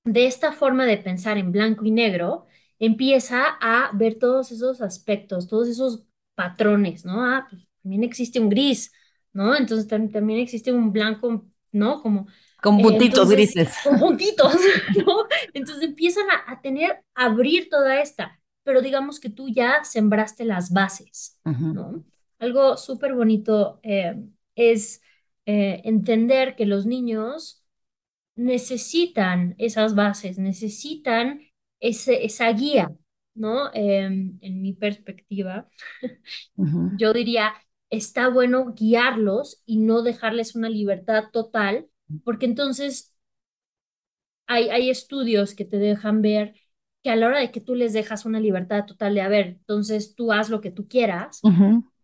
de 0.05 0.25
esta 0.25 0.53
forma 0.53 0.85
de 0.85 0.97
pensar 0.97 1.37
en 1.37 1.51
blanco 1.51 1.85
y 1.85 1.91
negro 1.91 2.45
empieza 2.79 3.45
a 3.61 3.91
ver 3.93 4.17
todos 4.19 4.51
esos 4.51 4.81
aspectos, 4.81 5.47
todos 5.47 5.67
esos 5.67 6.03
patrones, 6.35 7.05
¿no? 7.05 7.23
Ah, 7.25 7.47
pues 7.49 7.67
también 7.83 8.03
existe 8.03 8.39
un 8.39 8.49
gris, 8.49 8.91
¿no? 9.33 9.55
Entonces 9.55 9.87
también 9.87 10.39
existe 10.39 10.71
un 10.71 10.91
blanco, 10.91 11.45
¿no? 11.71 12.01
Como... 12.01 12.27
Con 12.61 12.79
eh, 12.79 12.83
puntitos 12.83 13.29
grises. 13.29 13.77
Con 13.83 13.99
puntitos, 13.99 14.53
¿no? 15.05 15.27
Entonces 15.53 15.83
empiezan 15.83 16.25
a, 16.29 16.51
a 16.51 16.61
tener, 16.61 17.03
a 17.15 17.25
abrir 17.25 17.69
toda 17.69 18.01
esta, 18.01 18.39
pero 18.63 18.81
digamos 18.81 19.19
que 19.19 19.29
tú 19.29 19.49
ya 19.49 19.83
sembraste 19.83 20.45
las 20.45 20.71
bases, 20.71 21.39
Ujú, 21.45 21.73
¿no? 21.73 22.05
Algo 22.39 22.77
súper 22.77 23.13
bonito 23.13 23.79
eh, 23.83 24.15
es 24.55 25.01
eh, 25.45 25.81
entender 25.83 26.55
que 26.55 26.65
los 26.65 26.85
niños 26.85 27.63
necesitan 28.35 29.55
esas 29.57 29.95
bases, 29.95 30.37
necesitan 30.37 31.41
ese, 31.79 32.25
esa 32.25 32.51
guía, 32.53 32.91
¿no? 33.35 33.71
Em, 33.73 34.37
en 34.41 34.61
mi 34.61 34.73
perspectiva, 34.73 35.69
yo 36.91 37.13
diría, 37.13 37.53
está 37.89 38.29
bueno 38.29 38.73
guiarlos 38.75 39.61
y 39.65 39.77
no 39.79 40.01
dejarles 40.03 40.55
una 40.55 40.69
libertad 40.69 41.25
total, 41.31 41.89
porque 42.23 42.45
entonces 42.45 43.15
hay, 44.47 44.69
hay 44.69 44.89
estudios 44.89 45.55
que 45.55 45.65
te 45.65 45.77
dejan 45.77 46.21
ver 46.21 46.55
que 47.03 47.09
a 47.11 47.15
la 47.15 47.27
hora 47.27 47.39
de 47.39 47.51
que 47.51 47.61
tú 47.61 47.75
les 47.75 47.93
dejas 47.93 48.25
una 48.25 48.39
libertad 48.39 48.85
total 48.85 49.15
de, 49.15 49.21
a 49.21 49.29
ver, 49.29 49.47
entonces 49.47 50.15
tú 50.15 50.31
haz 50.33 50.49
lo 50.49 50.61
que 50.61 50.71
tú 50.71 50.87
quieras, 50.87 51.47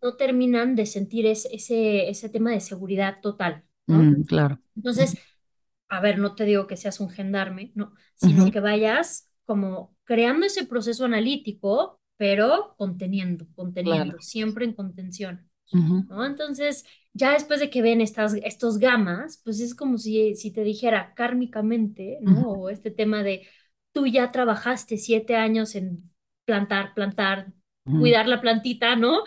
no 0.01 0.15
terminan 0.17 0.75
de 0.75 0.85
sentir 0.85 1.25
ese, 1.25 1.53
ese, 1.55 2.09
ese 2.09 2.29
tema 2.29 2.51
de 2.51 2.61
seguridad 2.61 3.19
total, 3.21 3.65
¿no? 3.89 4.09
mm, 4.09 4.23
claro. 4.25 4.59
Entonces, 4.75 5.17
a 5.89 6.01
ver, 6.01 6.19
no 6.19 6.35
te 6.35 6.45
digo 6.45 6.67
que 6.67 6.77
seas 6.77 6.99
un 6.99 7.09
gendarme, 7.09 7.71
no, 7.75 7.93
sino 8.15 8.51
que 8.51 8.59
vayas 8.61 9.29
como 9.45 9.95
creando 10.03 10.45
ese 10.45 10.65
proceso 10.65 11.05
analítico, 11.05 11.99
pero 12.17 12.75
conteniendo, 12.77 13.45
claro. 13.45 13.55
conteniendo, 13.55 14.19
siempre 14.19 14.65
en 14.65 14.73
contención, 14.73 15.49
¿no? 15.71 16.25
Entonces, 16.25 16.85
ya 17.13 17.33
después 17.33 17.59
de 17.59 17.69
que 17.69 17.81
ven 17.81 18.01
estas, 18.01 18.35
estos 18.35 18.77
gamas, 18.77 19.41
pues 19.43 19.59
es 19.59 19.75
como 19.75 19.97
si, 19.97 20.35
si 20.35 20.51
te 20.51 20.63
dijera 20.63 21.13
kármicamente, 21.15 22.19
¿no? 22.21 22.51
O 22.51 22.69
este 22.69 22.91
tema 22.91 23.23
de 23.23 23.47
tú 23.91 24.05
ya 24.07 24.31
trabajaste 24.31 24.97
siete 24.97 25.35
años 25.35 25.75
en 25.75 26.11
plantar, 26.45 26.93
plantar, 26.93 27.53
cuidar 27.83 28.27
la 28.27 28.41
plantita, 28.41 28.95
¿no? 28.95 29.23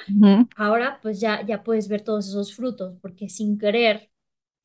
Ahora 0.56 0.98
pues 1.02 1.20
ya, 1.20 1.44
ya 1.46 1.62
puedes 1.62 1.88
ver 1.88 2.02
todos 2.02 2.28
esos 2.28 2.54
frutos, 2.54 2.96
porque 3.00 3.28
sin 3.28 3.58
querer, 3.58 4.10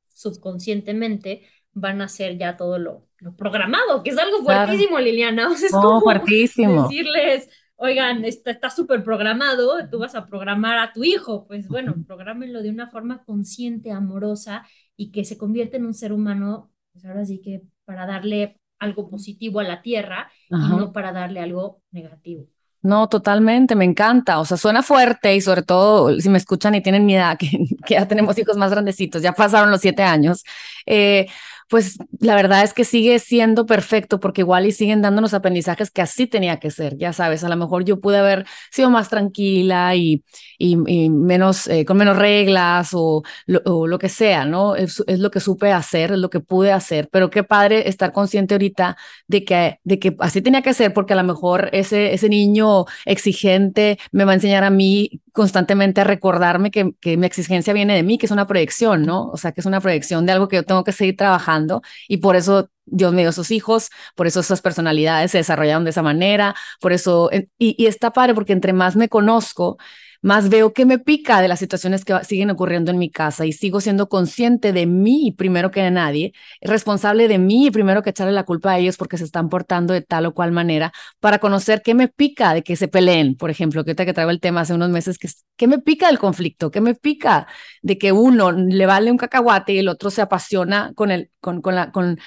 subconscientemente, 0.07 1.47
van 1.73 2.01
a 2.01 2.05
hacer 2.05 2.37
ya 2.37 2.55
todo 2.57 2.77
lo, 2.79 3.07
lo 3.23 3.35
programado, 3.35 4.03
que 4.03 4.11
es 4.11 4.17
algo 4.17 4.43
Claro. 4.45 4.73
fuertísimo, 4.73 4.99
Liliana. 4.99 5.49
O 5.51 5.55
sea, 5.55 5.69
es 5.69 5.77
No, 5.77 5.79
como 5.79 6.01
fuertísimo. 6.03 6.95
decirles, 6.95 7.49
oigan, 7.75 8.25
está, 8.25 8.69
súper 8.69 9.03
programado, 9.03 9.89
tú 9.89 9.99
vas 9.99 10.15
a 10.15 10.25
programar 10.25 10.79
a 10.79 10.93
tu 10.93 11.03
hijo. 11.03 11.45
Pues 11.47 11.69
bueno, 11.69 11.93
Ujú, 11.93 12.05
prográmenlo 12.05 12.61
de 12.61 12.69
una 12.69 12.89
forma 12.89 13.23
consciente, 13.25 13.91
amorosa 13.91 14.65
y 14.95 15.11
que 15.11 15.25
se 15.25 15.37
convierta 15.37 15.77
en 15.77 15.85
un 15.85 15.93
ser 15.93 16.13
humano, 16.13 16.71
pues 16.93 17.05
ahora 17.05 17.25
sí 17.25 17.41
que 17.41 17.63
para 17.85 18.05
darle 18.05 18.59
algo 18.79 19.09
positivo 19.09 19.59
a 19.59 19.63
la 19.63 19.81
tierra 19.81 20.31
y 20.59 20.73
no 20.73 20.91
para 20.93 21.11
darle 21.11 21.39
algo 21.39 21.81
negativo. 21.91 22.47
No, 22.81 23.07
totalmente, 23.07 23.75
me 23.75 23.85
encanta. 23.85 24.39
O 24.39 24.45
sea, 24.45 24.57
suena 24.57 24.83
fuerte 24.83 25.33
y 25.35 25.39
sobre 25.41 25.63
todo 25.63 26.19
si 26.19 26.27
me 26.29 26.37
escuchan 26.37 26.75
y 26.75 26.81
tienen 26.81 27.05
mi 27.05 27.15
edad, 27.15 27.37
que, 27.39 27.47
que 27.85 27.93
ya 27.95 28.07
tenemos 28.07 28.37
hijos 28.37 28.57
más 28.57 28.71
grandecitos, 28.71 29.21
ya 29.21 29.31
pasaron 29.33 29.71
los 29.71 29.79
siete 29.81 30.03
años, 30.03 30.43
eh, 30.85 31.27
pues 31.69 31.97
la 32.19 32.35
verdad 32.35 32.63
es 32.63 32.73
que 32.73 32.85
sigue 32.85 33.19
siendo 33.19 33.65
perfecto 33.65 34.19
porque 34.19 34.41
igual 34.41 34.65
y 34.65 34.71
siguen 34.71 35.01
dándonos 35.01 35.33
aprendizajes 35.33 35.91
que 35.91 36.01
así 36.01 36.27
tenía 36.27 36.59
que 36.59 36.71
ser, 36.71 36.97
ya 36.97 37.13
sabes, 37.13 37.43
a 37.43 37.49
lo 37.49 37.55
mejor 37.57 37.83
yo 37.85 37.99
pude 37.99 38.17
haber 38.17 38.45
sido 38.71 38.89
más 38.89 39.09
tranquila 39.09 39.95
y, 39.95 40.23
y, 40.57 40.77
menos, 41.09 41.67
eh, 41.67 41.85
con 41.85 41.97
menos 41.97 42.17
reglas 42.17 42.91
o 42.93 43.23
lo, 43.45 43.61
o 43.65 43.87
lo 43.87 43.99
que 43.99 44.09
sea, 44.09 44.45
¿no? 44.45 44.75
Es, 44.75 45.03
es, 45.07 45.19
lo 45.19 45.31
que 45.31 45.39
supe 45.39 45.71
hacer, 45.71 46.11
es 46.11 46.17
lo 46.19 46.29
que 46.29 46.39
pude 46.39 46.71
hacer, 46.71 47.09
pero 47.11 47.29
qué 47.29 47.43
padre 47.43 47.87
estar 47.87 48.11
consciente 48.11 48.53
ahorita 48.55 48.97
de 49.27 49.43
que, 49.45 49.79
de 49.83 49.99
que 49.99 50.15
así 50.19 50.41
tenía 50.41 50.61
que 50.61 50.73
ser 50.73 50.93
porque 50.93 51.13
a 51.13 51.15
lo 51.15 51.23
mejor 51.23 51.69
ese, 51.73 52.13
ese 52.13 52.29
niño 52.29 52.85
exigente 53.05 53.97
me 54.11 54.25
va 54.25 54.31
a 54.31 54.35
enseñar 54.35 54.63
a 54.63 54.69
mí 54.69 55.21
constantemente 55.33 56.01
a 56.01 56.03
recordarme 56.05 56.71
que, 56.71 56.93
que 57.01 57.17
mi 57.17 57.25
exigencia 57.25 57.73
viene 57.73 57.95
de 57.95 58.03
mí, 58.03 58.17
que 58.17 58.27
es 58.27 58.31
una 58.31 58.47
proyección, 58.47 59.03
¿no? 59.03 59.29
O 59.29 59.37
sea, 59.37 59.51
que 59.51 59.61
es 59.61 59.65
una 59.67 59.81
proyección 59.81 60.25
de 60.25 60.31
algo 60.33 60.47
que 60.47 60.57
yo 60.57 60.63
tengo 60.63 60.83
que 60.83 60.91
seguir 60.93 61.17
trabajando 61.17 61.81
y 62.07 62.17
por 62.17 62.35
eso 62.35 62.69
Dios 62.85 63.13
me 63.13 63.21
dio 63.21 63.29
esos 63.31 63.51
hijos, 63.51 63.89
por 64.15 64.27
eso 64.27 64.39
esas 64.41 64.61
personalidades 64.61 65.31
se 65.31 65.39
desarrollaron 65.39 65.83
de 65.83 65.89
esa 65.91 66.01
manera, 66.03 66.55
por 66.81 66.93
eso, 66.93 67.29
y, 67.33 67.75
y 67.77 67.87
está 67.87 68.11
padre 68.13 68.33
porque 68.35 68.53
entre 68.53 68.73
más 68.73 68.95
me 68.95 69.09
conozco, 69.09 69.77
más 70.23 70.49
veo 70.49 70.73
que 70.73 70.85
me 70.85 70.99
pica 70.99 71.41
de 71.41 71.47
las 71.49 71.59
situaciones 71.59 72.05
que 72.05 72.17
siguen 72.23 72.49
ocurriendo 72.49 72.91
en 72.91 72.97
mi 72.97 73.11
casa 73.11 73.45
y 73.45 73.51
sigo 73.51 73.81
siendo 73.81 74.09
consciente 74.09 74.71
de 74.73 74.85
mí 74.87 75.35
primero 75.37 75.69
que 75.69 75.83
de 75.83 75.91
nadie, 75.91 76.33
responsable 76.61 77.27
de 77.27 77.37
mí 77.37 77.69
primero 77.71 78.01
que 78.01 78.11
echarle 78.11 78.33
la 78.33 78.45
culpa 78.45 78.71
a 78.71 78.79
ellos 78.79 78.97
porque 78.97 79.17
se 79.17 79.25
están 79.25 79.49
portando 79.49 79.93
de 79.93 80.01
tal 80.01 80.25
o 80.25 80.33
cual 80.33 80.51
manera 80.53 80.93
para 81.19 81.39
conocer 81.39 81.81
qué 81.83 81.93
me 81.93 82.07
pica 82.07 82.53
de 82.53 82.63
que 82.63 82.75
se 82.77 82.87
peleen, 82.87 83.35
por 83.35 83.49
ejemplo, 83.49 83.83
que 83.83 83.91
ahorita 83.91 84.05
que 84.05 84.13
traigo 84.13 84.31
el 84.31 84.39
tema 84.39 84.61
hace 84.61 84.73
unos 84.73 84.89
meses, 84.89 85.17
que, 85.17 85.27
qué 85.57 85.67
me 85.67 85.79
pica 85.79 86.07
del 86.07 86.19
conflicto, 86.19 86.71
qué 86.71 86.81
me 86.81 86.95
pica 86.95 87.47
de 87.81 87.97
que 87.97 88.11
uno 88.13 88.51
le 88.51 88.85
vale 88.85 89.11
un 89.11 89.17
cacahuate 89.17 89.73
y 89.73 89.79
el 89.79 89.89
otro 89.89 90.09
se 90.09 90.21
apasiona 90.21 90.93
con 90.95 91.11
el, 91.11 91.31
con, 91.41 91.61
con 91.61 91.75
la, 91.75 91.91
con, 91.91 92.17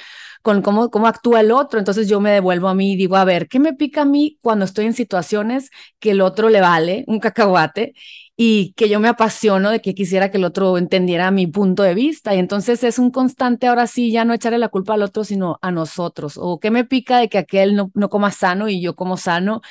con 0.46 0.62
cómo, 0.62 0.92
cómo 0.92 1.08
actúa 1.08 1.40
el 1.40 1.50
otro. 1.50 1.80
Entonces 1.80 2.08
yo 2.08 2.20
me 2.20 2.30
devuelvo 2.30 2.68
a 2.68 2.74
mí 2.74 2.92
y 2.92 2.96
digo, 2.96 3.16
a 3.16 3.24
ver, 3.24 3.48
¿qué 3.48 3.58
me 3.58 3.72
pica 3.74 4.02
a 4.02 4.04
mí 4.04 4.38
cuando 4.40 4.64
estoy 4.64 4.86
en 4.86 4.92
situaciones 4.92 5.70
que 5.98 6.12
el 6.12 6.20
otro 6.20 6.50
le 6.50 6.60
vale 6.60 7.02
un 7.08 7.18
cacahuate 7.18 7.94
y 8.36 8.72
que 8.74 8.88
yo 8.88 9.00
me 9.00 9.08
apasiono 9.08 9.70
de 9.72 9.80
que 9.80 9.92
quisiera 9.92 10.30
que 10.30 10.36
el 10.36 10.44
otro 10.44 10.78
entendiera 10.78 11.32
mi 11.32 11.48
punto 11.48 11.82
de 11.82 11.94
vista? 11.94 12.32
Y 12.32 12.38
entonces 12.38 12.84
es 12.84 13.00
un 13.00 13.10
constante 13.10 13.66
ahora 13.66 13.88
sí, 13.88 14.12
ya 14.12 14.24
no 14.24 14.34
echarle 14.34 14.58
la 14.58 14.68
culpa 14.68 14.94
al 14.94 15.02
otro, 15.02 15.24
sino 15.24 15.58
a 15.62 15.72
nosotros. 15.72 16.34
O 16.40 16.60
qué 16.60 16.70
me 16.70 16.84
pica 16.84 17.18
de 17.18 17.28
que 17.28 17.38
aquel 17.38 17.74
no, 17.74 17.90
no 17.94 18.08
coma 18.08 18.30
sano 18.30 18.68
y 18.68 18.80
yo 18.80 18.94
como 18.94 19.16
sano. 19.16 19.62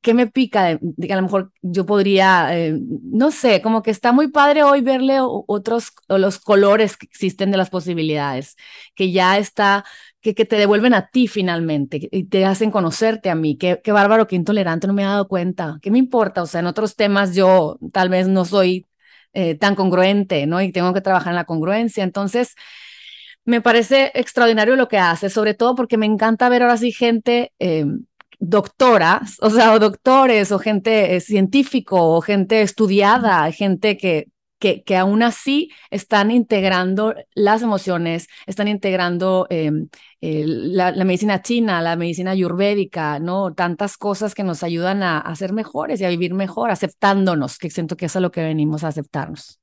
¿Qué 0.00 0.14
me 0.14 0.26
pica? 0.26 0.64
De, 0.64 0.78
que 1.06 1.12
a 1.12 1.16
lo 1.16 1.22
mejor 1.22 1.52
yo 1.60 1.84
podría, 1.84 2.56
eh, 2.56 2.78
no 2.80 3.30
sé, 3.30 3.60
como 3.60 3.82
que 3.82 3.90
está 3.90 4.12
muy 4.12 4.28
padre 4.28 4.62
hoy 4.62 4.80
verle 4.80 5.18
otros, 5.20 5.92
los 6.08 6.38
colores 6.38 6.96
que 6.96 7.06
existen 7.06 7.50
de 7.50 7.58
las 7.58 7.68
posibilidades, 7.70 8.56
que 8.94 9.12
ya 9.12 9.36
está 9.36 9.84
que, 10.22 10.34
te 10.44 10.56
devuelven 10.56 10.94
a 10.94 11.08
ti 11.08 11.26
finalmente 11.28 12.08
y 12.10 12.24
te 12.24 12.44
hacen 12.46 12.70
conocerte 12.70 13.28
a 13.30 13.34
mí. 13.34 13.56
Qué, 13.56 13.80
qué 13.82 13.92
bárbaro, 13.92 14.26
qué 14.26 14.36
intolerante, 14.36 14.86
no 14.86 14.94
me 14.94 15.02
he 15.02 15.04
dado 15.06 15.28
cuenta. 15.28 15.78
¿Qué 15.82 15.90
me 15.90 15.98
importa? 15.98 16.42
O 16.42 16.46
sea, 16.46 16.60
en 16.60 16.66
otros 16.66 16.96
temas 16.96 17.34
yo 17.34 17.78
tal 17.92 18.08
vez 18.08 18.28
no 18.28 18.44
soy 18.44 18.86
eh, 19.34 19.56
tan 19.56 19.74
congruente, 19.74 20.46
¿no? 20.46 20.62
Y 20.62 20.72
tengo 20.72 20.94
que 20.94 21.00
trabajar 21.00 21.32
en 21.32 21.36
la 21.36 21.44
congruencia. 21.44 22.04
Entonces, 22.04 22.54
me 23.44 23.60
parece 23.60 24.12
extraordinario 24.14 24.76
lo 24.76 24.88
que 24.88 24.98
hace, 24.98 25.28
sobre 25.30 25.54
todo 25.54 25.74
porque 25.74 25.98
me 25.98 26.06
encanta 26.06 26.48
ver 26.48 26.62
ahora 26.62 26.76
sí 26.76 26.92
gente... 26.92 27.52
Eh, 27.58 27.84
doctoras, 28.44 29.36
o 29.40 29.50
sea, 29.50 29.72
o 29.72 29.78
doctores, 29.78 30.50
o 30.50 30.58
gente 30.58 31.14
eh, 31.14 31.20
científico, 31.20 32.16
o 32.16 32.20
gente 32.20 32.62
estudiada, 32.62 33.50
gente 33.52 33.96
que, 33.96 34.31
que, 34.62 34.84
que, 34.84 34.96
aún 34.96 35.24
así 35.24 35.72
están 35.90 36.30
integrando 36.30 37.16
las 37.34 37.62
emociones, 37.62 38.28
están 38.46 38.68
integrando 38.68 39.48
eh, 39.50 39.72
eh, 40.20 40.44
la, 40.46 40.92
la, 40.92 41.04
medicina 41.04 41.42
china, 41.42 41.82
la 41.82 41.96
medicina 41.96 42.30
ayurvédica, 42.30 43.18
¿no? 43.18 43.54
Tantas 43.54 43.96
cosas 43.96 44.36
que 44.36 44.44
nos 44.44 44.62
ayudan 44.62 45.02
a, 45.02 45.18
a, 45.18 45.34
ser 45.34 45.52
mejores 45.52 46.00
y 46.00 46.04
a 46.04 46.10
vivir 46.10 46.32
mejor, 46.32 46.70
aceptándonos, 46.70 47.58
que 47.58 47.70
siento 47.70 47.96
que 47.96 48.06
es 48.06 48.14
a 48.14 48.20
lo 48.20 48.30
que 48.30 48.44
venimos 48.44 48.84
a 48.84 48.88
aceptarnos. 48.88 49.58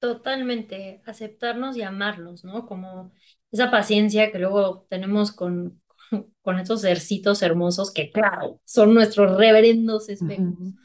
Totalmente, 0.00 1.00
aceptarnos 1.06 1.74
y 1.78 1.82
amarnos, 1.82 2.44
¿no? 2.44 2.66
Como 2.66 3.10
esa 3.52 3.70
paciencia 3.70 4.30
que 4.30 4.38
luego 4.38 4.86
tenemos 4.90 5.32
con, 5.32 5.80
con 6.42 6.58
esos 6.58 6.82
cercitos 6.82 7.40
hermosos 7.40 7.90
que, 7.90 8.12
claro, 8.12 8.60
son 8.66 8.92
nuestros 8.92 9.38
reverendos 9.38 10.10
espejos, 10.10 10.58
uh 10.60 10.64
-huh. 10.64 10.83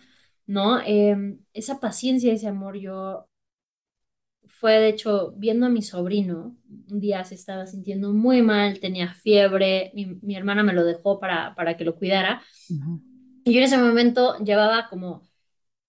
¿No? 0.50 0.82
Eh, 0.82 1.16
esa 1.54 1.80
paciencia, 1.80 2.34
ese 2.34 2.48
amor, 2.48 2.76
yo 2.76 3.30
fue 4.48 4.80
de 4.80 4.90
hecho 4.90 5.34
viendo 5.38 5.68
a 5.68 5.70
mi 5.70 5.84
sobrino, 5.84 6.58
un 6.90 7.00
día 7.00 7.24
se 7.24 7.36
estaba 7.36 7.68
sintiendo 7.68 8.14
muy 8.14 8.42
mal, 8.42 8.80
tenía 8.80 9.14
fiebre, 9.14 9.92
mi, 9.94 10.06
mi 10.22 10.36
hermana 10.36 10.64
me 10.64 10.74
lo 10.74 10.84
dejó 10.84 11.20
para, 11.20 11.54
para 11.56 11.78
que 11.78 11.86
lo 11.86 11.96
cuidara, 11.96 12.42
uh 12.70 12.74
-huh. 12.74 13.02
y 13.44 13.54
yo 13.54 13.60
en 13.60 13.64
ese 13.66 13.78
momento 13.78 14.38
llevaba 14.40 14.90
como 14.90 15.30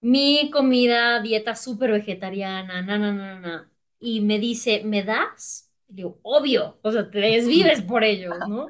mi 0.01 0.51
comida, 0.51 1.21
dieta 1.23 1.55
súper 1.57 1.93
vegetariana, 1.93 2.83
na, 2.83 2.99
na, 2.99 3.13
na, 3.13 3.41
na, 3.41 3.73
y 3.99 4.21
me 4.21 4.39
dice, 4.39 4.83
¿me 4.85 5.03
das? 5.05 5.73
Y 5.89 5.95
digo, 5.95 6.21
obvio, 6.23 6.79
o 6.83 6.93
sea, 6.93 7.11
te 7.11 7.19
desvives 7.21 7.83
por 7.83 8.05
ellos, 8.05 8.37
¿no? 8.47 8.69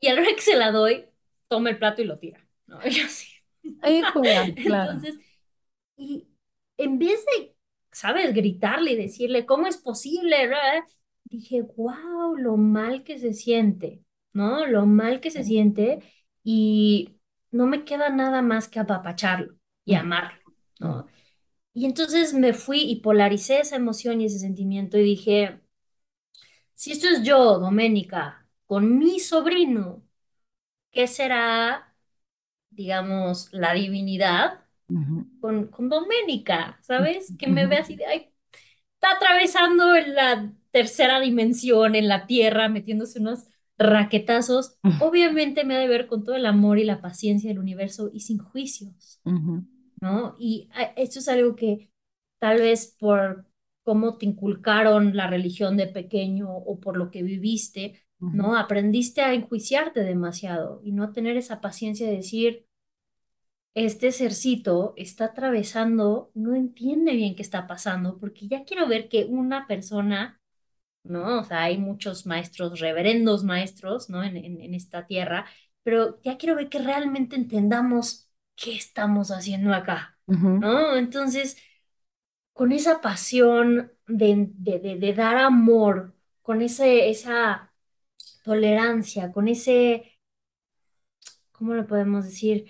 Y 0.00 0.08
a 0.08 0.14
la 0.14 0.22
hora 0.22 0.34
que 0.34 0.42
se 0.42 0.56
la 0.56 0.72
doy, 0.72 1.06
toma 1.48 1.70
el 1.70 1.78
plato 1.78 2.02
y 2.02 2.06
lo 2.06 2.18
tira, 2.18 2.46
¿no? 2.66 2.78
Y 2.84 3.00
así. 3.00 3.35
Claro. 4.64 4.92
Entonces, 4.92 5.20
y 5.96 6.28
en 6.78 6.98
vez 6.98 7.24
de, 7.26 7.56
¿sabes? 7.92 8.34
Gritarle 8.34 8.92
y 8.92 8.96
decirle, 8.96 9.46
¿cómo 9.46 9.66
es 9.66 9.76
posible? 9.78 10.36
Dije, 11.24 11.62
wow, 11.76 12.36
lo 12.36 12.56
mal 12.56 13.02
que 13.04 13.18
se 13.18 13.32
siente, 13.32 14.02
¿no? 14.32 14.66
Lo 14.66 14.86
mal 14.86 15.20
que 15.20 15.30
se 15.30 15.44
siente. 15.44 16.00
Y 16.44 17.18
no 17.50 17.66
me 17.66 17.84
queda 17.84 18.10
nada 18.10 18.42
más 18.42 18.68
que 18.68 18.78
apapacharlo 18.80 19.56
y 19.84 19.94
amarlo, 19.94 20.40
¿no? 20.80 21.06
Y 21.74 21.86
entonces 21.86 22.34
me 22.34 22.54
fui 22.54 22.82
y 22.82 23.00
polaricé 23.02 23.60
esa 23.60 23.76
emoción 23.76 24.20
y 24.20 24.26
ese 24.26 24.38
sentimiento 24.40 24.98
y 24.98 25.04
dije, 25.04 25.60
si 26.74 26.92
esto 26.92 27.08
es 27.08 27.22
yo, 27.22 27.58
Doménica, 27.58 28.48
con 28.66 28.98
mi 28.98 29.20
sobrino, 29.20 30.02
¿qué 30.92 31.08
será, 31.08 31.95
digamos, 32.76 33.48
la 33.52 33.74
divinidad 33.74 34.60
con, 35.40 35.68
con 35.68 35.88
Doménica? 35.88 36.78
¿Sabes? 36.82 37.34
Que 37.38 37.48
me 37.48 37.66
ve 37.66 37.78
así 37.78 37.96
de, 37.96 38.06
ay, 38.06 38.30
está 38.94 39.16
atravesando 39.16 39.94
en 39.96 40.14
la 40.14 40.52
tercera 40.70 41.20
dimensión, 41.20 41.94
en 41.94 42.08
la 42.08 42.26
tierra, 42.26 42.68
metiéndose 42.68 43.20
unos 43.20 43.46
raquetazos. 43.78 44.78
Obviamente 45.00 45.64
me 45.64 45.76
ha 45.76 45.80
de 45.80 45.88
ver 45.88 46.06
con 46.06 46.24
todo 46.24 46.36
el 46.36 46.46
amor 46.46 46.78
y 46.78 46.84
la 46.84 47.00
paciencia 47.00 47.48
del 47.50 47.58
universo 47.58 48.10
y 48.12 48.20
sin 48.20 48.38
juicios, 48.38 49.20
¿no? 50.00 50.36
Y 50.38 50.68
ah, 50.74 50.92
esto 50.96 51.18
es 51.18 51.28
algo 51.28 51.56
que 51.56 51.90
tal 52.38 52.58
vez 52.58 52.96
por 52.98 53.46
cómo 53.82 54.18
te 54.18 54.26
inculcaron 54.26 55.16
la 55.16 55.28
religión 55.28 55.76
de 55.76 55.86
pequeño 55.86 56.50
o 56.50 56.80
por 56.80 56.96
lo 56.96 57.10
que 57.10 57.22
viviste, 57.22 58.02
¿no? 58.32 58.56
Aprendiste 58.56 59.20
a 59.22 59.34
enjuiciarte 59.34 60.00
demasiado 60.00 60.80
y 60.84 60.92
no 60.92 61.12
tener 61.12 61.36
esa 61.36 61.60
paciencia 61.60 62.06
de 62.06 62.16
decir, 62.16 62.65
este 63.76 64.10
cercito 64.10 64.94
está 64.96 65.26
atravesando, 65.26 66.30
no 66.34 66.54
entiende 66.56 67.12
bien 67.14 67.36
qué 67.36 67.42
está 67.42 67.66
pasando, 67.66 68.18
porque 68.18 68.48
ya 68.48 68.64
quiero 68.64 68.88
ver 68.88 69.08
que 69.10 69.26
una 69.26 69.66
persona, 69.66 70.40
¿no? 71.04 71.40
O 71.40 71.44
sea, 71.44 71.64
hay 71.64 71.78
muchos 71.78 72.26
maestros, 72.26 72.80
reverendos 72.80 73.44
maestros, 73.44 74.10
¿no? 74.10 74.24
En, 74.24 74.36
en, 74.38 74.74
esta 74.74 75.06
tierra, 75.06 75.46
pero 75.82 76.20
ya 76.22 76.38
quiero 76.38 76.56
ver 76.56 76.70
que 76.70 76.78
realmente 76.80 77.36
entendamos 77.36 78.30
qué 78.56 78.76
estamos 78.76 79.30
haciendo 79.30 79.74
acá, 79.74 80.18
¿no? 80.26 80.96
Entonces, 80.96 81.58
con 82.54 82.72
esa 82.72 83.00
pasión 83.02 83.92
de, 84.08 84.48
de, 84.54 84.78
de, 84.98 85.14
dar 85.14 85.36
amor, 85.38 86.14
con 86.42 86.62
ese, 86.62 87.10
esa 87.10 87.72
tolerancia, 88.44 89.32
con 89.32 89.48
ese, 89.48 90.18
¿cómo 91.52 91.74
lo 91.74 91.86
podemos 91.86 92.24
decir? 92.24 92.66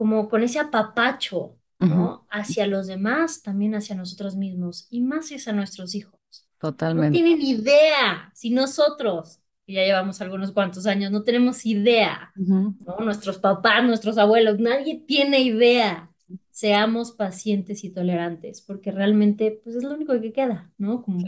Como 0.00 0.30
con 0.30 0.42
ese 0.42 0.58
apapacho, 0.58 1.58
¿no? 1.78 2.26
Hacia 2.30 2.66
los 2.66 2.86
demás, 2.86 3.42
también 3.42 3.74
hacia 3.74 3.94
nosotros 3.94 4.34
mismos 4.34 4.86
y 4.88 5.02
más 5.02 5.30
hacia 5.30 5.52
nuestros 5.52 5.94
hijos. 5.94 6.18
Totalmente. 6.58 7.18
No 7.18 7.26
tienen 7.26 7.42
idea 7.46 8.32
si 8.34 8.48
nosotros, 8.48 9.40
que 9.66 9.74
ya 9.74 9.84
llevamos 9.84 10.22
algunos 10.22 10.52
cuantos 10.52 10.86
años, 10.86 11.12
no 11.12 11.22
tenemos 11.22 11.66
idea, 11.66 12.32
¿no? 12.34 12.74
Nuestros 13.00 13.38
papás, 13.38 13.84
nuestros 13.84 14.16
abuelos, 14.16 14.58
nadie 14.58 15.04
tiene 15.06 15.40
idea. 15.40 16.10
Seamos 16.50 17.12
pacientes 17.12 17.84
y 17.84 17.90
tolerantes, 17.90 18.62
porque 18.62 18.92
realmente, 18.92 19.60
pues 19.62 19.76
es 19.76 19.84
lo 19.84 19.92
único 19.92 20.18
que 20.18 20.32
queda, 20.32 20.72
¿no? 20.78 21.02
Como 21.02 21.26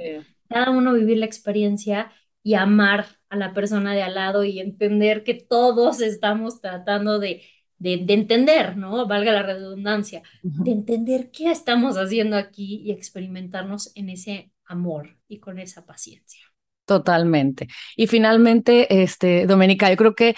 cada 0.48 0.70
uno 0.70 0.94
vivir 0.94 1.18
la 1.18 1.26
experiencia 1.26 2.10
y 2.42 2.54
amar 2.54 3.04
a 3.28 3.36
la 3.36 3.52
persona 3.52 3.92
de 3.92 4.02
al 4.02 4.14
lado 4.14 4.44
y 4.44 4.60
entender 4.60 5.24
que 5.24 5.34
todos 5.34 6.00
estamos 6.00 6.62
tratando 6.62 7.18
de, 7.18 7.42
de, 7.82 8.14
entender, 8.14 8.76
¿no? 8.76 9.06
Valga 9.06 9.32
la 9.32 9.42
redundancia, 9.42 10.22
de 10.42 10.70
entender 10.70 11.30
qué 11.30 11.50
estamos 11.50 11.96
haciendo 11.96 12.36
aquí 12.36 12.82
y 12.84 12.92
experimentarnos 12.92 13.90
en 13.96 14.08
ese 14.08 14.52
amor 14.64 15.16
y 15.28 15.40
con 15.40 15.58
esa 15.58 15.84
paciencia. 15.84 16.40
Totalmente. 16.84 17.68
Y 17.96 18.06
finalmente, 18.06 19.02
este, 19.02 19.46
Doménica, 19.46 19.90
yo 19.90 19.96
creo 19.96 20.14
que 20.14 20.34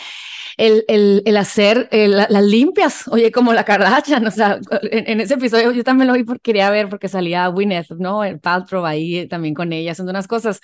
el, 0.57 0.85
el, 0.89 1.23
el 1.25 1.37
hacer 1.37 1.89
las 1.91 2.45
limpias, 2.45 3.09
oye, 3.09 3.33
como 3.33 3.53
la 3.53 3.65
Kardashian, 3.65 4.27
o 4.27 4.31
sea, 4.31 4.61
en, 4.83 5.21
ese 5.21 5.35
episodio 5.35 5.73
yo 5.73 5.85
también 5.85 6.07
lo 6.07 6.15
vi 6.15 6.23
porque 6.25 6.43
quería 6.43 6.71
ver, 6.71 6.89
porque 6.89 7.09
salía 7.09 7.47
Gwyneth, 7.49 7.91
¿no? 7.99 8.25
El 8.25 8.41
Paltrow 8.41 8.85
ahí 8.87 9.27
también 9.27 9.55
con 9.55 9.73
ella 9.73 9.93
haciendo 9.93 10.11
unas 10.11 10.29
cosas. 10.29 10.61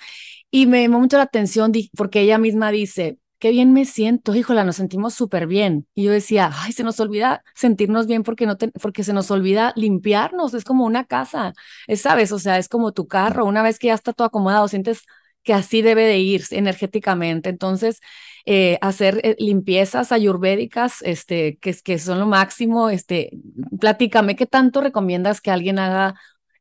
Y 0.49 0.65
me 0.65 0.81
llamó 0.83 0.99
mucho 0.99 1.17
la 1.17 1.23
atención 1.23 1.71
porque 1.95 2.21
ella 2.21 2.37
misma 2.37 2.71
dice, 2.71 3.17
qué 3.41 3.51
bien 3.51 3.73
me 3.73 3.85
siento, 3.85 4.35
híjola, 4.35 4.63
nos 4.63 4.77
sentimos 4.77 5.15
súper 5.15 5.47
bien. 5.47 5.87
Y 5.95 6.03
yo 6.03 6.11
decía, 6.11 6.51
ay, 6.53 6.71
se 6.73 6.83
nos 6.83 6.99
olvida 6.99 7.43
sentirnos 7.55 8.05
bien 8.07 8.23
porque, 8.23 8.45
no 8.45 8.55
porque 8.81 9.03
se 9.03 9.13
nos 9.13 9.31
olvida 9.31 9.73
limpiarnos, 9.75 10.53
es 10.53 10.63
como 10.63 10.85
una 10.85 11.05
casa, 11.05 11.53
es, 11.87 12.01
¿sabes? 12.01 12.31
O 12.31 12.39
sea, 12.39 12.59
es 12.59 12.69
como 12.69 12.93
tu 12.93 13.07
carro, 13.07 13.45
una 13.45 13.63
vez 13.63 13.79
que 13.79 13.87
ya 13.87 13.95
está 13.95 14.13
todo 14.13 14.27
acomodado, 14.27 14.67
sientes 14.67 15.01
que 15.43 15.53
así 15.55 15.81
debe 15.81 16.03
de 16.05 16.19
ir 16.19 16.43
energéticamente. 16.51 17.49
Entonces, 17.49 17.99
eh, 18.45 18.77
hacer 18.81 19.19
eh, 19.23 19.35
limpiezas 19.39 20.11
ayurvédicas, 20.11 21.01
este, 21.01 21.57
que, 21.57 21.73
que 21.83 21.97
son 21.99 22.19
lo 22.19 22.27
máximo, 22.27 22.89
este, 22.91 23.31
platícame, 23.79 24.35
¿qué 24.35 24.45
tanto 24.45 24.81
recomiendas 24.81 25.41
que 25.41 25.51
alguien 25.51 25.79
haga 25.79 26.13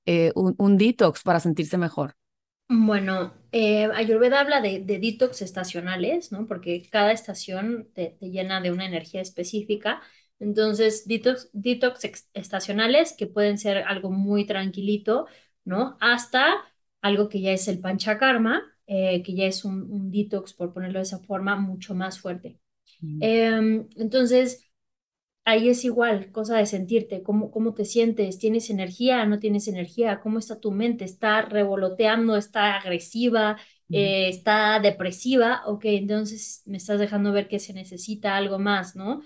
eh, 0.07 0.33
un 0.35 0.79
detox 0.79 1.23
para 1.23 1.41
sentirse 1.41 1.77
mejor? 1.79 2.15
Bueno, 2.73 3.35
eh, 3.51 3.87
Ayurveda 3.97 4.39
habla 4.39 4.61
de, 4.61 4.79
detox 4.79 5.43
estacionales, 5.43 6.31
¿no? 6.31 6.47
Porque 6.47 6.89
cada 6.89 7.11
estación 7.11 7.89
te, 7.95 8.17
llena 8.21 8.61
de 8.61 8.71
una 8.71 8.87
energía 8.87 9.21
específica. 9.21 10.01
Entonces, 10.39 11.09
detox, 11.09 11.51
detox 11.53 12.29
estacionales 12.33 13.13
que 13.19 13.27
pueden 13.27 13.59
ser 13.59 13.79
algo 13.79 14.13
muy 14.13 14.47
tranquilito, 14.47 15.27
¿no? 15.65 15.97
Hasta 16.01 16.65
algo 17.03 17.29
que 17.29 17.41
ya 17.41 17.51
es 17.51 17.67
el 17.67 17.81
panchakarma, 17.81 18.63
eh, 18.87 19.21
que 19.25 19.35
ya 19.35 19.47
es 19.47 19.65
un, 19.65 20.13
detox, 20.13 20.55
por 20.55 20.73
ponerlo 20.73 21.01
de 21.01 21.05
esa 21.05 21.19
forma, 21.19 21.57
mucho 21.57 21.97
más 21.97 22.21
fuerte. 22.21 22.61
Mm. 23.01 23.19
Em, 23.21 23.89
entonces, 23.97 24.70
ahí 25.51 25.69
es 25.69 25.85
igual, 25.85 26.31
cosa 26.33 26.57
de 26.57 26.67
sentirte, 26.67 27.23
cómo, 27.23 27.51
cómo 27.51 27.75
te 27.75 27.85
sientes, 27.85 28.39
tienes 28.39 28.71
energía, 28.71 29.27
no 29.27 29.39
tienes 29.39 29.69
energía, 29.69 30.21
cómo 30.21 30.39
está 30.39 30.61
tu 30.61 30.71
mente, 30.73 31.05
está 31.05 31.43
revoloteando, 31.43 32.37
está 32.37 32.77
agresiva, 32.77 33.59
eh, 33.91 34.29
está 34.29 34.79
depresiva, 34.81 35.63
ok, 35.67 35.85
entonces 35.87 36.63
me 36.67 36.77
estás 36.77 37.01
dejando 37.01 37.33
ver 37.33 37.49
que 37.49 37.59
se 37.59 37.73
necesita 37.73 38.37
algo 38.37 38.59
más, 38.59 38.97
¿no? 38.97 39.23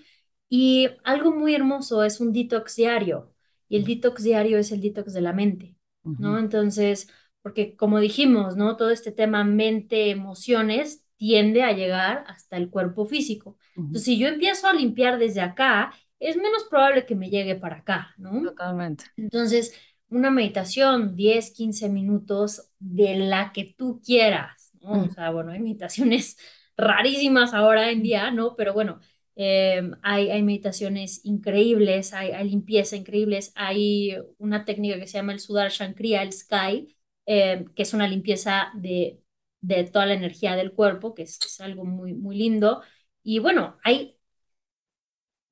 Y 0.48 0.88
algo 1.04 1.32
muy 1.32 1.54
hermoso 1.54 2.04
es 2.04 2.20
un 2.20 2.32
detox 2.32 2.76
diario, 2.76 3.34
y 3.68 3.76
el 3.76 3.84
detox 3.84 4.22
diario 4.22 4.58
es 4.58 4.72
el 4.72 4.80
detox 4.80 5.12
de 5.12 5.20
la 5.20 5.32
mente, 5.32 5.76
¿no? 6.02 6.38
Entonces, 6.38 7.08
porque 7.42 7.76
como 7.76 8.00
dijimos, 8.00 8.56
¿no? 8.56 8.76
Todo 8.76 8.90
este 8.90 9.12
tema 9.12 9.44
mente, 9.44 10.10
emociones 10.10 11.04
tiende 11.16 11.62
a 11.62 11.72
llegar 11.72 12.24
hasta 12.26 12.56
el 12.56 12.70
cuerpo 12.70 13.06
físico. 13.06 13.58
Entonces, 13.76 14.04
si 14.04 14.18
yo 14.18 14.28
empiezo 14.28 14.66
a 14.66 14.72
limpiar 14.72 15.18
desde 15.18 15.40
acá, 15.40 15.92
es 16.24 16.36
menos 16.36 16.64
probable 16.64 17.06
que 17.06 17.14
me 17.14 17.30
llegue 17.30 17.54
para 17.54 17.76
acá, 17.76 18.14
¿no? 18.16 18.42
Totalmente. 18.42 19.04
Entonces, 19.16 19.74
una 20.08 20.30
meditación, 20.30 21.16
10, 21.16 21.50
15 21.52 21.88
minutos 21.88 22.70
de 22.78 23.16
la 23.16 23.52
que 23.52 23.74
tú 23.76 24.00
quieras, 24.04 24.72
¿no? 24.80 25.02
O 25.04 25.10
sea, 25.10 25.30
bueno, 25.30 25.52
hay 25.52 25.60
meditaciones 25.60 26.36
rarísimas 26.76 27.52
ahora 27.54 27.90
en 27.90 28.02
día, 28.02 28.30
¿no? 28.30 28.56
Pero 28.56 28.72
bueno, 28.72 29.00
em, 29.36 29.92
hay, 30.02 30.30
hay, 30.30 30.42
meditaciones 30.42 31.24
increíbles, 31.24 32.12
hay, 32.14 32.30
hay, 32.32 32.48
limpieza 32.48 32.96
increíbles, 32.96 33.52
hay 33.54 34.16
una 34.38 34.64
técnica 34.64 34.98
que 34.98 35.06
se 35.06 35.18
llama 35.18 35.32
el 35.32 35.40
Sudarshan 35.40 35.94
Kriya, 35.94 36.22
el 36.22 36.32
Sky, 36.32 36.96
em, 37.26 37.66
que 37.74 37.82
es 37.82 37.94
una 37.94 38.08
limpieza 38.08 38.70
de, 38.74 39.20
de 39.60 39.84
toda 39.84 40.06
la 40.06 40.14
energía 40.14 40.56
del 40.56 40.72
cuerpo, 40.72 41.14
que 41.14 41.22
es, 41.22 41.38
es 41.44 41.60
algo 41.60 41.84
muy, 41.84 42.14
muy 42.14 42.36
lindo. 42.36 42.82
Y 43.22 43.38
bueno, 43.40 43.78
hay 43.82 44.13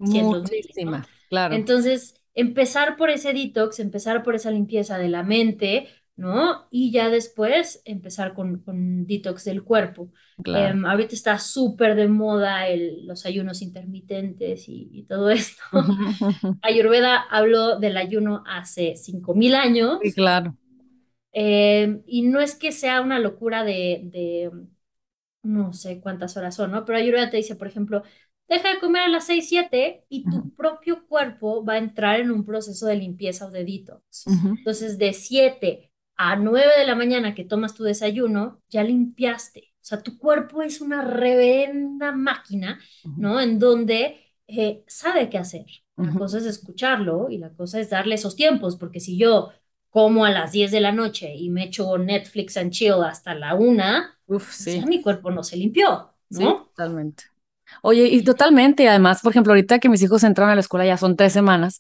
Muchísimas, 0.03 1.07
claro. 1.29 1.55
Entonces, 1.55 2.21
empezar 2.35 2.97
por 2.97 3.11
ese 3.11 3.33
detox, 3.33 3.79
empezar 3.81 4.23
por 4.23 4.35
esa 4.35 4.51
limpieza 4.51 4.99
de 4.99 5.09
la 5.09 5.23
mente, 5.23 5.89
¿no? 6.17 6.67
Y 6.71 6.93
ya 6.93 7.09
después 7.09 7.83
empezar 7.85 8.35
con, 8.35 8.61
con 8.61 9.07
detox 9.07 9.45
del 9.45 9.63
cuerpo. 9.63 10.13
Em, 10.45 10.85
ahorita 10.85 11.15
está 11.15 11.39
súper 11.39 11.95
de 11.95 12.09
moda 12.09 12.69
el, 12.69 13.07
los 13.07 13.27
ayunos 13.27 13.63
intermitentes 13.63 14.65
y, 14.69 15.07
todo 15.09 15.31
esto. 15.31 15.63
Ayurveda 16.63 17.17
habló 17.17 17.79
del 17.79 17.97
ayuno 17.97 18.43
hace 18.47 18.97
5.000 18.97 19.55
años. 19.55 19.99
Sí, 20.03 20.13
claro. 20.13 20.57
Em, 21.33 22.03
y 22.07 22.23
no 22.23 22.41
es 22.41 22.55
que 22.55 22.73
sea 22.73 23.01
una 23.01 23.19
locura 23.19 23.65
de, 23.65 24.01
de, 24.05 24.51
no 25.43 25.73
sé 25.73 26.01
cuántas 26.01 26.37
horas 26.37 26.55
son, 26.55 26.71
¿no? 26.73 26.85
Pero 26.85 26.99
Ayurveda 26.99 27.31
te 27.31 27.39
dice, 27.39 27.57
por 27.57 27.69
ejemplo, 27.69 28.03
deja 28.53 28.75
de 28.75 28.81
comer 28.81 29.03
a 29.03 29.09
las 29.09 29.27
6, 29.27 29.49
7 29.49 30.05
y 30.09 30.25
tu 30.25 30.55
propio 30.55 31.07
cuerpo 31.07 31.65
va 31.65 31.75
a 31.75 31.79
entrar 31.79 32.21
en 32.21 32.31
un 32.31 32.45
proceso 32.45 32.87
de 32.87 32.97
limpieza 32.97 33.47
o 33.47 33.51
de 33.51 33.65
detox. 33.65 34.27
Entonces, 34.27 34.99
de 34.99 35.13
7 35.13 35.91
a 36.17 36.37
9 36.37 36.67
de 36.79 36.87
la 36.87 36.95
mañana 36.95 37.35
que 37.35 37.45
tomas 37.45 37.75
tu 37.75 37.83
desayuno, 37.85 38.61
ya 38.69 38.85
limpiaste. 38.85 39.73
O 39.75 39.85
sea, 39.85 40.03
tu 40.03 40.19
cuerpo 40.19 40.63
es 40.63 40.81
una 40.81 41.03
reverenda 41.03 42.13
máquina, 42.13 42.79
¿no? 43.17 43.41
En 43.41 43.59
donde 43.59 44.21
eh, 44.47 44.85
sabe 44.87 45.29
qué 45.29 45.39
hacer. 45.39 45.67
La 45.97 46.13
cosa 46.15 46.39
es 46.39 46.47
escucharlo 46.47 47.29
y 47.31 47.39
la 47.39 47.51
cosa 47.53 47.79
es 47.81 47.91
darle 47.91 48.15
esos 48.15 48.35
tiempos, 48.35 48.77
porque 48.77 48.99
si 49.01 49.17
yo 49.19 49.51
como 49.91 50.25
a 50.25 50.31
las 50.31 50.53
10 50.53 50.71
de 50.71 50.81
la 50.81 50.93
noche 50.93 51.35
y 51.35 51.51
me 51.51 51.65
echo 51.65 51.99
Netflix 51.99 52.57
and 52.57 52.71
chill 52.71 53.05
hasta 53.05 53.35
la 53.35 53.55
1, 53.55 53.83
Uf, 54.27 54.45
pues 54.45 54.55
sí. 54.57 54.83
mi 54.87 55.03
cuerpo 55.03 55.31
no 55.31 55.43
se 55.43 55.57
limpió, 55.59 56.15
¿no? 56.31 56.65
totalmente. 56.65 57.25
Oye, 57.83 58.07
y 58.07 58.23
totalmente, 58.25 58.89
además, 58.89 59.21
por 59.23 59.33
ejemplo, 59.33 59.53
ahorita 59.53 59.79
que 59.79 59.89
mis 59.89 60.03
hijos 60.03 60.25
entraron 60.25 60.53
a 60.53 60.55
la 60.55 60.61
escuela 60.61 60.85
ya 60.87 60.97
son 60.97 61.17
tres 61.17 61.33
semanas, 61.33 61.79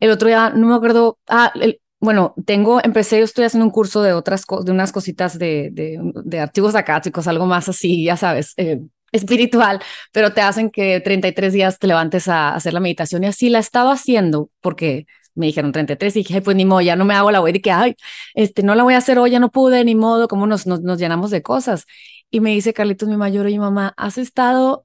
el 0.00 0.10
otro 0.10 0.28
día, 0.28 0.50
no 0.50 0.66
me 0.68 0.74
acuerdo, 0.74 1.18
ah, 1.28 1.52
bueno, 2.00 2.34
tengo, 2.46 2.80
empecé, 2.82 3.18
yo 3.18 3.24
estoy 3.24 3.44
haciendo 3.44 3.64
un 3.66 3.72
curso 3.72 4.02
de 4.02 4.12
otras, 4.12 4.44
de 4.64 4.70
unas 4.72 4.92
cositas 4.92 5.38
de, 5.38 5.70
de, 5.72 5.98
de 6.24 6.40
archivos 6.40 6.74
acáticos, 6.74 7.26
algo 7.26 7.46
más 7.46 7.68
así, 7.68 8.04
ya 8.04 8.16
sabes, 8.16 8.54
eh, 8.56 8.80
espiritual, 9.12 9.80
pero 10.12 10.32
te 10.32 10.40
hacen 10.40 10.70
que 10.70 11.00
33 11.00 11.52
días 11.52 11.78
te 11.78 11.86
levantes 11.86 12.28
a 12.28 12.54
hacer 12.54 12.74
la 12.74 12.80
meditación 12.80 13.24
y 13.24 13.26
así 13.28 13.48
la 13.48 13.58
estaba 13.58 13.92
haciendo 13.92 14.50
porque 14.60 15.06
me 15.34 15.46
dijeron 15.46 15.72
33 15.72 16.16
y 16.16 16.18
dije, 16.20 16.42
pues 16.42 16.56
ni 16.56 16.64
modo, 16.64 16.80
ya 16.80 16.96
no 16.96 17.04
me 17.04 17.14
hago 17.14 17.30
la 17.30 17.40
voy 17.40 17.52
de 17.52 17.60
que, 17.60 17.70
ay, 17.70 17.94
este, 18.34 18.62
no 18.62 18.74
la 18.74 18.82
voy 18.82 18.94
a 18.94 18.98
hacer 18.98 19.18
hoy, 19.18 19.30
ya 19.30 19.38
no 19.40 19.50
pude, 19.50 19.84
ni 19.84 19.94
modo, 19.94 20.26
como 20.28 20.46
nos, 20.46 20.66
nos, 20.66 20.80
nos 20.82 20.98
llenamos 20.98 21.30
de 21.30 21.42
cosas. 21.42 21.86
Y 22.30 22.40
me 22.40 22.50
dice 22.50 22.72
Carlitos, 22.74 23.08
mi 23.08 23.16
mayor, 23.16 23.48
y 23.48 23.58
mamá, 23.58 23.94
has 23.96 24.18
estado, 24.18 24.84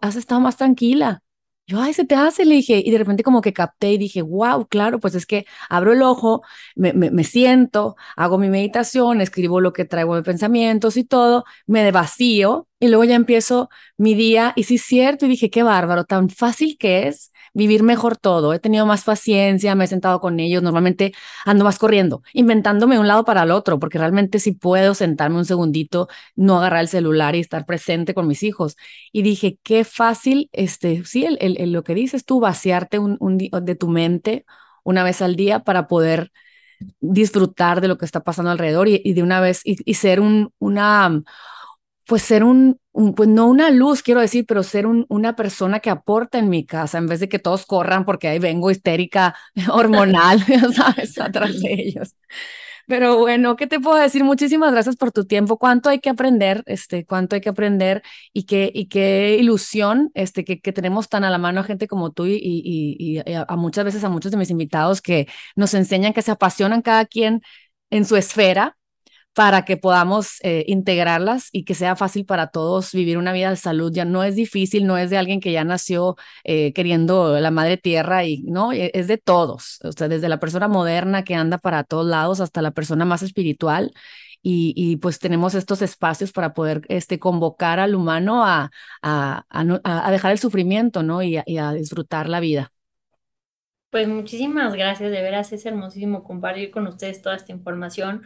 has 0.00 0.16
estado 0.16 0.40
más 0.40 0.56
tranquila. 0.56 1.22
Yo, 1.66 1.82
ay, 1.82 1.92
se 1.92 2.06
te 2.06 2.14
hace, 2.14 2.46
le 2.46 2.54
dije, 2.54 2.82
y 2.82 2.90
de 2.90 2.96
repente 2.96 3.22
como 3.22 3.42
que 3.42 3.52
capté 3.52 3.92
y 3.92 3.98
dije, 3.98 4.22
wow, 4.22 4.66
claro, 4.68 5.00
pues 5.00 5.14
es 5.14 5.26
que 5.26 5.44
abro 5.68 5.92
el 5.92 6.00
ojo, 6.02 6.42
me, 6.74 6.94
me, 6.94 7.24
siento, 7.24 7.94
hago 8.16 8.38
mi 8.38 8.48
meditación, 8.48 9.20
escribo 9.20 9.60
lo 9.60 9.74
que 9.74 9.84
traigo 9.84 10.16
de 10.16 10.22
pensamientos 10.22 10.96
y 10.96 11.04
todo, 11.04 11.44
me 11.66 11.90
vacío 11.92 12.68
y 12.80 12.88
luego 12.88 13.04
ya 13.04 13.16
empiezo 13.16 13.68
mi 13.98 14.14
día 14.14 14.54
y 14.56 14.64
sí 14.64 14.76
es 14.76 14.82
cierto, 14.82 15.26
y 15.26 15.28
dije, 15.28 15.50
qué 15.50 15.62
bárbaro, 15.62 16.04
tan 16.04 16.30
fácil 16.30 16.78
que 16.78 17.06
es 17.06 17.32
vivir 17.54 17.82
mejor 17.82 18.16
todo, 18.16 18.52
he 18.54 18.58
tenido 18.58 18.86
más 18.86 19.04
paciencia, 19.04 19.74
me 19.74 19.84
he 19.84 19.86
sentado 19.86 20.20
con 20.20 20.40
ellos, 20.40 20.62
normalmente 20.62 21.12
ando 21.44 21.64
más 21.64 21.78
corriendo, 21.78 22.22
inventándome 22.32 22.98
un 22.98 23.08
lado 23.08 23.24
para 23.24 23.42
el 23.42 23.50
otro, 23.50 23.78
porque 23.78 23.98
realmente 23.98 24.38
si 24.38 24.52
puedo 24.52 24.94
sentarme 24.94 25.36
un 25.36 25.44
segundito, 25.44 26.08
no 26.36 26.58
agarrar 26.58 26.80
el 26.80 26.88
celular 26.88 27.34
y 27.34 27.40
estar 27.40 27.66
presente 27.66 28.14
con 28.14 28.26
mis 28.26 28.42
hijos. 28.42 28.76
Y 29.12 29.22
dije, 29.22 29.58
qué 29.62 29.84
fácil, 29.84 30.48
este, 30.52 31.04
sí, 31.04 31.24
el, 31.24 31.38
el, 31.40 31.72
lo 31.72 31.84
que 31.84 31.94
dices 31.94 32.24
tú, 32.24 32.40
vaciarte 32.40 32.98
un, 32.98 33.16
un, 33.20 33.38
de 33.38 33.74
tu 33.76 33.88
mente 33.88 34.44
una 34.84 35.04
vez 35.04 35.22
al 35.22 35.36
día 35.36 35.60
para 35.60 35.86
poder 35.88 36.32
disfrutar 37.00 37.80
de 37.80 37.88
lo 37.88 37.98
que 37.98 38.04
está 38.04 38.20
pasando 38.22 38.50
alrededor 38.50 38.88
y, 38.88 39.12
de 39.12 39.22
una 39.22 39.40
vez 39.40 39.60
y, 39.64 39.78
y 39.84 39.94
ser 39.94 40.20
un, 40.20 40.52
una 40.58 41.22
pues 42.08 42.22
ser 42.22 42.42
un, 42.42 42.80
pues 43.16 43.28
no 43.28 43.46
una 43.48 43.70
luz, 43.70 44.02
quiero 44.02 44.20
decir, 44.22 44.46
pero 44.48 44.62
ser 44.62 44.86
un, 44.86 45.04
una 45.10 45.36
persona 45.36 45.80
que 45.80 45.90
aporta 45.90 46.38
en 46.38 46.48
mi 46.48 46.64
casa, 46.64 46.98
en 46.98 47.06
vez 47.06 47.20
de 47.20 47.28
que 47.28 47.38
todos 47.38 47.66
corran 47.66 48.06
porque 48.06 48.28
ahí 48.28 48.38
vengo 48.38 48.70
histérica 48.70 49.36
hormonal, 49.70 50.42
¿sabes? 50.74 51.18
Atrás 51.20 51.60
de 51.60 51.72
ellos. 51.74 52.16
Pero 52.86 53.18
bueno, 53.18 53.56
¿qué 53.56 53.66
te 53.66 53.80
puedo 53.80 53.98
decir? 53.98 54.24
Muchísimas 54.24 54.72
gracias 54.72 54.96
por 54.96 55.12
tu 55.12 55.26
tiempo. 55.26 55.58
¿Cuánto 55.58 55.90
hay 55.90 56.00
que 56.00 56.08
aprender? 56.10 56.62
Este, 56.66 57.04
cuánto 57.04 57.34
hay 57.36 57.42
que 57.42 57.50
aprender 57.50 58.02
y 58.32 58.44
qué, 58.44 58.70
y 58.74 58.86
qué 58.88 59.36
ilusión 59.38 60.10
este, 60.14 60.44
que, 60.44 60.60
que 60.60 60.72
tenemos 60.72 61.10
tan 61.10 61.24
a 61.24 61.30
la 61.30 61.38
mano 61.38 61.60
a 61.60 61.64
gente 61.64 61.86
como 61.88 62.12
tú 62.12 62.24
y, 62.26 62.38
y, 62.42 62.96
y 62.98 63.20
a 63.36 63.46
muchas 63.56 63.84
veces 63.84 64.04
a 64.04 64.08
muchos 64.08 64.32
de 64.32 64.38
mis 64.38 64.50
invitados 64.50 65.02
que 65.02 65.28
nos 65.56 65.74
enseñan 65.74 66.14
que 66.14 66.22
se 66.22 66.30
apasionan 66.30 66.80
cada 66.80 67.04
quien 67.04 67.42
en 67.90 68.06
su 68.06 68.16
esfera 68.16 68.77
para 69.38 69.64
que 69.64 69.76
podamos 69.76 70.38
eh, 70.42 70.64
integrarlas 70.66 71.48
y 71.52 71.62
que 71.64 71.76
sea 71.76 71.94
fácil 71.94 72.26
para 72.26 72.48
todos 72.48 72.90
vivir 72.92 73.18
una 73.18 73.32
vida 73.32 73.50
de 73.50 73.56
salud. 73.56 73.92
Ya 73.94 74.04
no 74.04 74.24
es 74.24 74.34
difícil, 74.34 74.84
no 74.84 74.98
es 74.98 75.10
de 75.10 75.16
alguien 75.16 75.38
que 75.40 75.52
ya 75.52 75.62
nació 75.62 76.16
eh, 76.42 76.72
queriendo 76.72 77.38
la 77.38 77.52
madre 77.52 77.76
tierra 77.76 78.24
y 78.24 78.42
no, 78.42 78.72
e, 78.72 78.90
es 78.94 79.06
de 79.06 79.16
todos, 79.16 79.78
o 79.84 79.92
sea, 79.92 80.08
desde 80.08 80.28
la 80.28 80.40
persona 80.40 80.66
moderna 80.66 81.22
que 81.22 81.36
anda 81.36 81.58
para 81.58 81.84
todos 81.84 82.04
lados 82.04 82.40
hasta 82.40 82.62
la 82.62 82.72
persona 82.72 83.04
más 83.04 83.22
espiritual. 83.22 83.92
Y, 84.42 84.72
y, 84.76 84.96
pues 84.96 85.20
tenemos 85.20 85.54
estos 85.54 85.82
espacios 85.82 86.32
para 86.32 86.52
poder 86.54 86.82
este, 86.88 87.20
convocar 87.20 87.78
al 87.80 87.94
humano 87.94 88.44
a, 88.44 88.70
a, 89.02 89.44
a, 89.50 90.06
a 90.08 90.10
dejar 90.10 90.32
el 90.32 90.38
sufrimiento 90.40 91.02
¿no? 91.04 91.22
y, 91.22 91.40
y 91.46 91.58
a 91.58 91.72
disfrutar 91.72 92.28
la 92.28 92.40
vida. 92.40 92.72
Pues 93.90 94.08
muchísimas 94.08 94.74
gracias, 94.74 95.10
de 95.12 95.22
veras 95.22 95.52
es 95.52 95.64
hermosísimo 95.64 96.24
compartir 96.24 96.70
con 96.72 96.86
ustedes 96.88 97.22
toda 97.22 97.36
esta 97.36 97.52
información. 97.52 98.24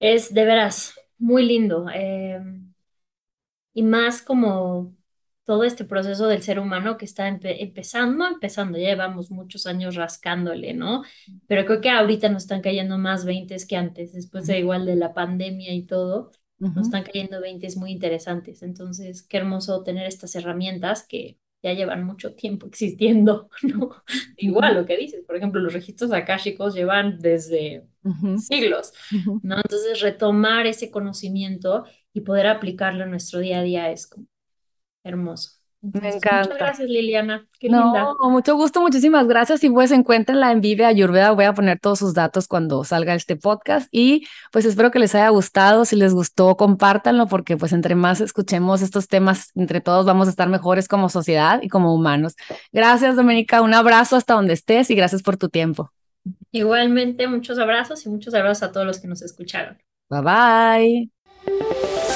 Es 0.00 0.34
de 0.34 0.44
veras 0.44 0.94
muy 1.18 1.44
lindo. 1.46 1.86
Eh, 1.94 2.40
y 3.74 3.82
más 3.82 4.22
como 4.22 4.94
todo 5.44 5.64
este 5.64 5.84
proceso 5.84 6.28
del 6.28 6.42
ser 6.42 6.60
humano 6.60 6.96
que 6.96 7.04
está 7.04 7.26
empe 7.28 7.62
empezando, 7.62 8.26
empezando, 8.26 8.78
ya 8.78 8.90
llevamos 8.90 9.30
muchos 9.32 9.66
años 9.66 9.96
rascándole, 9.96 10.74
¿no? 10.74 11.02
Pero 11.48 11.64
creo 11.66 11.80
que 11.80 11.90
ahorita 11.90 12.28
nos 12.28 12.44
están 12.44 12.60
cayendo 12.60 12.98
más 12.98 13.24
20 13.24 13.56
que 13.68 13.76
antes, 13.76 14.12
después 14.12 14.46
de 14.46 14.60
igual 14.60 14.86
de 14.86 14.96
la 14.96 15.12
pandemia 15.12 15.74
y 15.74 15.82
todo, 15.86 16.30
nos 16.74 16.86
están 16.86 17.02
cayendo 17.02 17.40
20 17.40 17.66
muy 17.76 17.90
interesantes. 17.90 18.62
Entonces, 18.62 19.24
qué 19.24 19.38
hermoso 19.38 19.82
tener 19.82 20.06
estas 20.06 20.36
herramientas 20.36 21.04
que 21.04 21.39
ya 21.62 21.72
llevan 21.74 22.04
mucho 22.04 22.34
tiempo 22.34 22.66
existiendo, 22.66 23.50
¿no? 23.62 23.90
Igual 24.36 24.74
lo 24.74 24.86
que 24.86 24.96
dices, 24.96 25.24
por 25.26 25.36
ejemplo, 25.36 25.60
los 25.60 25.72
registros 25.72 26.12
akáshicos 26.12 26.74
llevan 26.74 27.18
desde 27.18 27.86
uh 28.02 28.10
-huh. 28.10 28.38
siglos. 28.38 28.92
¿no? 29.42 29.56
Entonces, 29.56 30.00
retomar 30.00 30.66
ese 30.66 30.90
conocimiento 30.90 31.84
y 32.12 32.22
poder 32.22 32.46
aplicarlo 32.46 33.04
en 33.04 33.10
nuestro 33.10 33.40
día 33.40 33.60
a 33.60 33.62
día 33.62 33.90
es 33.90 34.06
como 34.06 34.26
hermoso. 35.04 35.59
Me 35.82 36.08
encanta. 36.08 36.42
Muchas 36.42 36.58
gracias, 36.58 36.88
Liliana. 36.88 37.46
Qué 37.58 37.70
no, 37.70 37.84
linda. 37.84 38.14
mucho 38.20 38.54
gusto, 38.54 38.82
muchísimas 38.82 39.26
gracias. 39.26 39.64
Y 39.64 39.70
pues 39.70 39.90
encuéntrenla 39.90 40.52
en 40.52 40.60
Vive 40.60 40.84
Ayurveda. 40.84 41.30
Voy 41.32 41.46
a 41.46 41.54
poner 41.54 41.80
todos 41.80 41.98
sus 41.98 42.12
datos 42.12 42.46
cuando 42.46 42.84
salga 42.84 43.14
este 43.14 43.36
podcast. 43.36 43.88
Y 43.90 44.26
pues 44.52 44.66
espero 44.66 44.90
que 44.90 44.98
les 44.98 45.14
haya 45.14 45.30
gustado. 45.30 45.86
Si 45.86 45.96
les 45.96 46.12
gustó, 46.12 46.56
compártanlo, 46.56 47.26
porque 47.28 47.56
pues 47.56 47.72
entre 47.72 47.94
más 47.94 48.20
escuchemos 48.20 48.82
estos 48.82 49.08
temas, 49.08 49.52
entre 49.54 49.80
todos 49.80 50.04
vamos 50.04 50.26
a 50.26 50.30
estar 50.30 50.48
mejores 50.48 50.86
como 50.86 51.08
sociedad 51.08 51.60
y 51.62 51.68
como 51.68 51.94
humanos. 51.94 52.34
Gracias, 52.72 53.16
Doménica. 53.16 53.62
Un 53.62 53.72
abrazo 53.72 54.16
hasta 54.16 54.34
donde 54.34 54.52
estés 54.52 54.90
y 54.90 54.94
gracias 54.94 55.22
por 55.22 55.38
tu 55.38 55.48
tiempo. 55.48 55.90
Igualmente, 56.52 57.26
muchos 57.26 57.58
abrazos 57.58 58.04
y 58.04 58.10
muchos 58.10 58.34
abrazos 58.34 58.64
a 58.64 58.72
todos 58.72 58.86
los 58.86 59.00
que 59.00 59.08
nos 59.08 59.22
escucharon. 59.22 59.78
Bye 60.10 60.20
bye. 60.20 62.09